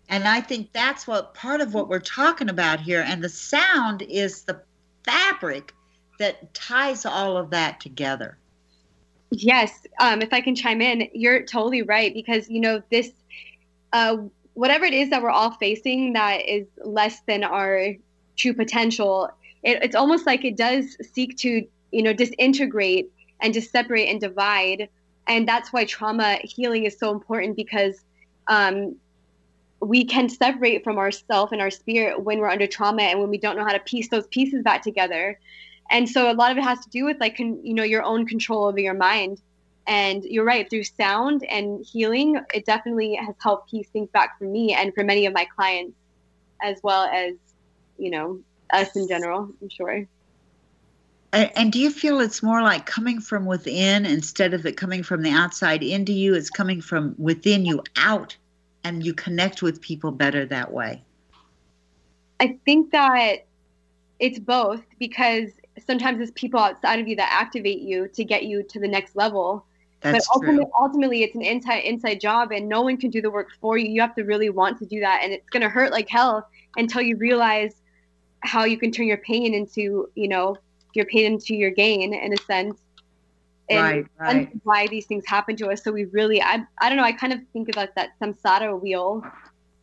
And 0.08 0.28
I 0.28 0.40
think 0.40 0.72
that's 0.72 1.06
what 1.06 1.34
part 1.34 1.60
of 1.60 1.74
what 1.74 1.88
we're 1.88 1.98
talking 1.98 2.50
about 2.50 2.80
here. 2.80 3.02
And 3.06 3.22
the 3.22 3.28
sound 3.28 4.02
is 4.02 4.42
the 4.42 4.60
fabric 5.04 5.72
that 6.18 6.52
ties 6.54 7.06
all 7.06 7.36
of 7.36 7.50
that 7.50 7.80
together. 7.80 8.36
Yes, 9.30 9.86
um, 9.98 10.22
if 10.22 10.32
I 10.32 10.40
can 10.40 10.54
chime 10.54 10.80
in, 10.80 11.08
you're 11.12 11.42
totally 11.44 11.82
right 11.82 12.14
because 12.14 12.48
you 12.48 12.60
know 12.60 12.82
this, 12.90 13.10
uh, 13.94 14.16
whatever 14.54 14.84
it 14.84 14.92
is 14.92 15.08
that 15.10 15.22
we're 15.22 15.30
all 15.30 15.52
facing 15.52 16.12
that 16.12 16.46
is 16.46 16.66
less 16.84 17.20
than 17.26 17.44
our 17.44 17.94
true 18.36 18.52
potential. 18.52 19.30
It, 19.62 19.82
it's 19.82 19.94
almost 19.94 20.26
like 20.26 20.44
it 20.44 20.56
does 20.56 20.96
seek 21.14 21.38
to 21.38 21.66
you 21.92 22.02
know 22.02 22.12
disintegrate 22.12 23.10
and 23.40 23.54
just 23.54 23.70
separate 23.70 24.08
and 24.08 24.20
divide, 24.20 24.88
and 25.26 25.48
that's 25.48 25.72
why 25.72 25.84
trauma 25.84 26.38
healing 26.42 26.84
is 26.84 26.98
so 26.98 27.12
important 27.12 27.56
because 27.56 28.04
um, 28.48 28.96
we 29.80 30.04
can 30.04 30.28
separate 30.28 30.82
from 30.82 30.98
ourself 30.98 31.52
and 31.52 31.60
our 31.62 31.70
spirit 31.70 32.20
when 32.20 32.40
we're 32.40 32.50
under 32.50 32.66
trauma 32.66 33.02
and 33.02 33.20
when 33.20 33.30
we 33.30 33.38
don't 33.38 33.56
know 33.56 33.64
how 33.64 33.72
to 33.72 33.80
piece 33.80 34.08
those 34.08 34.26
pieces 34.26 34.62
back 34.62 34.82
together 34.82 35.38
and 35.90 36.08
so 36.08 36.30
a 36.30 36.34
lot 36.34 36.50
of 36.50 36.58
it 36.58 36.64
has 36.64 36.80
to 36.80 36.90
do 36.90 37.04
with 37.04 37.18
like 37.20 37.36
con- 37.36 37.60
you 37.64 37.74
know 37.74 37.82
your 37.82 38.02
own 38.02 38.26
control 38.26 38.64
over 38.64 38.80
your 38.80 38.94
mind 38.94 39.40
and 39.86 40.24
you're 40.24 40.44
right 40.44 40.68
through 40.70 40.84
sound 40.84 41.44
and 41.44 41.84
healing 41.84 42.40
it 42.54 42.64
definitely 42.64 43.14
has 43.14 43.34
helped 43.40 43.70
piece 43.70 43.88
things 43.88 44.08
back 44.10 44.38
for 44.38 44.44
me 44.44 44.72
and 44.72 44.94
for 44.94 45.04
many 45.04 45.26
of 45.26 45.32
my 45.32 45.46
clients 45.56 45.96
as 46.62 46.80
well 46.82 47.04
as 47.04 47.34
you 47.98 48.10
know 48.10 48.38
us 48.72 48.96
in 48.96 49.06
general 49.06 49.48
i'm 49.60 49.68
sure 49.68 50.06
and 51.34 51.72
do 51.72 51.80
you 51.80 51.90
feel 51.90 52.20
it's 52.20 52.42
more 52.42 52.62
like 52.62 52.86
coming 52.86 53.20
from 53.20 53.44
within 53.44 54.06
instead 54.06 54.54
of 54.54 54.64
it 54.66 54.76
coming 54.76 55.02
from 55.02 55.22
the 55.22 55.30
outside 55.30 55.82
into 55.82 56.12
you? 56.12 56.34
It's 56.34 56.50
coming 56.50 56.80
from 56.80 57.14
within 57.18 57.66
you 57.66 57.82
out, 57.96 58.36
and 58.84 59.04
you 59.04 59.14
connect 59.14 59.60
with 59.60 59.80
people 59.80 60.12
better 60.12 60.46
that 60.46 60.72
way. 60.72 61.02
I 62.38 62.58
think 62.64 62.92
that 62.92 63.46
it's 64.20 64.38
both 64.38 64.84
because 64.98 65.50
sometimes 65.84 66.20
it's 66.20 66.30
people 66.36 66.60
outside 66.60 67.00
of 67.00 67.08
you 67.08 67.16
that 67.16 67.32
activate 67.32 67.80
you 67.80 68.08
to 68.08 68.24
get 68.24 68.44
you 68.44 68.62
to 68.62 68.78
the 68.78 68.88
next 68.88 69.16
level. 69.16 69.66
That's 70.04 70.28
but 70.28 70.34
ultimately, 70.34 70.66
ultimately, 70.78 71.22
it's 71.22 71.34
an 71.34 71.42
inside 71.42 71.78
inside 71.78 72.20
job, 72.20 72.52
and 72.52 72.68
no 72.68 72.82
one 72.82 72.98
can 72.98 73.10
do 73.10 73.22
the 73.22 73.30
work 73.30 73.48
for 73.60 73.78
you. 73.78 73.88
You 73.88 74.02
have 74.02 74.14
to 74.16 74.22
really 74.22 74.50
want 74.50 74.78
to 74.80 74.86
do 74.86 75.00
that, 75.00 75.20
and 75.24 75.32
it's 75.32 75.48
gonna 75.48 75.70
hurt 75.70 75.92
like 75.92 76.08
hell 76.10 76.46
until 76.76 77.00
you 77.00 77.16
realize 77.16 77.74
how 78.40 78.64
you 78.64 78.76
can 78.76 78.92
turn 78.92 79.06
your 79.06 79.16
pain 79.18 79.54
into, 79.54 80.10
you 80.14 80.28
know, 80.28 80.56
your 80.94 81.06
pain 81.06 81.24
into 81.32 81.54
your 81.54 81.70
gain 81.70 82.12
in 82.12 82.32
a 82.34 82.36
sense. 82.36 82.78
And 83.70 83.80
Right, 83.80 84.06
right. 84.20 84.48
why 84.64 84.86
these 84.88 85.06
things 85.06 85.24
happen 85.26 85.56
to 85.56 85.68
us. 85.70 85.82
So 85.82 85.90
we 85.90 86.04
really, 86.04 86.42
I, 86.42 86.62
I 86.82 86.90
don't 86.90 86.98
know. 86.98 87.04
I 87.04 87.12
kind 87.12 87.32
of 87.32 87.40
think 87.54 87.70
about 87.70 87.94
that 87.94 88.10
samsara 88.20 88.78
wheel 88.78 89.24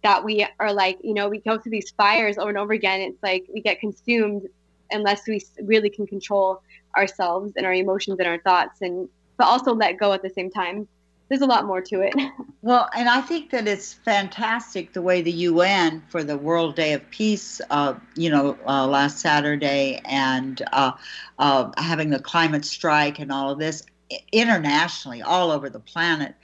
that 0.03 0.23
we 0.23 0.45
are 0.59 0.71
like, 0.71 0.99
you 1.03 1.15
know, 1.15 1.27
we 1.29 1.39
go 1.39 1.57
through 1.57 1.71
these 1.71 1.89
fires 1.91 2.37
over 2.37 2.49
and 2.49 2.59
over 2.59 2.73
again. 2.73 3.01
It's 3.01 3.21
like 3.23 3.45
we 3.51 3.59
get 3.59 3.79
consumed 3.79 4.47
unless 4.91 5.27
we 5.27 5.41
really 5.63 5.89
can 5.89 6.05
control 6.05 6.61
ourselves 6.95 7.53
and 7.55 7.65
our 7.65 7.73
emotions 7.73 8.19
and 8.19 8.27
our 8.27 8.37
thoughts 8.39 8.81
and 8.81 9.09
but 9.37 9.45
also 9.45 9.73
let 9.73 9.97
go 9.97 10.13
at 10.13 10.21
the 10.21 10.29
same 10.29 10.49
time 10.49 10.87
there's 11.31 11.41
a 11.41 11.45
lot 11.45 11.65
more 11.65 11.79
to 11.81 12.01
it. 12.01 12.13
Well, 12.63 12.91
and 12.95 13.09
I 13.09 13.21
think 13.21 13.49
that 13.49 13.67
it's 13.67 13.91
fantastic 13.91 14.93
the 14.93 15.01
way 15.01 15.23
the 15.23 15.31
UN 15.31 16.03
for 16.09 16.23
the 16.23 16.37
World 16.37 16.75
Day 16.75 16.93
of 16.93 17.09
Peace, 17.09 17.59
uh, 17.71 17.95
you 18.15 18.29
know, 18.29 18.55
uh, 18.67 18.85
last 18.85 19.17
Saturday, 19.17 19.99
and 20.05 20.61
uh, 20.71 20.91
uh 21.39 21.71
having 21.77 22.11
the 22.11 22.19
climate 22.19 22.63
strike 22.63 23.17
and 23.17 23.31
all 23.31 23.49
of 23.49 23.57
this 23.57 23.83
internationally, 24.31 25.23
all 25.23 25.49
over 25.49 25.71
the 25.71 25.79
planet. 25.79 26.35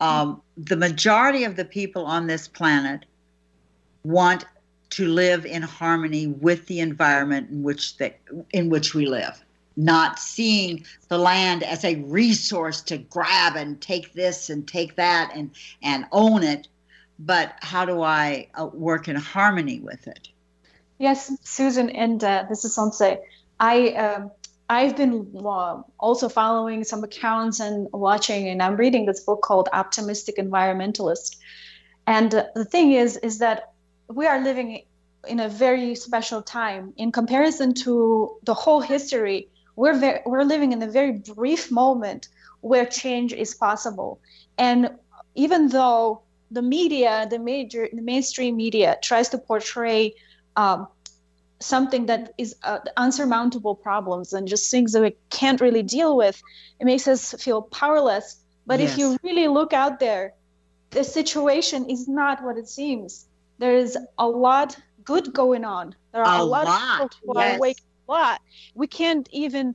Um, 0.00 0.40
the 0.56 0.78
majority 0.78 1.44
of 1.44 1.56
the 1.56 1.66
people 1.66 2.06
on 2.06 2.26
this 2.26 2.48
planet 2.48 3.04
want 4.02 4.46
to 4.90 5.08
live 5.08 5.44
in 5.44 5.60
harmony 5.60 6.26
with 6.26 6.68
the 6.68 6.80
environment 6.80 7.50
in 7.50 7.62
which 7.62 7.98
they, 7.98 8.16
in 8.54 8.70
which 8.70 8.94
we 8.94 9.04
live 9.04 9.44
not 9.76 10.18
seeing 10.18 10.84
the 11.08 11.18
land 11.18 11.62
as 11.62 11.84
a 11.84 11.96
resource 11.96 12.80
to 12.82 12.98
grab 12.98 13.56
and 13.56 13.80
take 13.80 14.14
this 14.14 14.48
and 14.50 14.66
take 14.66 14.96
that 14.96 15.32
and 15.34 15.50
and 15.82 16.06
own 16.12 16.42
it. 16.42 16.68
But 17.18 17.54
how 17.60 17.84
do 17.84 18.02
i 18.02 18.48
uh, 18.54 18.66
work 18.66 19.08
in 19.08 19.16
harmony 19.16 19.80
with 19.80 20.06
it? 20.06 20.28
Yes 20.98 21.30
susan 21.42 21.90
and 21.90 22.22
uh, 22.24 22.46
this 22.48 22.64
is 22.64 22.76
Sanse. 22.76 23.18
i 23.60 23.88
um, 23.90 24.30
i've 24.68 24.96
been 24.96 25.30
uh, 25.36 25.82
also 25.98 26.28
following 26.28 26.84
some 26.84 27.04
accounts 27.04 27.60
and 27.60 27.88
watching 27.92 28.48
and 28.48 28.62
i'm 28.62 28.76
reading 28.76 29.06
this 29.06 29.20
book 29.20 29.42
called 29.42 29.68
optimistic 29.72 30.36
environmentalist. 30.36 31.36
And 32.06 32.30
the 32.30 32.64
thing 32.64 32.92
is 32.92 33.16
is 33.18 33.38
that 33.38 33.72
we 34.08 34.26
are 34.26 34.40
living 34.42 34.84
in 35.28 35.40
a 35.40 35.48
very 35.48 35.94
special 35.96 36.40
time 36.40 36.92
in 36.96 37.10
comparison 37.10 37.74
to 37.74 38.36
the 38.44 38.54
whole 38.54 38.80
history 38.80 39.48
we're 39.76 39.98
very, 39.98 40.20
we're 40.26 40.44
living 40.44 40.72
in 40.72 40.82
a 40.82 40.90
very 40.90 41.12
brief 41.12 41.70
moment 41.70 42.28
where 42.60 42.86
change 42.86 43.32
is 43.32 43.54
possible. 43.54 44.18
And 44.58 44.90
even 45.34 45.68
though 45.68 46.22
the 46.50 46.62
media 46.62 47.26
the 47.28 47.38
major 47.38 47.88
the 47.92 48.02
mainstream 48.02 48.56
media 48.56 48.96
tries 49.02 49.28
to 49.30 49.38
portray 49.38 50.14
um, 50.54 50.86
something 51.58 52.06
that 52.06 52.32
is 52.38 52.54
uh, 52.62 52.78
unsurmountable 52.96 53.74
problems 53.74 54.32
and 54.32 54.46
just 54.46 54.70
things 54.70 54.92
that 54.92 55.02
we 55.02 55.16
can't 55.30 55.60
really 55.60 55.82
deal 55.82 56.16
with 56.16 56.40
it 56.78 56.84
makes 56.84 57.08
us 57.08 57.34
feel 57.34 57.62
powerless. 57.62 58.36
But 58.66 58.80
yes. 58.80 58.92
if 58.92 58.98
you 58.98 59.16
really 59.22 59.48
look 59.48 59.72
out 59.72 59.98
there 59.98 60.34
the 60.90 61.02
situation 61.02 61.90
is 61.90 62.06
not 62.08 62.42
what 62.42 62.56
it 62.56 62.68
seems. 62.68 63.26
There 63.58 63.74
is 63.74 63.98
a 64.18 64.28
lot 64.28 64.76
good 65.04 65.32
going 65.32 65.64
on. 65.64 65.94
There 66.12 66.22
are 66.22 66.40
a, 66.40 66.42
a 66.42 66.44
lot, 66.44 66.66
lot, 66.66 67.02
of 67.02 67.10
people 67.10 67.34
who 67.34 67.40
are 67.40 67.58
waking 67.58 67.84
lot. 68.08 68.40
We 68.74 68.86
can't 68.86 69.28
even 69.32 69.74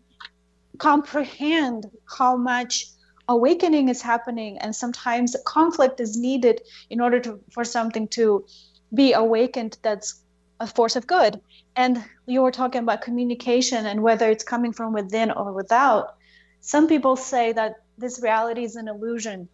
comprehend 0.77 1.89
how 2.17 2.35
much 2.37 2.87
awakening 3.27 3.89
is 3.89 4.01
happening 4.01 4.57
and 4.57 4.75
sometimes 4.75 5.35
conflict 5.45 5.99
is 5.99 6.17
needed 6.17 6.61
in 6.89 6.99
order 6.99 7.19
to 7.19 7.39
for 7.51 7.63
something 7.63 8.07
to 8.09 8.45
be 8.93 9.13
awakened 9.13 9.77
that's 9.81 10.21
a 10.59 10.67
force 10.67 10.95
of 10.95 11.07
good. 11.07 11.39
And 11.75 12.03
you 12.25 12.41
were 12.41 12.51
talking 12.51 12.81
about 12.83 13.01
communication 13.01 13.85
and 13.85 14.03
whether 14.03 14.29
it's 14.29 14.43
coming 14.43 14.73
from 14.73 14.93
within 14.93 15.31
or 15.31 15.53
without. 15.53 16.15
Some 16.59 16.87
people 16.87 17.15
say 17.15 17.53
that 17.53 17.75
this 17.97 18.21
reality 18.21 18.63
is 18.63 18.75
an 18.75 18.87
illusion. 18.87 19.47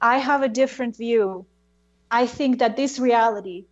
I 0.00 0.18
have 0.18 0.42
a 0.42 0.48
different 0.48 0.96
view. 0.96 1.46
I 2.10 2.26
think 2.26 2.58
that 2.60 2.76
this 2.76 2.98
reality 2.98 3.64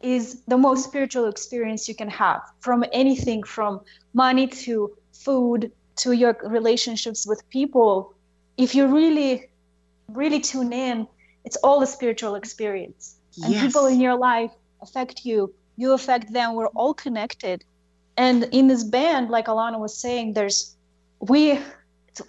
is 0.00 0.42
the 0.46 0.56
most 0.56 0.84
spiritual 0.84 1.26
experience 1.26 1.88
you 1.88 1.94
can 1.94 2.08
have 2.08 2.40
from 2.60 2.84
anything 2.92 3.42
from 3.42 3.80
money 4.14 4.46
to 4.46 4.96
food 5.12 5.72
to 5.96 6.12
your 6.12 6.36
relationships 6.44 7.26
with 7.26 7.48
people. 7.50 8.14
If 8.56 8.74
you 8.74 8.86
really 8.86 9.48
really 10.08 10.40
tune 10.40 10.72
in 10.72 11.06
it's 11.44 11.56
all 11.56 11.82
a 11.82 11.86
spiritual 11.86 12.34
experience. 12.34 13.16
And 13.42 13.54
yes. 13.54 13.64
people 13.64 13.86
in 13.86 14.00
your 14.00 14.16
life 14.16 14.50
affect 14.82 15.24
you. 15.24 15.54
You 15.76 15.92
affect 15.92 16.32
them. 16.32 16.54
We're 16.54 16.74
all 16.80 16.92
connected. 16.92 17.64
And 18.16 18.44
in 18.52 18.68
this 18.68 18.84
band 18.84 19.30
like 19.30 19.46
alana 19.46 19.78
was 19.78 19.96
saying 19.96 20.34
there's 20.34 20.76
we 21.20 21.58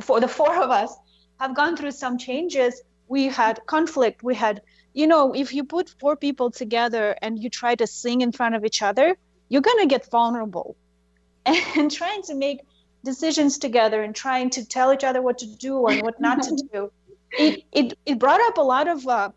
for 0.01 0.19
the 0.19 0.27
four 0.27 0.55
of 0.63 0.69
us 0.69 0.95
have 1.39 1.55
gone 1.55 1.75
through 1.75 1.91
some 1.91 2.17
changes 2.17 2.81
we 3.09 3.27
had 3.27 3.59
conflict 3.65 4.23
we 4.23 4.35
had 4.35 4.61
you 4.93 5.07
know, 5.07 5.33
if 5.33 5.53
you 5.53 5.63
put 5.63 5.89
four 5.99 6.15
people 6.15 6.51
together 6.51 7.15
and 7.21 7.41
you 7.41 7.49
try 7.49 7.75
to 7.75 7.87
sing 7.87 8.21
in 8.21 8.31
front 8.31 8.55
of 8.55 8.65
each 8.65 8.81
other, 8.81 9.17
you're 9.47 9.61
going 9.61 9.79
to 9.79 9.87
get 9.87 10.09
vulnerable. 10.09 10.75
And 11.77 11.89
trying 11.89 12.23
to 12.23 12.35
make 12.35 12.59
decisions 13.03 13.57
together 13.57 14.03
and 14.03 14.13
trying 14.15 14.49
to 14.51 14.65
tell 14.65 14.93
each 14.93 15.03
other 15.03 15.21
what 15.21 15.37
to 15.39 15.47
do 15.47 15.87
and 15.87 16.01
what 16.01 16.19
not 16.19 16.43
to 16.43 16.55
do, 16.73 16.91
it, 17.31 17.63
it, 17.71 17.97
it 18.05 18.19
brought 18.19 18.41
up 18.41 18.57
a 18.57 18.61
lot 18.61 18.87
of 18.87 19.07
uh, 19.07 19.29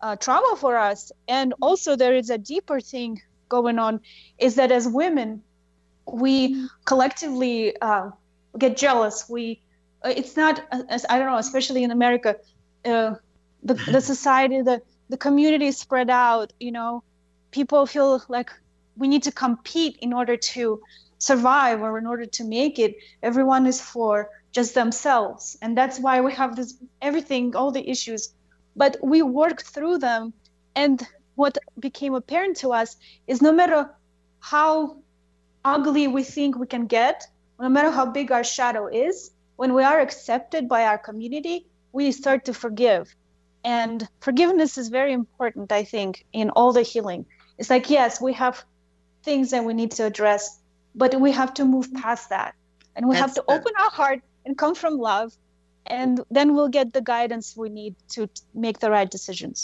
uh, 0.00 0.16
trauma 0.16 0.54
for 0.56 0.76
us. 0.76 1.10
And 1.26 1.54
also, 1.60 1.96
there 1.96 2.14
is 2.14 2.30
a 2.30 2.38
deeper 2.38 2.80
thing 2.80 3.20
going 3.48 3.78
on 3.78 4.00
is 4.38 4.54
that 4.56 4.70
as 4.70 4.86
women, 4.86 5.42
we 6.06 6.68
collectively 6.84 7.78
uh, 7.80 8.10
get 8.56 8.76
jealous. 8.76 9.28
We, 9.28 9.60
uh, 10.04 10.12
it's 10.16 10.36
not, 10.36 10.64
as 10.88 11.04
I 11.08 11.18
don't 11.18 11.26
know, 11.26 11.38
especially 11.38 11.82
in 11.82 11.90
America, 11.90 12.36
uh, 12.84 13.14
the, 13.62 13.74
the 13.74 14.00
society, 14.00 14.62
the 14.62 14.82
the 15.08 15.16
community 15.16 15.72
spread 15.72 16.10
out 16.10 16.52
you 16.60 16.72
know. 16.72 17.02
People 17.50 17.86
feel 17.86 18.22
like 18.28 18.50
we 18.96 19.08
need 19.08 19.22
to 19.22 19.32
compete 19.32 19.96
in 20.02 20.12
order 20.12 20.36
to 20.36 20.80
survive 21.18 21.80
or 21.80 21.96
in 21.98 22.06
order 22.06 22.26
to 22.26 22.44
make 22.44 22.78
it. 22.78 22.96
Everyone 23.22 23.66
is 23.66 23.80
for 23.80 24.28
just 24.52 24.74
themselves. 24.74 25.56
And 25.62 25.76
that's 25.76 25.98
why 25.98 26.20
we 26.20 26.32
have 26.34 26.56
this 26.56 26.74
everything 27.00 27.56
all 27.56 27.70
the 27.70 27.88
issues. 27.88 28.34
But 28.76 28.98
we 29.02 29.22
worked 29.22 29.62
through 29.62 29.98
them. 29.98 30.34
And 30.74 31.02
what 31.36 31.56
became 31.78 32.14
apparent 32.14 32.58
to 32.58 32.72
us 32.72 32.96
is 33.26 33.40
no 33.40 33.52
matter 33.52 33.90
how 34.40 34.98
ugly 35.64 36.06
we 36.06 36.22
think 36.22 36.56
we 36.56 36.66
can 36.66 36.86
get 36.86 37.26
no 37.60 37.68
matter 37.68 37.90
how 37.90 38.06
big 38.06 38.30
our 38.30 38.44
shadow 38.44 38.86
is 38.86 39.30
when 39.56 39.74
we 39.74 39.82
are 39.82 40.00
accepted 40.00 40.68
by 40.68 40.84
our 40.84 40.98
community 40.98 41.66
we 41.98 42.12
start 42.12 42.44
to 42.44 42.54
forgive. 42.54 43.12
And 43.64 44.08
forgiveness 44.20 44.78
is 44.78 44.88
very 45.00 45.12
important 45.12 45.72
i 45.72 45.82
think 45.92 46.24
in 46.32 46.50
all 46.50 46.72
the 46.72 46.86
healing. 46.92 47.26
It's 47.58 47.70
like 47.74 47.86
yes 47.90 48.20
we 48.26 48.32
have 48.44 48.56
things 49.28 49.46
that 49.52 49.64
we 49.68 49.72
need 49.80 49.92
to 49.98 50.04
address 50.10 50.42
but 51.00 51.10
we 51.24 51.30
have 51.40 51.52
to 51.58 51.64
move 51.74 51.86
past 52.02 52.24
that. 52.36 52.54
And 52.94 53.02
we 53.08 53.14
That's 53.14 53.24
have 53.24 53.34
to 53.38 53.44
the... 53.46 53.54
open 53.54 53.72
our 53.82 53.92
heart 54.00 54.20
and 54.44 54.52
come 54.62 54.74
from 54.82 54.94
love 55.10 55.28
and 55.86 56.12
then 56.36 56.54
we'll 56.54 56.74
get 56.78 56.92
the 56.92 57.04
guidance 57.14 57.46
we 57.56 57.68
need 57.80 57.94
to 58.14 58.20
make 58.54 58.78
the 58.84 58.90
right 58.96 59.10
decisions. 59.16 59.56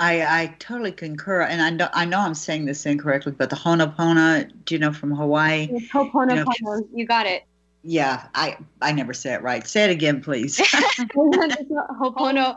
I, 0.00 0.12
I 0.38 0.42
totally 0.58 0.94
concur, 1.04 1.42
and 1.42 1.60
I 1.62 1.70
know 1.78 1.88
I 2.02 2.04
know 2.10 2.20
I'm 2.26 2.34
saying 2.46 2.64
this 2.70 2.86
incorrectly, 2.86 3.32
but 3.40 3.50
the 3.50 3.56
Ho'oponopono, 3.56 4.50
do 4.64 4.74
you 4.74 4.80
know 4.84 4.92
from 4.92 5.10
Hawaii? 5.20 5.62
Ho'oponopono, 5.92 6.58
you, 6.58 6.64
know, 6.66 6.88
you 6.98 7.06
got 7.06 7.26
it. 7.26 7.44
Yeah, 7.84 8.28
I 8.34 8.58
I 8.80 8.92
never 8.92 9.12
say 9.12 9.34
it 9.34 9.42
right. 9.42 9.66
Say 9.66 9.84
it 9.84 9.90
again, 9.90 10.22
please. 10.22 10.56
Ho'opono, 11.16 12.56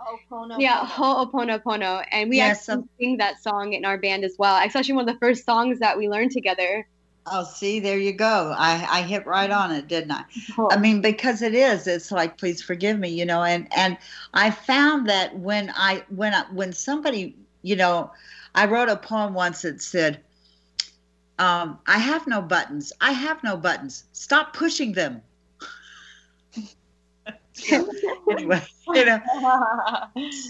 yeah, 0.60 0.86
Ho'oponopono, 0.86 2.06
and 2.12 2.30
we 2.30 2.38
yes, 2.38 2.70
actually 2.70 2.84
um, 2.84 2.90
sing 3.00 3.18
that 3.18 3.42
song 3.42 3.74
in 3.74 3.86
our 3.86 3.98
band 3.98 4.24
as 4.24 4.36
well. 4.38 4.64
It's 4.64 4.76
actually 4.76 4.96
one 4.96 5.10
of 5.10 5.16
the 5.16 5.20
first 5.20 5.44
songs 5.44 5.80
that 5.80 5.98
we 5.98 6.10
learned 6.10 6.32
together. 6.32 6.88
Oh, 7.28 7.44
see, 7.44 7.80
there 7.80 7.98
you 7.98 8.14
go. 8.14 8.54
I 8.56 8.86
I 8.88 9.02
hit 9.02 9.26
right 9.26 9.50
on 9.50 9.72
it, 9.72 9.88
didn't 9.88 10.12
I? 10.12 10.26
Oh. 10.60 10.70
I 10.72 10.78
mean, 10.78 11.02
because 11.02 11.42
it 11.42 11.56
is. 11.56 11.88
It's 11.88 12.12
like, 12.12 12.38
please 12.38 12.62
forgive 12.62 13.00
me, 13.00 13.10
you 13.10 13.26
know. 13.26 13.42
And 13.42 13.68
and 13.76 13.98
I 14.36 14.52
found 14.52 15.10
that 15.10 15.36
when 15.36 15.72
I 15.76 16.04
when 16.10 16.36
I 16.36 16.44
when 16.52 16.72
somebody, 16.72 17.36
you 17.64 17.76
know, 17.76 18.12
I 18.54 18.68
wrote 18.68 18.90
a 18.90 18.96
poem 18.96 19.34
once 19.34 19.64
that 19.64 19.82
said 19.82 20.22
um, 21.40 21.80
I 21.88 21.98
have 21.98 22.28
no 22.28 22.42
buttons. 22.42 22.94
I 23.02 23.12
have 23.12 23.44
no 23.44 23.58
buttons. 23.58 24.06
Stop 24.14 24.56
pushing 24.56 24.94
them. 24.94 25.22
anyway, 28.30 28.62
you 28.88 29.06
know. 29.06 29.20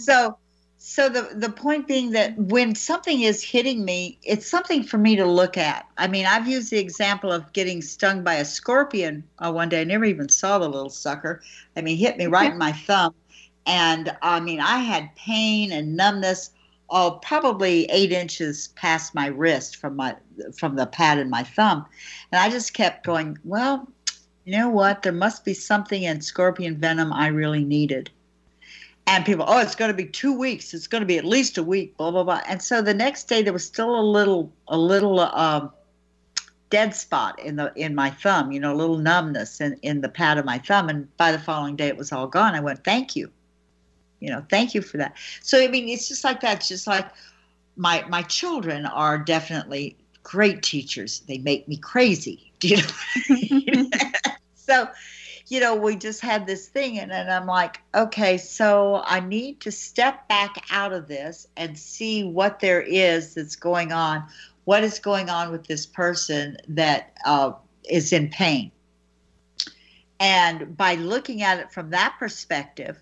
So, 0.02 0.38
so 0.78 1.10
the 1.10 1.30
the 1.36 1.50
point 1.50 1.88
being 1.88 2.12
that 2.12 2.38
when 2.38 2.76
something 2.76 3.22
is 3.22 3.44
hitting 3.44 3.86
me, 3.86 4.20
it's 4.24 4.48
something 4.48 4.84
for 4.84 4.98
me 4.98 5.16
to 5.16 5.26
look 5.26 5.58
at. 5.58 5.86
I 5.98 6.08
mean, 6.08 6.26
I've 6.26 6.48
used 6.48 6.72
the 6.72 6.80
example 6.80 7.32
of 7.32 7.52
getting 7.54 7.82
stung 7.82 8.24
by 8.24 8.36
a 8.36 8.46
scorpion 8.46 9.24
uh, 9.40 9.52
one 9.52 9.70
day. 9.70 9.82
I 9.82 9.84
never 9.84 10.06
even 10.06 10.30
saw 10.30 10.60
the 10.60 10.70
little 10.70 10.90
sucker. 10.90 11.42
I 11.76 11.82
mean, 11.82 11.98
hit 11.98 12.18
me 12.18 12.26
right 12.28 12.52
in 12.52 12.58
my 12.58 12.72
thumb, 12.72 13.14
and 13.66 14.16
I 14.22 14.40
mean, 14.40 14.60
I 14.60 14.78
had 14.80 15.16
pain 15.16 15.72
and 15.72 15.96
numbness 15.96 16.52
oh, 16.90 17.20
probably 17.22 17.86
eight 17.86 18.12
inches 18.12 18.70
past 18.70 19.16
my 19.16 19.28
wrist 19.28 19.78
from 19.78 19.96
my 19.96 20.16
from 20.58 20.76
the 20.76 20.86
pad 20.86 21.18
in 21.18 21.30
my 21.30 21.44
thumb, 21.44 21.86
and 22.32 22.42
I 22.42 22.50
just 22.50 22.74
kept 22.74 23.06
going. 23.06 23.38
Well, 23.44 23.88
you 24.46 24.58
know 24.58 24.70
what? 24.70 25.02
There 25.02 25.12
must 25.12 25.46
be 25.46 25.54
something 25.54 26.04
in 26.04 26.22
scorpion 26.22 26.78
venom 26.78 27.12
I 27.12 27.28
really 27.28 27.64
needed. 27.64 28.10
And 29.08 29.24
people, 29.24 29.46
oh, 29.48 29.60
it's 29.60 29.76
going 29.76 29.92
to 29.92 29.98
be 29.98 30.08
two 30.08 30.36
weeks. 30.36 30.74
It's 30.74 30.88
going 30.88 31.02
to 31.02 31.06
be 31.06 31.20
at 31.20 31.26
least 31.26 31.60
a 31.60 31.64
week. 31.64 31.96
Blah 31.98 32.12
blah 32.12 32.24
blah. 32.24 32.42
And 32.48 32.62
so 32.62 32.82
the 32.82 32.94
next 32.94 33.26
day 33.26 33.42
there 33.42 33.54
was 33.54 33.66
still 33.66 34.00
a 34.00 34.02
little 34.02 34.52
a 34.68 34.78
little 34.78 35.20
um, 35.20 35.72
dead 36.70 36.96
spot 36.96 37.40
in 37.40 37.56
the 37.56 37.72
in 37.76 37.94
my 37.94 38.10
thumb. 38.10 38.52
You 38.52 38.60
know, 38.60 38.74
a 38.74 38.76
little 38.78 38.98
numbness 38.98 39.62
in 39.62 39.78
in 39.84 40.02
the 40.02 40.10
pad 40.10 40.38
of 40.38 40.46
my 40.46 40.58
thumb. 40.58 40.90
And 40.90 41.16
by 41.18 41.32
the 41.32 41.40
following 41.40 41.76
day, 41.76 41.88
it 41.88 41.98
was 41.98 42.12
all 42.12 42.28
gone. 42.28 42.56
I 42.56 42.60
went, 42.60 42.84
thank 42.84 43.16
you 43.16 43.32
You 44.20 44.30
know, 44.30 44.46
thank 44.50 44.74
you 44.74 44.82
for 44.82 44.98
that. 44.98 45.16
So 45.42 45.62
I 45.62 45.68
mean, 45.68 45.90
it's 45.90 46.08
just 46.08 46.24
like 46.24 46.42
that. 46.42 46.58
It's 46.58 46.68
just 46.68 46.88
like 46.88 47.08
my 47.76 48.06
my 48.08 48.22
children 48.24 48.86
are 48.86 49.18
definitely 49.18 49.98
great 50.26 50.64
teachers. 50.64 51.22
They 51.22 51.38
make 51.38 51.68
me 51.68 51.78
crazy. 51.78 52.52
Do 52.60 52.68
you 53.30 53.72
know? 53.72 53.90
so, 54.56 54.90
you 55.48 55.60
know, 55.60 55.76
we 55.76 55.96
just 55.96 56.20
had 56.20 56.48
this 56.48 56.68
thing, 56.68 57.00
and 57.00 57.12
then 57.12 57.30
I'm 57.30 57.46
like, 57.46 57.80
okay, 57.94 58.38
so 58.38 59.04
I 59.06 59.22
need 59.22 59.62
to 59.62 59.72
step 59.72 60.28
back 60.28 60.66
out 60.72 60.92
of 60.92 61.08
this 61.08 61.48
and 61.56 61.78
see 61.78 62.24
what 62.24 62.60
there 62.60 62.82
is 62.82 63.36
that's 63.36 63.56
going 63.56 63.94
on. 63.94 64.26
What 64.66 64.84
is 64.84 65.00
going 65.00 65.30
on 65.30 65.52
with 65.52 65.68
this 65.68 65.86
person 65.86 66.58
that 66.70 67.14
uh, 67.26 67.52
is 67.88 68.12
in 68.12 68.30
pain? 68.30 68.72
And 70.20 70.76
by 70.76 70.96
looking 70.96 71.44
at 71.44 71.60
it 71.60 71.72
from 71.72 71.92
that 71.92 72.16
perspective, 72.18 73.00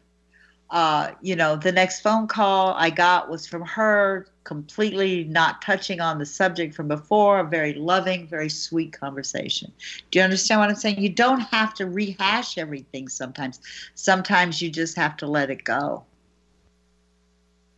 uh, 0.74 1.12
you 1.22 1.36
know, 1.36 1.56
the 1.56 1.72
next 1.72 2.02
phone 2.02 2.26
call 2.26 2.74
I 2.74 2.90
got 2.90 3.30
was 3.30 3.46
from 3.46 3.62
her, 3.62 4.26
completely 4.44 5.24
not 5.26 5.62
touching 5.62 6.02
on 6.02 6.18
the 6.18 6.26
subject 6.26 6.74
from 6.74 6.88
before, 6.88 7.42
a 7.42 7.44
very 7.44 7.76
loving, 7.76 8.28
very 8.28 8.50
sweet 8.50 8.92
conversation. 8.92 9.72
Do 10.10 10.18
you 10.18 10.24
understand 10.24 10.62
what 10.62 10.70
I'm 10.70 10.76
saying? 10.76 11.00
You 11.00 11.10
don't 11.10 11.42
have 11.42 11.76
to 11.76 11.86
rehash 11.86 12.58
everything 12.58 13.08
sometimes. 13.08 13.60
Sometimes 13.94 14.64
you 14.64 14.72
just 14.72 14.98
have 14.98 15.16
to 15.18 15.28
let 15.28 15.52
it 15.52 15.64
go. 15.64 16.06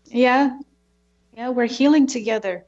Yeah. 0.06 0.58
Yeah, 1.36 1.50
we're 1.50 1.66
healing 1.66 2.08
together. 2.08 2.64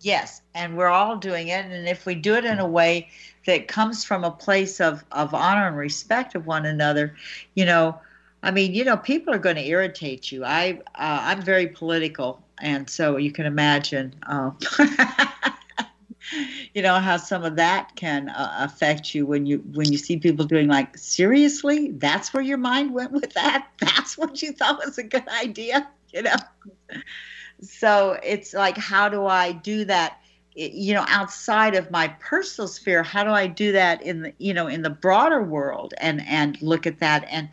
Yes, 0.00 0.40
and 0.54 0.74
we're 0.74 0.88
all 0.88 1.18
doing 1.18 1.48
it. 1.48 1.66
And 1.66 1.86
if 1.86 2.06
we 2.06 2.14
do 2.14 2.34
it 2.34 2.46
in 2.46 2.60
a 2.60 2.66
way 2.66 3.10
that 3.44 3.68
comes 3.68 4.04
from 4.04 4.24
a 4.24 4.30
place 4.30 4.80
of, 4.80 5.04
of 5.12 5.34
honor 5.34 5.68
and 5.68 5.76
respect 5.76 6.34
of 6.34 6.46
one 6.46 6.64
another, 6.64 7.14
you 7.54 7.66
know, 7.66 8.00
I 8.46 8.52
mean, 8.52 8.74
you 8.74 8.84
know, 8.84 8.96
people 8.96 9.34
are 9.34 9.40
going 9.40 9.56
to 9.56 9.66
irritate 9.66 10.30
you. 10.30 10.44
I 10.44 10.78
uh, 10.94 11.18
I'm 11.22 11.42
very 11.42 11.66
political, 11.66 12.40
and 12.60 12.88
so 12.88 13.16
you 13.16 13.32
can 13.32 13.44
imagine, 13.44 14.14
uh, 14.24 14.52
you 16.72 16.80
know, 16.80 17.00
how 17.00 17.16
some 17.16 17.42
of 17.42 17.56
that 17.56 17.96
can 17.96 18.28
uh, 18.28 18.58
affect 18.60 19.16
you 19.16 19.26
when 19.26 19.46
you 19.46 19.58
when 19.72 19.90
you 19.90 19.98
see 19.98 20.16
people 20.18 20.44
doing 20.44 20.68
like 20.68 20.96
seriously. 20.96 21.90
That's 21.90 22.32
where 22.32 22.42
your 22.42 22.56
mind 22.56 22.94
went 22.94 23.10
with 23.10 23.32
that. 23.32 23.66
That's 23.80 24.16
what 24.16 24.40
you 24.40 24.52
thought 24.52 24.78
was 24.78 24.96
a 24.96 25.02
good 25.02 25.26
idea, 25.26 25.88
you 26.14 26.22
know. 26.22 26.36
So 27.62 28.16
it's 28.22 28.54
like, 28.54 28.76
how 28.76 29.08
do 29.08 29.26
I 29.26 29.50
do 29.50 29.86
that? 29.86 30.20
You 30.56 30.94
know 30.94 31.04
outside 31.08 31.74
of 31.74 31.90
my 31.90 32.08
personal 32.18 32.66
sphere 32.66 33.02
how 33.02 33.22
do 33.22 33.30
i 33.30 33.46
do 33.46 33.72
that 33.72 34.00
in 34.02 34.22
the 34.22 34.32
you 34.38 34.54
know 34.54 34.66
in 34.66 34.80
the 34.80 34.90
broader 34.90 35.42
world 35.42 35.92
and 35.98 36.26
and 36.26 36.60
look 36.62 36.86
at 36.86 36.98
that? 37.00 37.26
And 37.30 37.48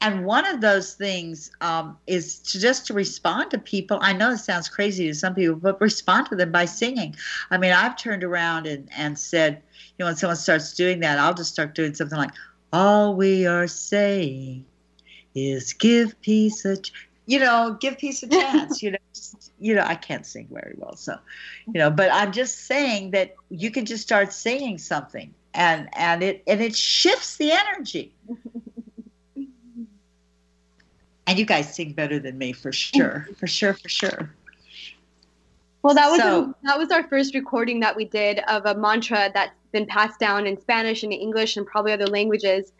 and 0.00 0.24
one 0.24 0.46
of 0.46 0.60
those 0.60 0.94
things 0.94 1.50
um, 1.60 1.96
is 2.06 2.38
to 2.40 2.60
just 2.60 2.86
to 2.86 2.94
respond 2.94 3.50
to 3.52 3.58
people. 3.58 3.98
I 4.02 4.12
know 4.12 4.32
it 4.32 4.38
sounds 4.38 4.68
crazy 4.68 5.06
to 5.06 5.14
some 5.14 5.34
people 5.34 5.56
but 5.56 5.80
respond 5.80 6.28
to 6.28 6.36
them 6.36 6.52
by 6.52 6.64
singing. 6.64 7.16
I 7.50 7.58
mean 7.58 7.72
i've 7.72 7.96
turned 7.96 8.24
around 8.24 8.66
and 8.66 8.88
and 8.96 9.18
said 9.18 9.62
you 9.74 9.94
know 10.00 10.06
when 10.06 10.16
someone 10.16 10.36
starts 10.36 10.72
doing 10.74 11.00
that 11.00 11.18
i'll 11.18 11.34
just 11.34 11.52
start 11.52 11.74
doing 11.74 11.94
something 11.94 12.18
like 12.18 12.32
all 12.72 13.14
we 13.14 13.46
are 13.46 13.66
saying 13.66 14.64
is 15.34 15.72
give 15.72 16.20
peace 16.20 16.64
a 16.64 16.76
you 17.26 17.38
know 17.38 17.76
give 17.80 17.98
peace 17.98 18.22
a 18.22 18.28
chance 18.40 18.82
you 18.82 18.90
know 18.90 18.98
just, 19.14 19.35
you 19.58 19.74
know 19.74 19.84
i 19.86 19.94
can't 19.94 20.26
sing 20.26 20.46
very 20.50 20.74
well 20.76 20.94
so 20.96 21.16
you 21.66 21.74
know 21.74 21.90
but 21.90 22.10
i'm 22.12 22.32
just 22.32 22.66
saying 22.66 23.10
that 23.10 23.34
you 23.48 23.70
can 23.70 23.84
just 23.84 24.02
start 24.02 24.32
singing 24.32 24.76
something 24.76 25.32
and 25.56 25.88
and 25.94 26.22
it 26.22 26.42
and 26.46 26.60
it 26.60 26.76
shifts 26.76 27.36
the 27.38 27.50
energy. 27.50 28.14
And 31.28 31.40
you 31.40 31.44
guys 31.44 31.74
sing 31.74 31.92
better 31.92 32.20
than 32.20 32.38
me 32.38 32.52
for 32.52 32.70
sure 32.70 33.26
for 33.36 33.48
sure 33.48 33.74
for 33.74 33.88
sure. 33.88 34.32
Well 35.82 35.92
that 35.96 36.08
was 36.08 36.20
so, 36.20 36.44
a, 36.44 36.54
that 36.68 36.78
was 36.78 36.92
our 36.92 37.02
first 37.08 37.34
recording 37.34 37.80
that 37.80 37.96
we 37.96 38.04
did 38.04 38.38
of 38.46 38.64
a 38.64 38.76
mantra 38.76 39.32
that's 39.34 39.50
been 39.72 39.86
passed 39.86 40.20
down 40.20 40.46
in 40.46 40.56
spanish 40.60 41.02
and 41.02 41.12
english 41.12 41.56
and 41.56 41.66
probably 41.66 41.90
other 41.90 42.06
languages. 42.06 42.70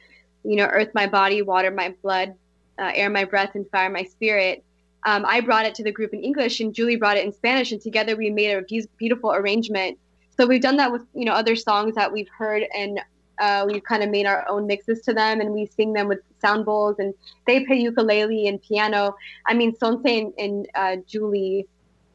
You 0.44 0.54
know 0.54 0.66
earth 0.66 0.90
my 0.94 1.08
body 1.08 1.42
water 1.42 1.72
my 1.72 1.92
blood 2.04 2.36
uh, 2.78 2.92
air 2.94 3.10
my 3.10 3.24
breath 3.24 3.56
and 3.56 3.68
fire 3.68 3.90
my 3.90 4.04
spirit 4.04 4.62
um, 5.06 5.24
I 5.24 5.40
brought 5.40 5.64
it 5.64 5.74
to 5.76 5.84
the 5.84 5.92
group 5.92 6.12
in 6.12 6.20
English 6.20 6.58
and 6.60 6.74
Julie 6.74 6.96
brought 6.96 7.16
it 7.16 7.24
in 7.24 7.32
Spanish, 7.32 7.70
and 7.72 7.80
together 7.80 8.16
we 8.16 8.28
made 8.28 8.52
a 8.52 8.62
beautiful 8.98 9.32
arrangement. 9.32 9.98
So 10.36 10.46
we've 10.46 10.60
done 10.60 10.76
that 10.76 10.92
with 10.92 11.02
you 11.14 11.24
know 11.24 11.32
other 11.32 11.56
songs 11.56 11.94
that 11.94 12.12
we've 12.12 12.28
heard, 12.28 12.64
and 12.76 13.00
uh, 13.38 13.64
we've 13.66 13.84
kind 13.84 14.02
of 14.02 14.10
made 14.10 14.26
our 14.26 14.46
own 14.48 14.66
mixes 14.66 15.00
to 15.02 15.14
them, 15.14 15.40
and 15.40 15.52
we 15.52 15.66
sing 15.66 15.92
them 15.92 16.08
with 16.08 16.18
sound 16.40 16.66
bowls, 16.66 16.96
and 16.98 17.14
they 17.46 17.64
play 17.64 17.76
ukulele 17.76 18.48
and 18.48 18.60
piano. 18.60 19.14
I 19.46 19.54
mean, 19.54 19.74
Sonse 19.76 20.04
and, 20.04 20.32
and 20.38 20.68
uh, 20.74 20.96
Julie 21.06 21.66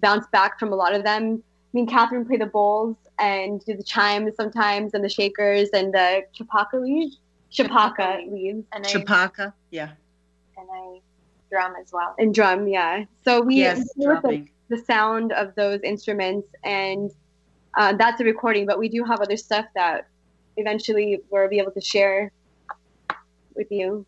bounce 0.02 0.28
back 0.28 0.60
from 0.60 0.74
a 0.74 0.76
lot 0.76 0.94
of 0.94 1.04
them. 1.04 1.42
I 1.42 1.72
mean, 1.74 1.88
Catherine 1.88 2.26
play 2.26 2.38
the 2.38 2.46
bowls 2.46 2.98
and 3.18 3.64
do 3.64 3.74
the 3.76 3.84
chimes 3.84 4.36
sometimes, 4.36 4.94
and 4.94 5.04
the 5.04 5.10
shakers 5.10 5.70
and 5.70 5.94
the 5.94 6.24
chapaka 6.38 6.74
leaves. 6.74 7.20
Chapaka 7.54 8.30
leaves. 8.30 8.66
And 8.74 8.84
chapaka, 8.84 9.54
yeah. 9.70 9.92
And 10.58 10.68
I 10.72 11.00
drum 11.52 11.74
as 11.80 11.92
well. 11.92 12.16
And 12.18 12.34
drum, 12.34 12.68
yeah. 12.68 13.06
So 13.24 13.42
we 13.42 13.58
yes, 13.58 13.84
the, 13.96 14.48
the, 14.70 14.78
sound 14.78 15.34
of 15.34 15.54
those 15.56 15.82
instruments, 15.84 16.48
and 16.64 17.12
uh, 17.78 17.94
that's 17.94 18.20
a 18.22 18.24
recording. 18.24 18.66
But 18.66 18.80
we 18.80 18.90
do 18.90 19.04
have 19.04 19.22
other 19.22 19.38
stuff 19.38 19.66
that 19.76 20.08
eventually 20.58 21.20
we'll 21.30 21.50
be 21.50 21.60
able 21.60 21.72
to 21.72 21.82
share 21.82 22.32
with 23.56 23.72
you. 23.72 24.06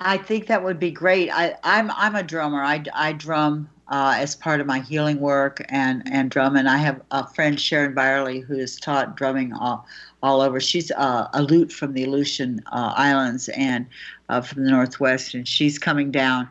I 0.00 0.16
think 0.16 0.46
that 0.46 0.62
would 0.64 0.78
be 0.78 0.90
great. 0.90 1.30
I, 1.30 1.54
I'm 1.62 1.90
I'm 1.92 2.14
a 2.14 2.22
drummer. 2.22 2.62
I, 2.62 2.82
I 2.94 3.12
drum 3.12 3.68
uh, 3.88 4.14
as 4.16 4.36
part 4.36 4.60
of 4.60 4.66
my 4.66 4.80
healing 4.80 5.20
work 5.20 5.64
and 5.68 6.02
and 6.10 6.30
drum. 6.30 6.56
And 6.56 6.68
I 6.68 6.76
have 6.78 7.00
a 7.10 7.26
friend 7.26 7.60
Sharon 7.60 7.94
Byerly 7.94 8.40
who 8.40 8.58
has 8.58 8.76
taught 8.76 9.16
drumming 9.16 9.52
all, 9.52 9.86
all 10.22 10.40
over. 10.40 10.60
She's 10.60 10.90
uh, 10.92 11.28
Aleut 11.30 11.72
from 11.72 11.94
the 11.94 12.04
Aleutian 12.04 12.62
uh, 12.66 12.94
Islands 12.96 13.48
and 13.50 13.86
uh, 14.28 14.40
from 14.40 14.64
the 14.64 14.70
Northwest, 14.70 15.34
and 15.34 15.48
she's 15.48 15.78
coming 15.78 16.10
down 16.10 16.48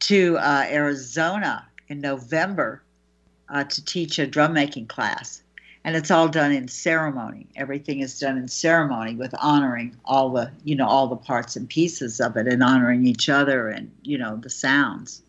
to 0.00 0.36
uh, 0.38 0.66
Arizona 0.68 1.66
in 1.88 2.00
November 2.00 2.82
uh, 3.48 3.64
to 3.64 3.84
teach 3.84 4.18
a 4.18 4.26
drum 4.26 4.52
making 4.52 4.86
class. 4.86 5.42
And 5.84 5.94
it's 5.94 6.10
all 6.10 6.28
done 6.28 6.50
in 6.50 6.66
ceremony. 6.66 7.46
Everything 7.54 8.00
is 8.00 8.18
done 8.18 8.36
in 8.36 8.48
ceremony 8.48 9.14
with 9.14 9.32
honoring 9.38 9.96
all 10.04 10.30
the, 10.30 10.50
you 10.64 10.74
know, 10.74 10.86
all 10.86 11.06
the 11.06 11.16
parts 11.16 11.54
and 11.54 11.68
pieces 11.68 12.20
of 12.20 12.36
it 12.36 12.48
and 12.48 12.62
honoring 12.62 13.06
each 13.06 13.28
other 13.28 13.68
and, 13.68 13.92
you 14.02 14.18
know, 14.18 14.36
the 14.36 14.50
sounds. 14.50 15.22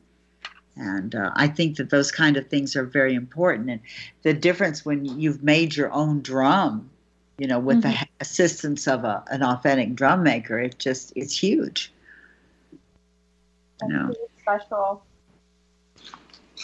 And 0.76 1.14
uh, 1.14 1.32
I 1.36 1.48
think 1.48 1.78
that 1.78 1.92
those 1.92 2.12
kind 2.12 2.38
of 2.38 2.48
things 2.48 2.76
are 2.76 2.86
very 2.86 3.14
important. 3.14 3.70
And 3.70 3.82
the 4.24 4.34
difference 4.34 4.84
when 4.84 5.06
you've 5.06 5.44
made 5.44 5.76
your 5.76 5.92
own 5.92 6.22
drum, 6.22 6.90
you 7.38 7.46
know, 7.46 7.60
with 7.60 7.84
mm-hmm. 7.84 7.92
the 7.92 8.08
assistance 8.20 8.88
of 8.88 9.04
a, 9.04 9.24
an 9.30 9.44
authentic 9.44 9.94
drum 9.94 10.24
maker, 10.24 10.58
it 10.58 10.80
just, 10.80 11.14
it's 11.16 11.38
huge. 11.38 11.92
You 13.84 13.90
know 13.90 14.14
special. 14.48 15.04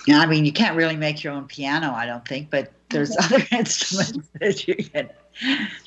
Yeah, 0.08 0.20
I 0.20 0.26
mean, 0.26 0.46
you 0.46 0.52
can't 0.52 0.76
really 0.76 0.96
make 0.96 1.24
your 1.24 1.34
own 1.34 1.46
piano, 1.46 1.92
I 1.92 2.06
don't 2.06 2.28
think, 2.28 2.50
but 2.50 2.72
there's 2.90 3.16
other 3.18 3.44
instruments 3.52 4.30
that 4.40 4.68
you 4.68 4.76
can 4.76 5.10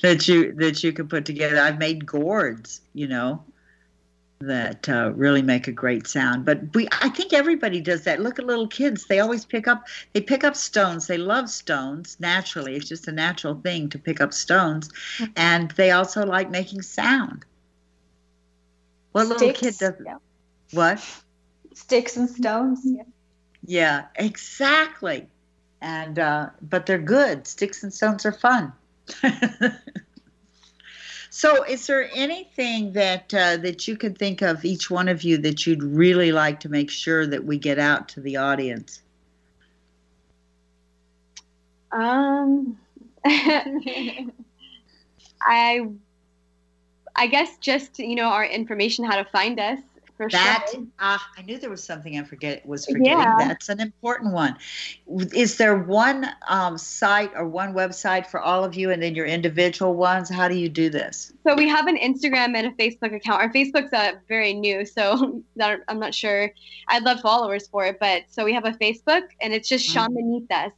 that 0.01 0.27
you 0.27 0.53
that 0.53 0.83
you 0.83 0.93
can 0.93 1.07
put 1.07 1.25
together. 1.25 1.59
I've 1.59 1.77
made 1.77 2.05
gourds, 2.05 2.81
you 2.93 3.07
know, 3.07 3.43
that 4.39 4.87
uh, 4.89 5.11
really 5.15 5.41
make 5.41 5.67
a 5.67 5.71
great 5.71 6.07
sound. 6.07 6.45
But 6.45 6.59
we, 6.73 6.87
I 7.01 7.09
think 7.09 7.33
everybody 7.33 7.79
does 7.79 8.03
that. 8.03 8.19
Look 8.21 8.39
at 8.39 8.45
little 8.45 8.67
kids; 8.67 9.05
they 9.05 9.19
always 9.19 9.45
pick 9.45 9.67
up 9.67 9.87
they 10.13 10.21
pick 10.21 10.43
up 10.43 10.55
stones. 10.55 11.07
They 11.07 11.17
love 11.17 11.49
stones 11.49 12.17
naturally. 12.19 12.75
It's 12.75 12.89
just 12.89 13.07
a 13.07 13.11
natural 13.11 13.55
thing 13.55 13.89
to 13.89 13.99
pick 13.99 14.21
up 14.21 14.33
stones, 14.33 14.89
mm-hmm. 15.17 15.31
and 15.35 15.71
they 15.71 15.91
also 15.91 16.25
like 16.25 16.49
making 16.49 16.81
sound. 16.81 17.45
What 19.11 19.27
little 19.27 19.53
kid 19.53 19.77
does? 19.77 19.93
Yeah. 20.05 20.17
What? 20.71 21.23
Sticks 21.77 22.17
and 22.17 22.29
stones. 22.29 22.81
Yeah, 22.83 23.03
yeah 23.65 24.05
exactly. 24.15 25.27
And 25.81 26.17
uh, 26.17 26.49
but 26.61 26.85
they're 26.85 26.97
good. 26.97 27.45
Sticks 27.45 27.83
and 27.83 27.93
stones 27.93 28.25
are 28.25 28.31
fun. 28.31 28.73
so, 31.29 31.63
is 31.63 31.85
there 31.85 32.09
anything 32.13 32.93
that 32.93 33.31
uh, 33.33 33.57
that 33.57 33.87
you 33.87 33.95
could 33.95 34.17
think 34.17 34.41
of, 34.41 34.65
each 34.65 34.89
one 34.89 35.07
of 35.07 35.21
you, 35.21 35.37
that 35.37 35.67
you'd 35.67 35.83
really 35.83 36.31
like 36.31 36.59
to 36.61 36.69
make 36.69 36.89
sure 36.89 37.27
that 37.27 37.45
we 37.45 37.59
get 37.59 37.77
out 37.77 38.09
to 38.09 38.21
the 38.21 38.37
audience? 38.37 39.03
Um, 41.91 42.79
I, 43.25 44.31
I 47.15 47.27
guess 47.27 47.57
just 47.59 47.99
you 47.99 48.15
know 48.15 48.29
our 48.29 48.45
information, 48.45 49.05
how 49.05 49.17
to 49.17 49.25
find 49.25 49.59
us 49.59 49.79
for 50.17 50.27
That 50.29 50.65
sure. 50.73 50.83
ah, 50.99 51.23
I 51.37 51.43
knew 51.43 51.57
there 51.59 51.69
was 51.69 51.83
something 51.83 52.19
I 52.19 52.23
forget 52.23 52.65
was 52.65 52.85
forgetting. 52.85 53.05
Yeah. 53.05 53.35
That's 53.37 53.69
an 53.69 53.79
important 53.79 54.33
one. 54.33 54.57
Is 55.33 55.57
there 55.57 55.77
one 55.77 56.27
um, 56.47 56.77
site 56.77 57.31
or 57.35 57.47
one 57.47 57.73
website 57.73 58.25
for 58.27 58.39
all 58.39 58.63
of 58.63 58.75
you, 58.75 58.89
and 58.91 59.01
then 59.01 59.15
your 59.15 59.25
individual 59.27 59.93
ones? 59.95 60.29
How 60.29 60.47
do 60.47 60.55
you 60.55 60.67
do 60.69 60.89
this? 60.89 61.31
So 61.45 61.55
we 61.55 61.67
have 61.69 61.87
an 61.87 61.97
Instagram 61.97 62.55
and 62.55 62.67
a 62.67 62.71
Facebook 62.71 63.15
account. 63.15 63.41
Our 63.41 63.53
Facebook's 63.53 63.93
uh, 63.93 64.13
very 64.27 64.53
new, 64.53 64.85
so 64.85 65.41
that, 65.55 65.79
I'm 65.87 65.99
not 65.99 66.13
sure. 66.13 66.51
I'd 66.89 67.03
love 67.03 67.19
followers 67.21 67.67
for 67.67 67.85
it, 67.85 67.97
but 67.99 68.23
so 68.29 68.43
we 68.43 68.53
have 68.53 68.65
a 68.65 68.71
Facebook, 68.71 69.23
and 69.41 69.53
it's 69.53 69.69
just 69.69 69.87
Mhm. 69.95 70.07
Shamanitas. 70.49 70.71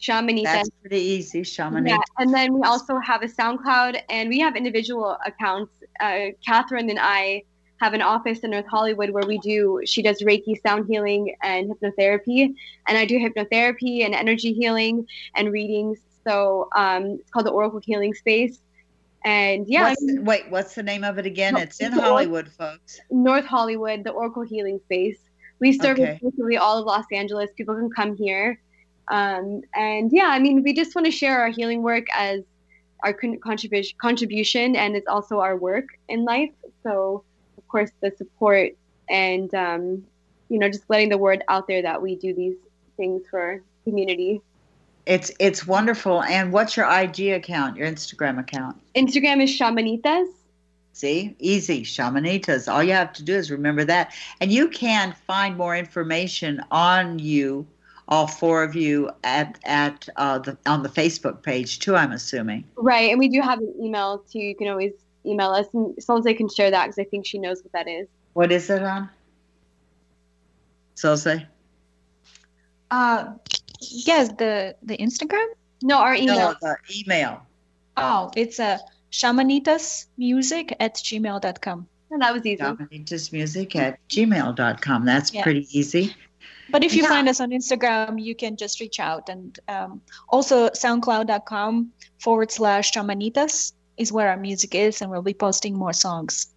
Shamanitas. 0.00 0.44
That's 0.44 0.70
pretty 0.80 1.00
easy, 1.00 1.42
Shamanita. 1.42 1.88
Yeah, 1.88 1.98
and 2.18 2.32
then 2.32 2.54
we 2.54 2.62
also 2.62 2.98
have 3.00 3.22
a 3.22 3.26
SoundCloud, 3.26 4.00
and 4.08 4.28
we 4.28 4.38
have 4.38 4.54
individual 4.54 5.18
accounts. 5.26 5.72
Uh, 5.98 6.26
Catherine 6.46 6.88
and 6.88 7.00
I 7.02 7.42
have 7.80 7.94
an 7.94 8.02
office 8.02 8.40
in 8.40 8.50
North 8.50 8.66
Hollywood 8.66 9.10
where 9.10 9.26
we 9.26 9.38
do. 9.38 9.80
She 9.84 10.02
does 10.02 10.20
Reiki, 10.22 10.60
sound 10.62 10.86
healing, 10.88 11.34
and 11.42 11.70
hypnotherapy, 11.70 12.54
and 12.88 12.98
I 12.98 13.04
do 13.04 13.18
hypnotherapy 13.18 14.04
and 14.04 14.14
energy 14.14 14.52
healing 14.52 15.06
and 15.36 15.52
readings. 15.52 15.98
So 16.26 16.68
um, 16.76 17.18
it's 17.20 17.30
called 17.30 17.46
the 17.46 17.50
Oracle 17.50 17.80
Healing 17.82 18.14
Space, 18.14 18.58
and 19.24 19.66
yeah, 19.68 19.84
I 19.84 19.88
What's 19.90 20.02
mean, 20.02 20.24
wait, 20.24 20.50
what's 20.50 20.74
the 20.74 20.82
name 20.82 21.04
of 21.04 21.18
it 21.18 21.26
again? 21.26 21.56
It's 21.56 21.80
in 21.80 21.92
Hollywood, 21.92 22.48
folks. 22.48 23.00
North 23.10 23.44
Hollywood, 23.46 24.04
the 24.04 24.10
Oracle 24.10 24.42
Healing 24.42 24.80
Space. 24.84 25.18
We 25.60 25.72
serve 25.72 25.98
Okay. 25.98 26.12
exclusively 26.12 26.56
all 26.56 26.78
of 26.78 26.86
Los 26.86 27.04
Angeles. 27.12 27.50
People 27.56 27.74
can 27.74 27.90
come 27.90 28.16
here. 28.16 28.60
Um, 29.10 29.62
and 29.74 30.10
yeah, 30.12 30.28
I 30.28 30.38
mean, 30.38 30.62
we 30.62 30.72
just 30.72 30.94
want 30.94 31.06
to 31.06 31.10
share 31.10 31.40
our 31.40 31.48
healing 31.48 31.82
work 31.82 32.04
as 32.14 32.42
our 33.04 33.12
con- 33.12 33.38
contribution, 33.42 33.96
contribution, 34.00 34.76
and 34.76 34.96
it's 34.96 35.08
also 35.08 35.40
our 35.40 35.56
work 35.56 35.84
in 36.08 36.24
life. 36.24 36.50
So, 36.82 37.24
course, 37.68 37.90
the 38.00 38.12
support 38.16 38.72
and, 39.08 39.54
um, 39.54 40.04
you 40.48 40.58
know, 40.58 40.68
just 40.68 40.84
letting 40.88 41.08
the 41.08 41.18
word 41.18 41.42
out 41.48 41.66
there 41.66 41.82
that 41.82 42.00
we 42.00 42.16
do 42.16 42.34
these 42.34 42.56
things 42.96 43.22
for 43.30 43.62
community. 43.84 44.40
It's 45.06 45.32
it's 45.38 45.66
wonderful. 45.66 46.22
And 46.24 46.52
what's 46.52 46.76
your 46.76 46.86
IG 46.86 47.28
account? 47.28 47.78
Your 47.78 47.86
Instagram 47.86 48.38
account? 48.38 48.76
Instagram 48.94 49.42
is 49.42 49.50
Shamanitas. 49.50 50.28
See, 50.92 51.34
easy, 51.38 51.82
Shamanitas. 51.82 52.70
All 52.70 52.82
you 52.82 52.92
have 52.92 53.12
to 53.14 53.22
do 53.22 53.34
is 53.34 53.50
remember 53.50 53.84
that. 53.84 54.12
And 54.40 54.52
you 54.52 54.68
can 54.68 55.14
find 55.26 55.56
more 55.56 55.76
information 55.76 56.60
on 56.70 57.20
you, 57.20 57.66
all 58.08 58.26
four 58.26 58.62
of 58.62 58.74
you, 58.74 59.10
at 59.24 59.58
at 59.64 60.08
uh, 60.16 60.40
the 60.40 60.58
on 60.66 60.82
the 60.82 60.88
Facebook 60.90 61.42
page 61.42 61.78
too. 61.78 61.96
I'm 61.96 62.12
assuming. 62.12 62.64
Right. 62.76 63.10
And 63.10 63.18
we 63.18 63.28
do 63.28 63.40
have 63.40 63.60
an 63.60 63.72
email 63.80 64.24
too. 64.30 64.40
You 64.40 64.54
can 64.54 64.68
always 64.68 64.92
email 65.26 65.50
us. 65.50 65.66
And 65.74 65.94
Solze 65.96 66.36
can 66.36 66.48
share 66.48 66.70
that 66.70 66.84
because 66.86 66.98
I 66.98 67.04
think 67.04 67.26
she 67.26 67.38
knows 67.38 67.62
what 67.62 67.72
that 67.72 67.88
is. 67.88 68.06
What 68.34 68.52
is 68.52 68.70
it 68.70 68.82
on? 68.82 69.08
So 70.94 71.14
say 71.16 71.46
Uh, 72.90 73.34
yes, 73.80 74.28
the 74.38 74.74
the 74.82 74.96
Instagram. 74.96 75.46
No, 75.82 75.98
our 75.98 76.14
email. 76.14 76.36
no 76.36 76.54
the 76.60 76.76
email. 77.00 77.42
Oh, 77.96 78.30
it's 78.36 78.58
a 78.58 78.80
shamanitasmusic 79.12 80.72
at 80.80 80.94
gmail.com. 80.96 81.86
And 82.10 82.22
that 82.22 82.32
was 82.32 82.46
easy. 82.46 82.62
Shamanitasmusic 82.62 83.76
at 83.76 83.98
gmail.com. 84.08 85.04
That's 85.04 85.32
Yeah. 85.32 85.42
pretty 85.42 85.66
easy. 85.78 86.14
But 86.70 86.84
if 86.84 86.94
you 86.94 87.02
Yeah. 87.02 87.08
find 87.08 87.28
us 87.28 87.40
on 87.40 87.50
Instagram, 87.50 88.22
you 88.22 88.34
can 88.34 88.56
just 88.56 88.80
reach 88.80 89.00
out. 89.00 89.28
And 89.28 89.58
um, 89.68 90.00
also, 90.28 90.68
soundcloud.com 90.70 91.92
forward 92.18 92.50
slash 92.50 92.92
shamanitas 92.92 93.72
is 93.98 94.12
where 94.12 94.28
our 94.28 94.36
music 94.36 94.74
is, 94.74 95.02
and 95.02 95.10
we'll 95.10 95.22
be 95.22 95.34
posting 95.34 95.76
more 95.76 95.92
songs. 95.92 96.48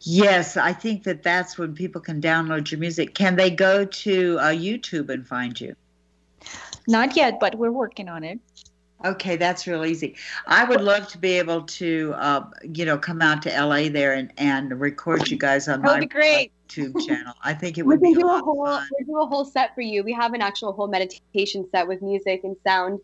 Yes, 0.00 0.56
I 0.56 0.72
think 0.72 1.04
that 1.04 1.22
that's 1.22 1.56
when 1.56 1.74
people 1.74 2.00
can 2.00 2.20
download 2.20 2.70
your 2.70 2.80
music. 2.80 3.14
Can 3.14 3.36
they 3.36 3.50
go 3.50 3.84
to 3.84 4.38
uh, 4.38 4.48
YouTube 4.48 5.08
and 5.08 5.26
find 5.26 5.58
you? 5.60 5.74
Not 6.86 7.16
yet, 7.16 7.40
but 7.40 7.54
we're 7.54 7.72
working 7.72 8.08
on 8.08 8.24
it. 8.24 8.38
Okay, 9.04 9.36
that's 9.36 9.66
real 9.66 9.84
easy. 9.84 10.16
I 10.46 10.64
would 10.64 10.80
love 10.80 11.08
to 11.08 11.18
be 11.18 11.32
able 11.32 11.62
to, 11.62 12.14
uh, 12.16 12.46
you 12.62 12.86
know, 12.86 12.96
come 12.96 13.20
out 13.20 13.42
to 13.42 13.50
LA 13.50 13.88
there 13.90 14.14
and, 14.14 14.32
and 14.38 14.80
record 14.80 15.30
you 15.30 15.36
guys 15.36 15.68
on 15.68 15.82
my 15.82 16.04
great. 16.06 16.52
YouTube 16.68 17.06
channel. 17.06 17.34
I 17.42 17.52
think 17.52 17.76
it 17.76 17.82
We 17.82 17.96
would 17.96 18.00
be 18.00 18.14
can 18.14 18.22
a 18.22 18.24
do 18.24 18.30
a 18.30 18.38
whole 18.38 18.80
we 18.98 19.04
do 19.04 19.20
a 19.20 19.26
whole 19.26 19.44
set 19.44 19.74
for 19.74 19.82
you. 19.82 20.02
We 20.02 20.14
have 20.14 20.32
an 20.32 20.40
actual 20.40 20.72
whole 20.72 20.88
meditation 20.88 21.68
set 21.70 21.86
with 21.86 22.00
music 22.00 22.44
and 22.44 22.56
sound 22.66 23.00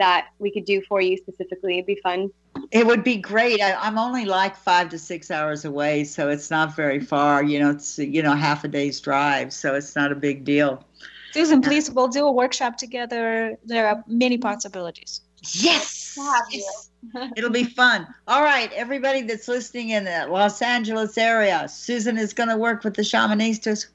that 0.00 0.28
we 0.38 0.50
could 0.50 0.64
do 0.64 0.82
for 0.88 1.00
you 1.00 1.16
specifically. 1.16 1.74
It'd 1.74 1.86
be 1.86 2.00
fun. 2.02 2.30
It 2.72 2.86
would 2.86 3.04
be 3.04 3.16
great. 3.16 3.60
I, 3.60 3.74
I'm 3.74 3.98
only 3.98 4.24
like 4.24 4.56
five 4.56 4.88
to 4.88 4.98
six 4.98 5.30
hours 5.30 5.64
away, 5.64 6.04
so 6.04 6.28
it's 6.28 6.50
not 6.50 6.74
very 6.74 6.98
far. 6.98 7.44
You 7.44 7.60
know, 7.60 7.70
it's 7.70 7.98
you 7.98 8.22
know 8.22 8.34
half 8.34 8.64
a 8.64 8.68
day's 8.68 8.98
drive, 8.98 9.52
so 9.52 9.74
it's 9.74 9.94
not 9.94 10.10
a 10.10 10.16
big 10.16 10.44
deal. 10.44 10.82
Susan, 11.32 11.60
please, 11.60 11.88
we'll 11.90 12.08
do 12.08 12.26
a 12.26 12.32
workshop 12.32 12.76
together. 12.76 13.56
There 13.64 13.86
are 13.86 14.02
many 14.08 14.38
possibilities. 14.38 15.20
Yes, 15.52 16.18
yes. 16.50 16.90
it'll 17.36 17.50
be 17.50 17.64
fun. 17.64 18.06
All 18.26 18.42
right, 18.42 18.72
everybody 18.72 19.22
that's 19.22 19.48
listening 19.48 19.90
in 19.90 20.04
the 20.04 20.26
Los 20.28 20.60
Angeles 20.60 21.16
area, 21.16 21.68
Susan 21.68 22.18
is 22.18 22.34
going 22.34 22.48
to 22.48 22.56
work 22.56 22.84
with 22.84 22.94
the 22.94 23.02
shamanistas. 23.02 23.86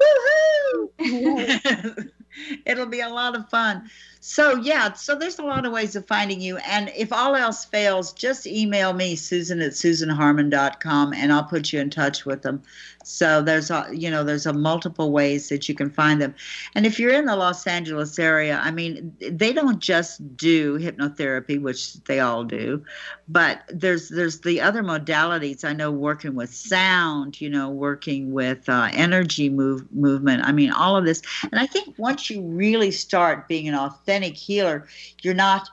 Woohoo! 0.98 2.10
It'll 2.66 2.86
be 2.86 3.02
a 3.02 3.10
lot 3.10 3.36
of 3.36 3.50
fun. 3.50 3.90
So 4.28 4.56
yeah, 4.56 4.94
so 4.94 5.14
there's 5.14 5.38
a 5.38 5.44
lot 5.44 5.68
of 5.68 5.72
ways 5.72 5.96
of 5.96 6.08
finding 6.08 6.42
you. 6.42 6.58
And 6.58 6.92
if 6.98 7.14
all 7.14 7.36
else 7.36 7.64
fails, 7.64 8.12
just 8.12 8.48
email 8.48 8.92
me, 8.92 9.16
Susan 9.16 9.62
at 9.62 9.74
SusanHarmon.com, 9.74 11.14
and 11.14 11.32
I'll 11.32 11.44
put 11.44 11.72
you 11.72 11.80
in 11.80 11.92
touch 11.92 12.26
with 12.26 12.42
them. 12.42 12.64
So 13.08 13.42
there's 13.42 13.70
a 13.70 13.88
you 13.94 14.10
know 14.10 14.24
there's 14.24 14.46
a 14.48 14.54
multiple 14.54 15.12
ways 15.12 15.50
that 15.50 15.70
you 15.70 15.76
can 15.76 15.90
find 15.92 16.20
them. 16.22 16.34
And 16.74 16.86
if 16.86 17.00
you're 17.00 17.14
in 17.14 17.26
the 17.26 17.36
Los 17.36 17.68
Angeles 17.68 18.18
area, 18.18 18.60
I 18.64 18.72
mean, 18.72 19.16
they 19.20 19.54
don't 19.54 19.80
just 19.80 20.36
do 20.36 20.80
hypnotherapy, 20.80 21.62
which 21.62 21.94
they 22.06 22.20
all 22.20 22.44
do, 22.44 22.84
but 23.28 23.62
there's 23.70 24.10
there's 24.10 24.42
the 24.42 24.60
other 24.60 24.82
modalities. 24.84 25.64
I 25.64 25.74
know 25.74 25.92
working 25.92 26.34
with 26.36 26.54
sound, 26.54 27.40
you 27.40 27.50
know, 27.50 27.70
working 27.70 28.34
with 28.34 28.68
uh, 28.68 28.90
energy 28.94 29.50
move 29.50 29.86
movement. 29.94 30.44
I 30.44 30.52
mean, 30.52 30.72
all 30.72 30.98
of 30.98 31.06
this. 31.06 31.22
And 31.44 31.60
I 31.60 31.68
think 31.68 31.94
once 31.98 32.30
you 32.30 32.42
really 32.42 32.92
start 32.92 33.48
being 33.48 33.68
an 33.68 33.76
authentic 33.76 34.36
healer, 34.36 34.88
you're 35.22 35.34
not 35.36 35.70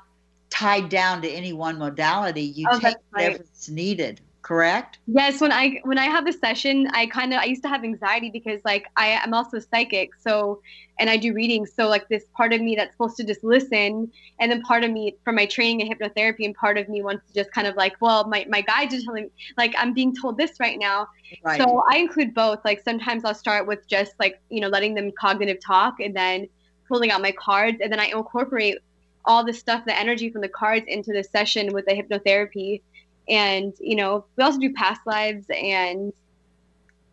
tied 0.50 0.90
down 0.90 1.22
to 1.22 1.28
any 1.30 1.54
one 1.54 1.78
modality. 1.78 2.42
You 2.42 2.66
Oh, 2.70 2.74
take 2.74 2.82
that's 2.82 2.96
right. 3.12 3.32
whatever's 3.32 3.70
needed. 3.70 4.20
Correct? 4.43 4.99
Yes, 5.07 5.40
when 5.40 5.53
I 5.53 5.80
when 5.84 5.99
I 5.99 6.07
have 6.07 6.26
a 6.26 6.32
session, 6.32 6.88
I 6.93 7.07
kind 7.07 7.32
of 7.32 7.38
I 7.40 7.45
used 7.45 7.62
to 7.62 7.68
have 7.68 7.84
anxiety 7.84 8.30
because 8.30 8.61
like 8.64 8.86
I 8.97 9.09
am 9.09 9.34
also 9.34 9.61
psychic, 9.61 10.11
so 10.18 10.61
and 10.99 11.09
I 11.09 11.16
do 11.16 11.32
readings, 11.32 11.72
so 11.72 11.88
like 11.88 12.09
this 12.09 12.24
part 12.36 12.53
of 12.53 12.61
me 12.61 12.74
that's 12.74 12.93
supposed 12.93 13.16
to 13.18 13.24
just 13.24 13.45
listen, 13.45 14.11
and 14.40 14.51
then 14.51 14.62
part 14.62 14.82
of 14.82 14.90
me 14.90 15.16
from 15.24 15.36
my 15.36 15.47
training 15.47 15.80
in 15.80 15.88
hypnotherapy, 15.88 16.45
and 16.45 16.55
part 16.57 16.76
of 16.76 16.88
me 16.88 17.03
wants 17.03 17.26
to 17.28 17.34
just 17.34 17.53
kind 17.53 17.68
of 17.68 17.76
like, 17.76 17.95
well, 18.01 18.26
my 18.28 18.45
my 18.49 18.62
guides 18.62 18.95
are 18.95 19.01
telling 19.03 19.24
me 19.24 19.30
like 19.57 19.74
I'm 19.78 19.95
being 19.95 20.14
told 20.14 20.38
this 20.38 20.59
right 20.59 20.78
now, 20.78 21.07
Right. 21.45 21.61
So 21.61 21.82
I 21.90 21.99
include 21.99 22.34
both. 22.34 22.61
Like 22.64 22.82
sometimes 22.84 23.24
I'll 23.24 23.34
start 23.34 23.66
with 23.66 23.86
just 23.88 24.12
like, 24.18 24.40
you 24.51 24.61
know, 24.61 24.68
letting 24.68 24.95
them 24.95 25.11
cognitive 25.18 25.59
talk 25.64 26.01
and 26.01 26.14
then 26.14 26.49
pulling 26.88 27.11
out 27.11 27.22
my 27.22 27.32
cards 27.32 27.78
and 27.80 27.90
then 27.93 28.01
I 28.01 28.07
incorporate 28.07 28.78
all 29.24 29.45
the 29.45 29.53
stuff, 29.53 29.84
the 29.84 29.99
energy 29.99 30.30
from 30.30 30.43
the 30.43 30.49
cards 30.49 30.84
into 30.88 31.12
the 31.12 31.22
session 31.22 31.72
with 31.72 31.86
the 31.86 31.93
hypnotherapy. 31.93 32.82
And, 33.32 33.72
you 33.80 33.96
know, 33.96 34.26
we 34.36 34.44
also 34.44 34.58
do 34.58 34.72
past 34.74 35.00
lives 35.06 35.46
and 35.50 36.12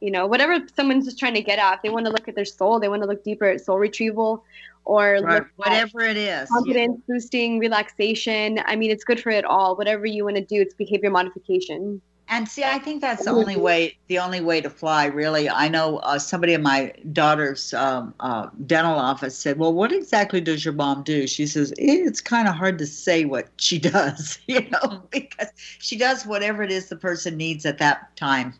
you 0.01 0.11
know, 0.11 0.27
whatever 0.27 0.65
someone's 0.75 1.05
just 1.05 1.19
trying 1.19 1.33
to 1.33 1.41
get 1.41 1.59
at. 1.59 1.81
They 1.83 1.89
want 1.89 2.05
to 2.05 2.11
look 2.11 2.27
at 2.27 2.35
their 2.35 2.45
soul, 2.45 2.79
they 2.79 2.87
want 2.87 3.01
to 3.01 3.07
look 3.07 3.23
deeper 3.23 3.45
at 3.45 3.61
soul 3.61 3.77
retrieval 3.77 4.43
or 4.85 5.19
right. 5.21 5.43
Whatever 5.57 6.01
it 6.01 6.17
is. 6.17 6.49
confidence 6.49 7.01
boosting, 7.07 7.59
relaxation. 7.59 8.59
I 8.65 8.75
mean, 8.75 8.91
it's 8.91 9.03
good 9.03 9.19
for 9.19 9.29
it 9.29 9.45
all. 9.45 9.75
Whatever 9.75 10.05
you 10.05 10.23
want 10.23 10.37
to 10.37 10.43
do, 10.43 10.61
it's 10.61 10.73
behavior 10.73 11.09
modification. 11.09 12.01
And 12.31 12.47
see, 12.47 12.63
I 12.63 12.77
think 12.77 13.01
that's 13.01 13.25
the 13.25 13.31
only 13.31 13.55
way. 13.55 13.97
The 14.07 14.19
only 14.19 14.39
way 14.39 14.61
to 14.61 14.69
fly, 14.69 15.05
really. 15.07 15.49
I 15.49 15.67
know 15.67 15.97
uh, 15.97 16.19
somebody 16.19 16.53
in 16.53 16.61
my 16.61 16.93
daughter's 17.11 17.73
um, 17.73 18.13
uh, 18.19 18.49
dental 18.67 18.93
office 18.93 19.35
said, 19.35 19.57
"Well, 19.57 19.73
what 19.73 19.91
exactly 19.91 20.39
does 20.39 20.63
your 20.63 20.75
mom 20.75 21.01
do?" 21.01 21.25
She 21.25 21.47
says, 21.47 21.73
"It's 21.79 22.21
kind 22.21 22.47
of 22.47 22.53
hard 22.53 22.77
to 22.77 22.85
say 22.85 23.25
what 23.25 23.47
she 23.57 23.79
does, 23.79 24.37
you 24.47 24.61
know, 24.69 25.01
because 25.09 25.47
she 25.79 25.97
does 25.97 26.23
whatever 26.23 26.61
it 26.61 26.71
is 26.71 26.87
the 26.89 26.95
person 26.95 27.35
needs 27.35 27.65
at 27.65 27.79
that 27.79 28.15
time." 28.15 28.53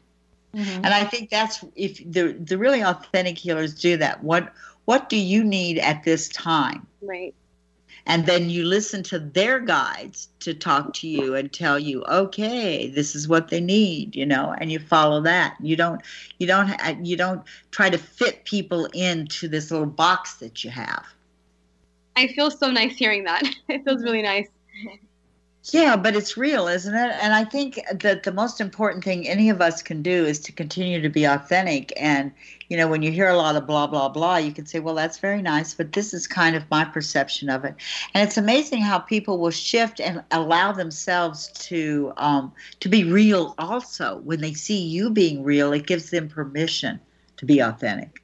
And 0.56 0.88
I 0.88 1.04
think 1.04 1.30
that's 1.30 1.64
if 1.76 1.98
the 2.12 2.34
the 2.34 2.58
really 2.58 2.82
authentic 2.82 3.38
healers 3.38 3.76
do 3.76 3.98
that. 3.98 4.24
What 4.24 4.52
what 4.86 5.10
do 5.10 5.18
you 5.18 5.44
need 5.44 5.78
at 5.78 6.04
this 6.04 6.28
time? 6.30 6.88
Right. 7.04 7.36
And 8.10 8.26
then 8.26 8.50
you 8.50 8.66
listen 8.66 9.04
to 9.04 9.20
their 9.20 9.60
guides 9.60 10.28
to 10.40 10.54
talk 10.54 10.94
to 10.96 11.08
you 11.08 11.36
and 11.36 11.54
tell 11.54 11.80
you 11.80 12.04
okay 12.06 12.90
this 12.90 13.16
is 13.16 13.28
what 13.28 13.48
they 13.48 13.62
need 13.62 14.16
you 14.16 14.26
know 14.26 14.54
and 14.60 14.72
you 14.72 14.80
follow 14.80 15.22
that 15.22 15.56
you 15.62 15.76
don't 15.76 16.02
you 16.40 16.48
don't 16.48 16.72
uh, 16.86 16.96
you 17.02 17.16
don't 17.16 17.44
try 17.72 17.90
to 17.90 17.98
fit 17.98 18.44
people 18.44 18.86
into 18.88 19.48
this 19.48 19.72
little 19.72 19.86
box 19.86 20.34
that 20.36 20.64
you 20.64 20.70
have 20.70 21.06
I 22.20 22.28
feel 22.28 22.52
so 22.52 22.70
nice 22.70 22.98
hearing 22.98 23.24
that. 23.24 23.44
It 23.70 23.86
feels 23.86 24.04
really 24.04 24.22
nice. 24.22 24.50
Yeah, 25.66 25.98
but 25.98 26.16
it's 26.16 26.38
real, 26.38 26.68
isn't 26.68 26.96
it? 26.96 27.16
And 27.22 27.34
I 27.34 27.44
think 27.44 27.80
that 27.94 28.24
the 28.24 28.32
most 28.32 28.62
important 28.62 29.04
thing 29.04 29.28
any 29.28 29.50
of 29.50 29.62
us 29.62 29.82
can 29.82 30.02
do 30.02 30.26
is 30.26 30.40
to 30.40 30.52
continue 30.54 31.02
to 31.02 31.10
be 31.10 31.26
authentic. 31.26 31.92
And, 31.98 32.32
you 32.70 32.78
know, 32.78 32.88
when 32.88 33.02
you 33.02 33.12
hear 33.12 33.28
a 33.28 33.36
lot 33.36 33.58
of 33.58 33.68
blah, 33.68 33.86
blah, 33.86 34.08
blah, 34.08 34.38
you 34.38 34.54
can 34.54 34.66
say, 34.66 34.80
well, 34.80 34.96
that's 34.96 35.20
very 35.20 35.42
nice, 35.42 35.74
but 35.74 35.92
this 35.92 36.14
is 36.14 36.28
kind 36.28 36.56
of 36.56 36.70
my 36.72 36.86
perception 36.86 37.50
of 37.50 37.66
it. 37.66 37.76
And 38.14 38.28
it's 38.28 38.38
amazing 38.38 38.82
how 38.82 39.00
people 39.00 39.38
will 39.38 39.52
shift 39.52 40.00
and 40.00 40.24
allow 40.32 40.72
themselves 40.72 41.50
to 41.68 42.14
um, 42.18 42.54
to 42.80 42.88
be 42.88 43.04
real 43.04 43.54
also. 43.58 44.20
When 44.24 44.40
they 44.40 44.54
see 44.54 44.82
you 44.82 45.10
being 45.10 45.44
real, 45.44 45.74
it 45.74 45.86
gives 45.86 46.10
them 46.10 46.30
permission 46.30 47.02
to 47.38 47.46
be 47.46 47.60
authentic. 47.60 48.24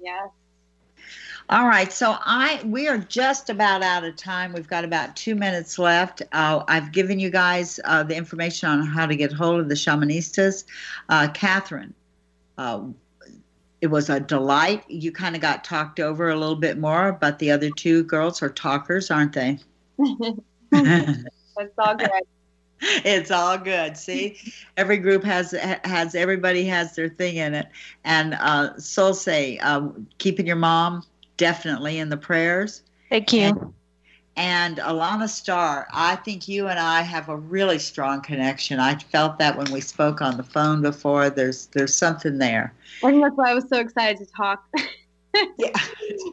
Yes. 0.00 0.28
All 1.50 1.66
right, 1.66 1.92
so 1.92 2.16
I 2.20 2.62
we 2.64 2.86
are 2.86 2.98
just 2.98 3.50
about 3.50 3.82
out 3.82 4.04
of 4.04 4.14
time. 4.14 4.52
We've 4.52 4.68
got 4.68 4.84
about 4.84 5.16
two 5.16 5.34
minutes 5.34 5.80
left. 5.80 6.22
Uh, 6.30 6.62
I've 6.68 6.92
given 6.92 7.18
you 7.18 7.28
guys 7.28 7.80
uh, 7.82 8.04
the 8.04 8.14
information 8.14 8.68
on 8.68 8.86
how 8.86 9.04
to 9.06 9.16
get 9.16 9.32
hold 9.32 9.58
of 9.58 9.68
the 9.68 9.74
shamanistas. 9.74 10.62
Uh, 11.08 11.26
Catherine, 11.34 11.92
uh, 12.56 12.82
it 13.80 13.88
was 13.88 14.08
a 14.08 14.20
delight. 14.20 14.88
You 14.88 15.10
kind 15.10 15.34
of 15.34 15.42
got 15.42 15.64
talked 15.64 15.98
over 15.98 16.30
a 16.30 16.36
little 16.36 16.54
bit 16.54 16.78
more, 16.78 17.18
but 17.20 17.40
the 17.40 17.50
other 17.50 17.70
two 17.70 18.04
girls 18.04 18.42
are 18.42 18.50
talkers, 18.50 19.10
aren't 19.10 19.32
they? 19.32 19.58
That's 20.70 21.74
all 21.78 21.96
good. 21.96 22.10
it's 22.80 23.32
all 23.32 23.58
good. 23.58 23.96
See, 23.96 24.38
every 24.76 24.98
group 24.98 25.24
has 25.24 25.50
has 25.82 26.14
everybody 26.14 26.64
has 26.66 26.94
their 26.94 27.08
thing 27.08 27.38
in 27.38 27.54
it. 27.54 27.66
And 28.04 28.34
uh, 28.34 28.78
Soul 28.78 29.14
say, 29.14 29.58
uh, 29.58 29.88
keeping 30.18 30.46
your 30.46 30.54
mom 30.54 31.02
definitely 31.40 31.98
in 31.98 32.10
the 32.10 32.18
prayers. 32.18 32.82
Thank 33.08 33.32
you. 33.32 33.40
And, 33.40 33.74
and 34.36 34.76
Alana 34.76 35.26
Starr, 35.26 35.88
I 35.90 36.16
think 36.16 36.46
you 36.46 36.68
and 36.68 36.78
I 36.78 37.00
have 37.00 37.30
a 37.30 37.36
really 37.36 37.78
strong 37.78 38.20
connection. 38.20 38.78
I 38.78 38.96
felt 38.96 39.38
that 39.38 39.56
when 39.56 39.72
we 39.72 39.80
spoke 39.80 40.20
on 40.20 40.36
the 40.36 40.42
phone 40.42 40.82
before. 40.82 41.30
There's 41.30 41.66
there's 41.68 41.94
something 41.94 42.36
there. 42.38 42.74
I 43.02 43.10
think 43.10 43.22
that's 43.22 43.36
why 43.36 43.50
I 43.50 43.54
was 43.54 43.68
so 43.68 43.80
excited 43.80 44.18
to 44.18 44.26
talk. 44.36 44.62
Yeah. 45.58 45.72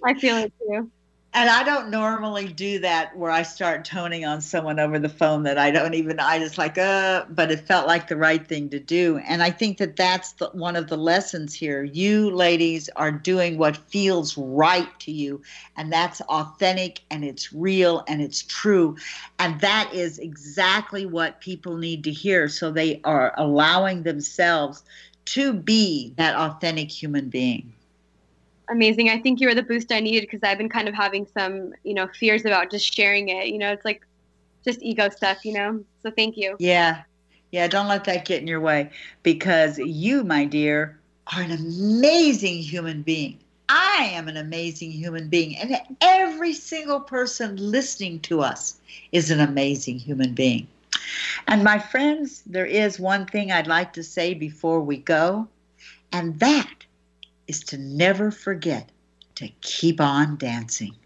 I 0.04 0.14
feel 0.16 0.38
it 0.38 0.54
too. 0.60 0.92
And 1.34 1.50
I 1.52 1.62
don't 1.64 1.92
normally 1.92 2.48
do 2.48 2.80
that 2.80 3.16
where 3.16 3.30
I 3.30 3.44
start 3.44 3.86
toning 3.86 4.26
on 4.26 4.42
someone 4.42 4.80
over 4.80 4.98
the 4.98 5.10
phone 5.10 5.44
that 5.44 5.58
I 5.58 5.70
don't 5.70 5.94
even, 5.94 6.20
I 6.20 6.40
just 6.40 6.58
like, 6.58 6.78
uh, 6.80 7.26
but 7.30 7.52
it 7.52 7.68
felt 7.68 7.86
like 7.86 8.08
the 8.08 8.18
right 8.18 8.46
thing 8.48 8.70
to 8.70 8.80
do. 8.80 9.20
And 9.20 9.44
I 9.44 9.52
think 9.52 9.78
that 9.78 9.98
that's 9.98 10.32
the, 10.34 10.48
one 10.54 10.76
of 10.76 10.88
the 10.88 10.98
lessons 10.98 11.54
here. 11.54 11.84
You 11.84 12.32
ladies 12.32 12.90
are 12.96 13.12
doing 13.12 13.60
what 13.60 13.78
feels 13.78 14.36
right 14.38 14.90
to 15.02 15.12
you, 15.12 15.42
and 15.76 15.94
that's 15.94 16.22
authentic 16.22 17.02
and 17.12 17.24
it's 17.24 17.54
real 17.54 18.04
and 18.08 18.22
it's 18.22 18.42
true. 18.42 18.98
And 19.38 19.60
that 19.62 19.92
is 19.94 20.18
exactly 20.18 21.06
what 21.06 21.40
people 21.40 21.78
need 21.78 22.04
to 22.06 22.12
hear. 22.12 22.48
So 22.48 22.72
they 22.72 23.00
are 23.04 23.36
allowing 23.38 24.02
themselves 24.04 24.84
to 25.26 25.54
be 25.54 26.14
that 26.16 26.36
authentic 26.36 26.90
human 26.90 27.30
being 27.30 27.74
amazing. 28.70 29.10
I 29.10 29.20
think 29.20 29.40
you 29.40 29.48
were 29.48 29.56
the 29.56 29.64
boost 29.64 29.92
I 29.92 30.00
needed 30.00 30.22
because 30.22 30.42
I've 30.44 30.58
been 30.58 30.70
kind 30.70 30.88
of 30.88 30.94
having 30.94 31.28
some, 31.28 31.74
you 31.84 31.94
know, 31.94 32.08
fears 32.08 32.46
about 32.46 32.72
just 32.72 32.94
sharing 32.94 33.30
it. 33.30 33.48
You 33.48 33.58
know, 33.58 33.72
it's 33.72 33.86
like 33.86 34.06
just 34.64 34.82
ego 34.82 35.10
stuff, 35.10 35.46
you 35.46 35.54
know. 35.54 35.84
So 36.04 36.12
thank 36.12 36.38
you. 36.38 36.56
Yeah. 36.60 37.04
Yeah, 37.52 37.68
don't 37.68 37.88
let 37.88 38.04
that 38.06 38.26
get 38.26 38.42
in 38.42 38.48
your 38.48 38.60
way 38.60 38.90
because 39.24 39.78
you, 39.78 40.24
my 40.24 40.44
dear, 40.46 41.00
are 41.34 41.42
an 41.42 41.52
amazing 41.52 42.58
human 42.58 43.02
being. 43.04 43.40
I 43.70 44.10
am 44.14 44.28
an 44.28 44.38
amazing 44.38 44.92
human 44.92 45.30
being. 45.30 45.58
And 45.58 45.78
every 46.02 46.54
single 46.54 47.00
person 47.00 47.56
listening 47.58 48.20
to 48.22 48.42
us 48.42 48.80
is 49.12 49.32
an 49.32 49.40
amazing 49.40 50.00
human 50.00 50.34
being. 50.34 50.68
And 51.48 51.64
my 51.64 51.80
friends, 51.80 52.44
there 52.46 52.66
is 52.66 53.00
one 53.00 53.26
thing 53.26 53.52
I'd 53.52 53.68
like 53.68 53.94
to 53.94 54.04
say 54.04 54.34
before 54.34 54.82
we 54.82 54.98
go, 54.98 55.48
and 56.12 56.40
that 56.40 56.70
is 57.48 57.62
to 57.62 57.78
never 57.78 58.32
forget 58.32 58.90
to 59.36 59.48
keep 59.62 60.02
on 60.02 60.38
dancing. 60.38 60.98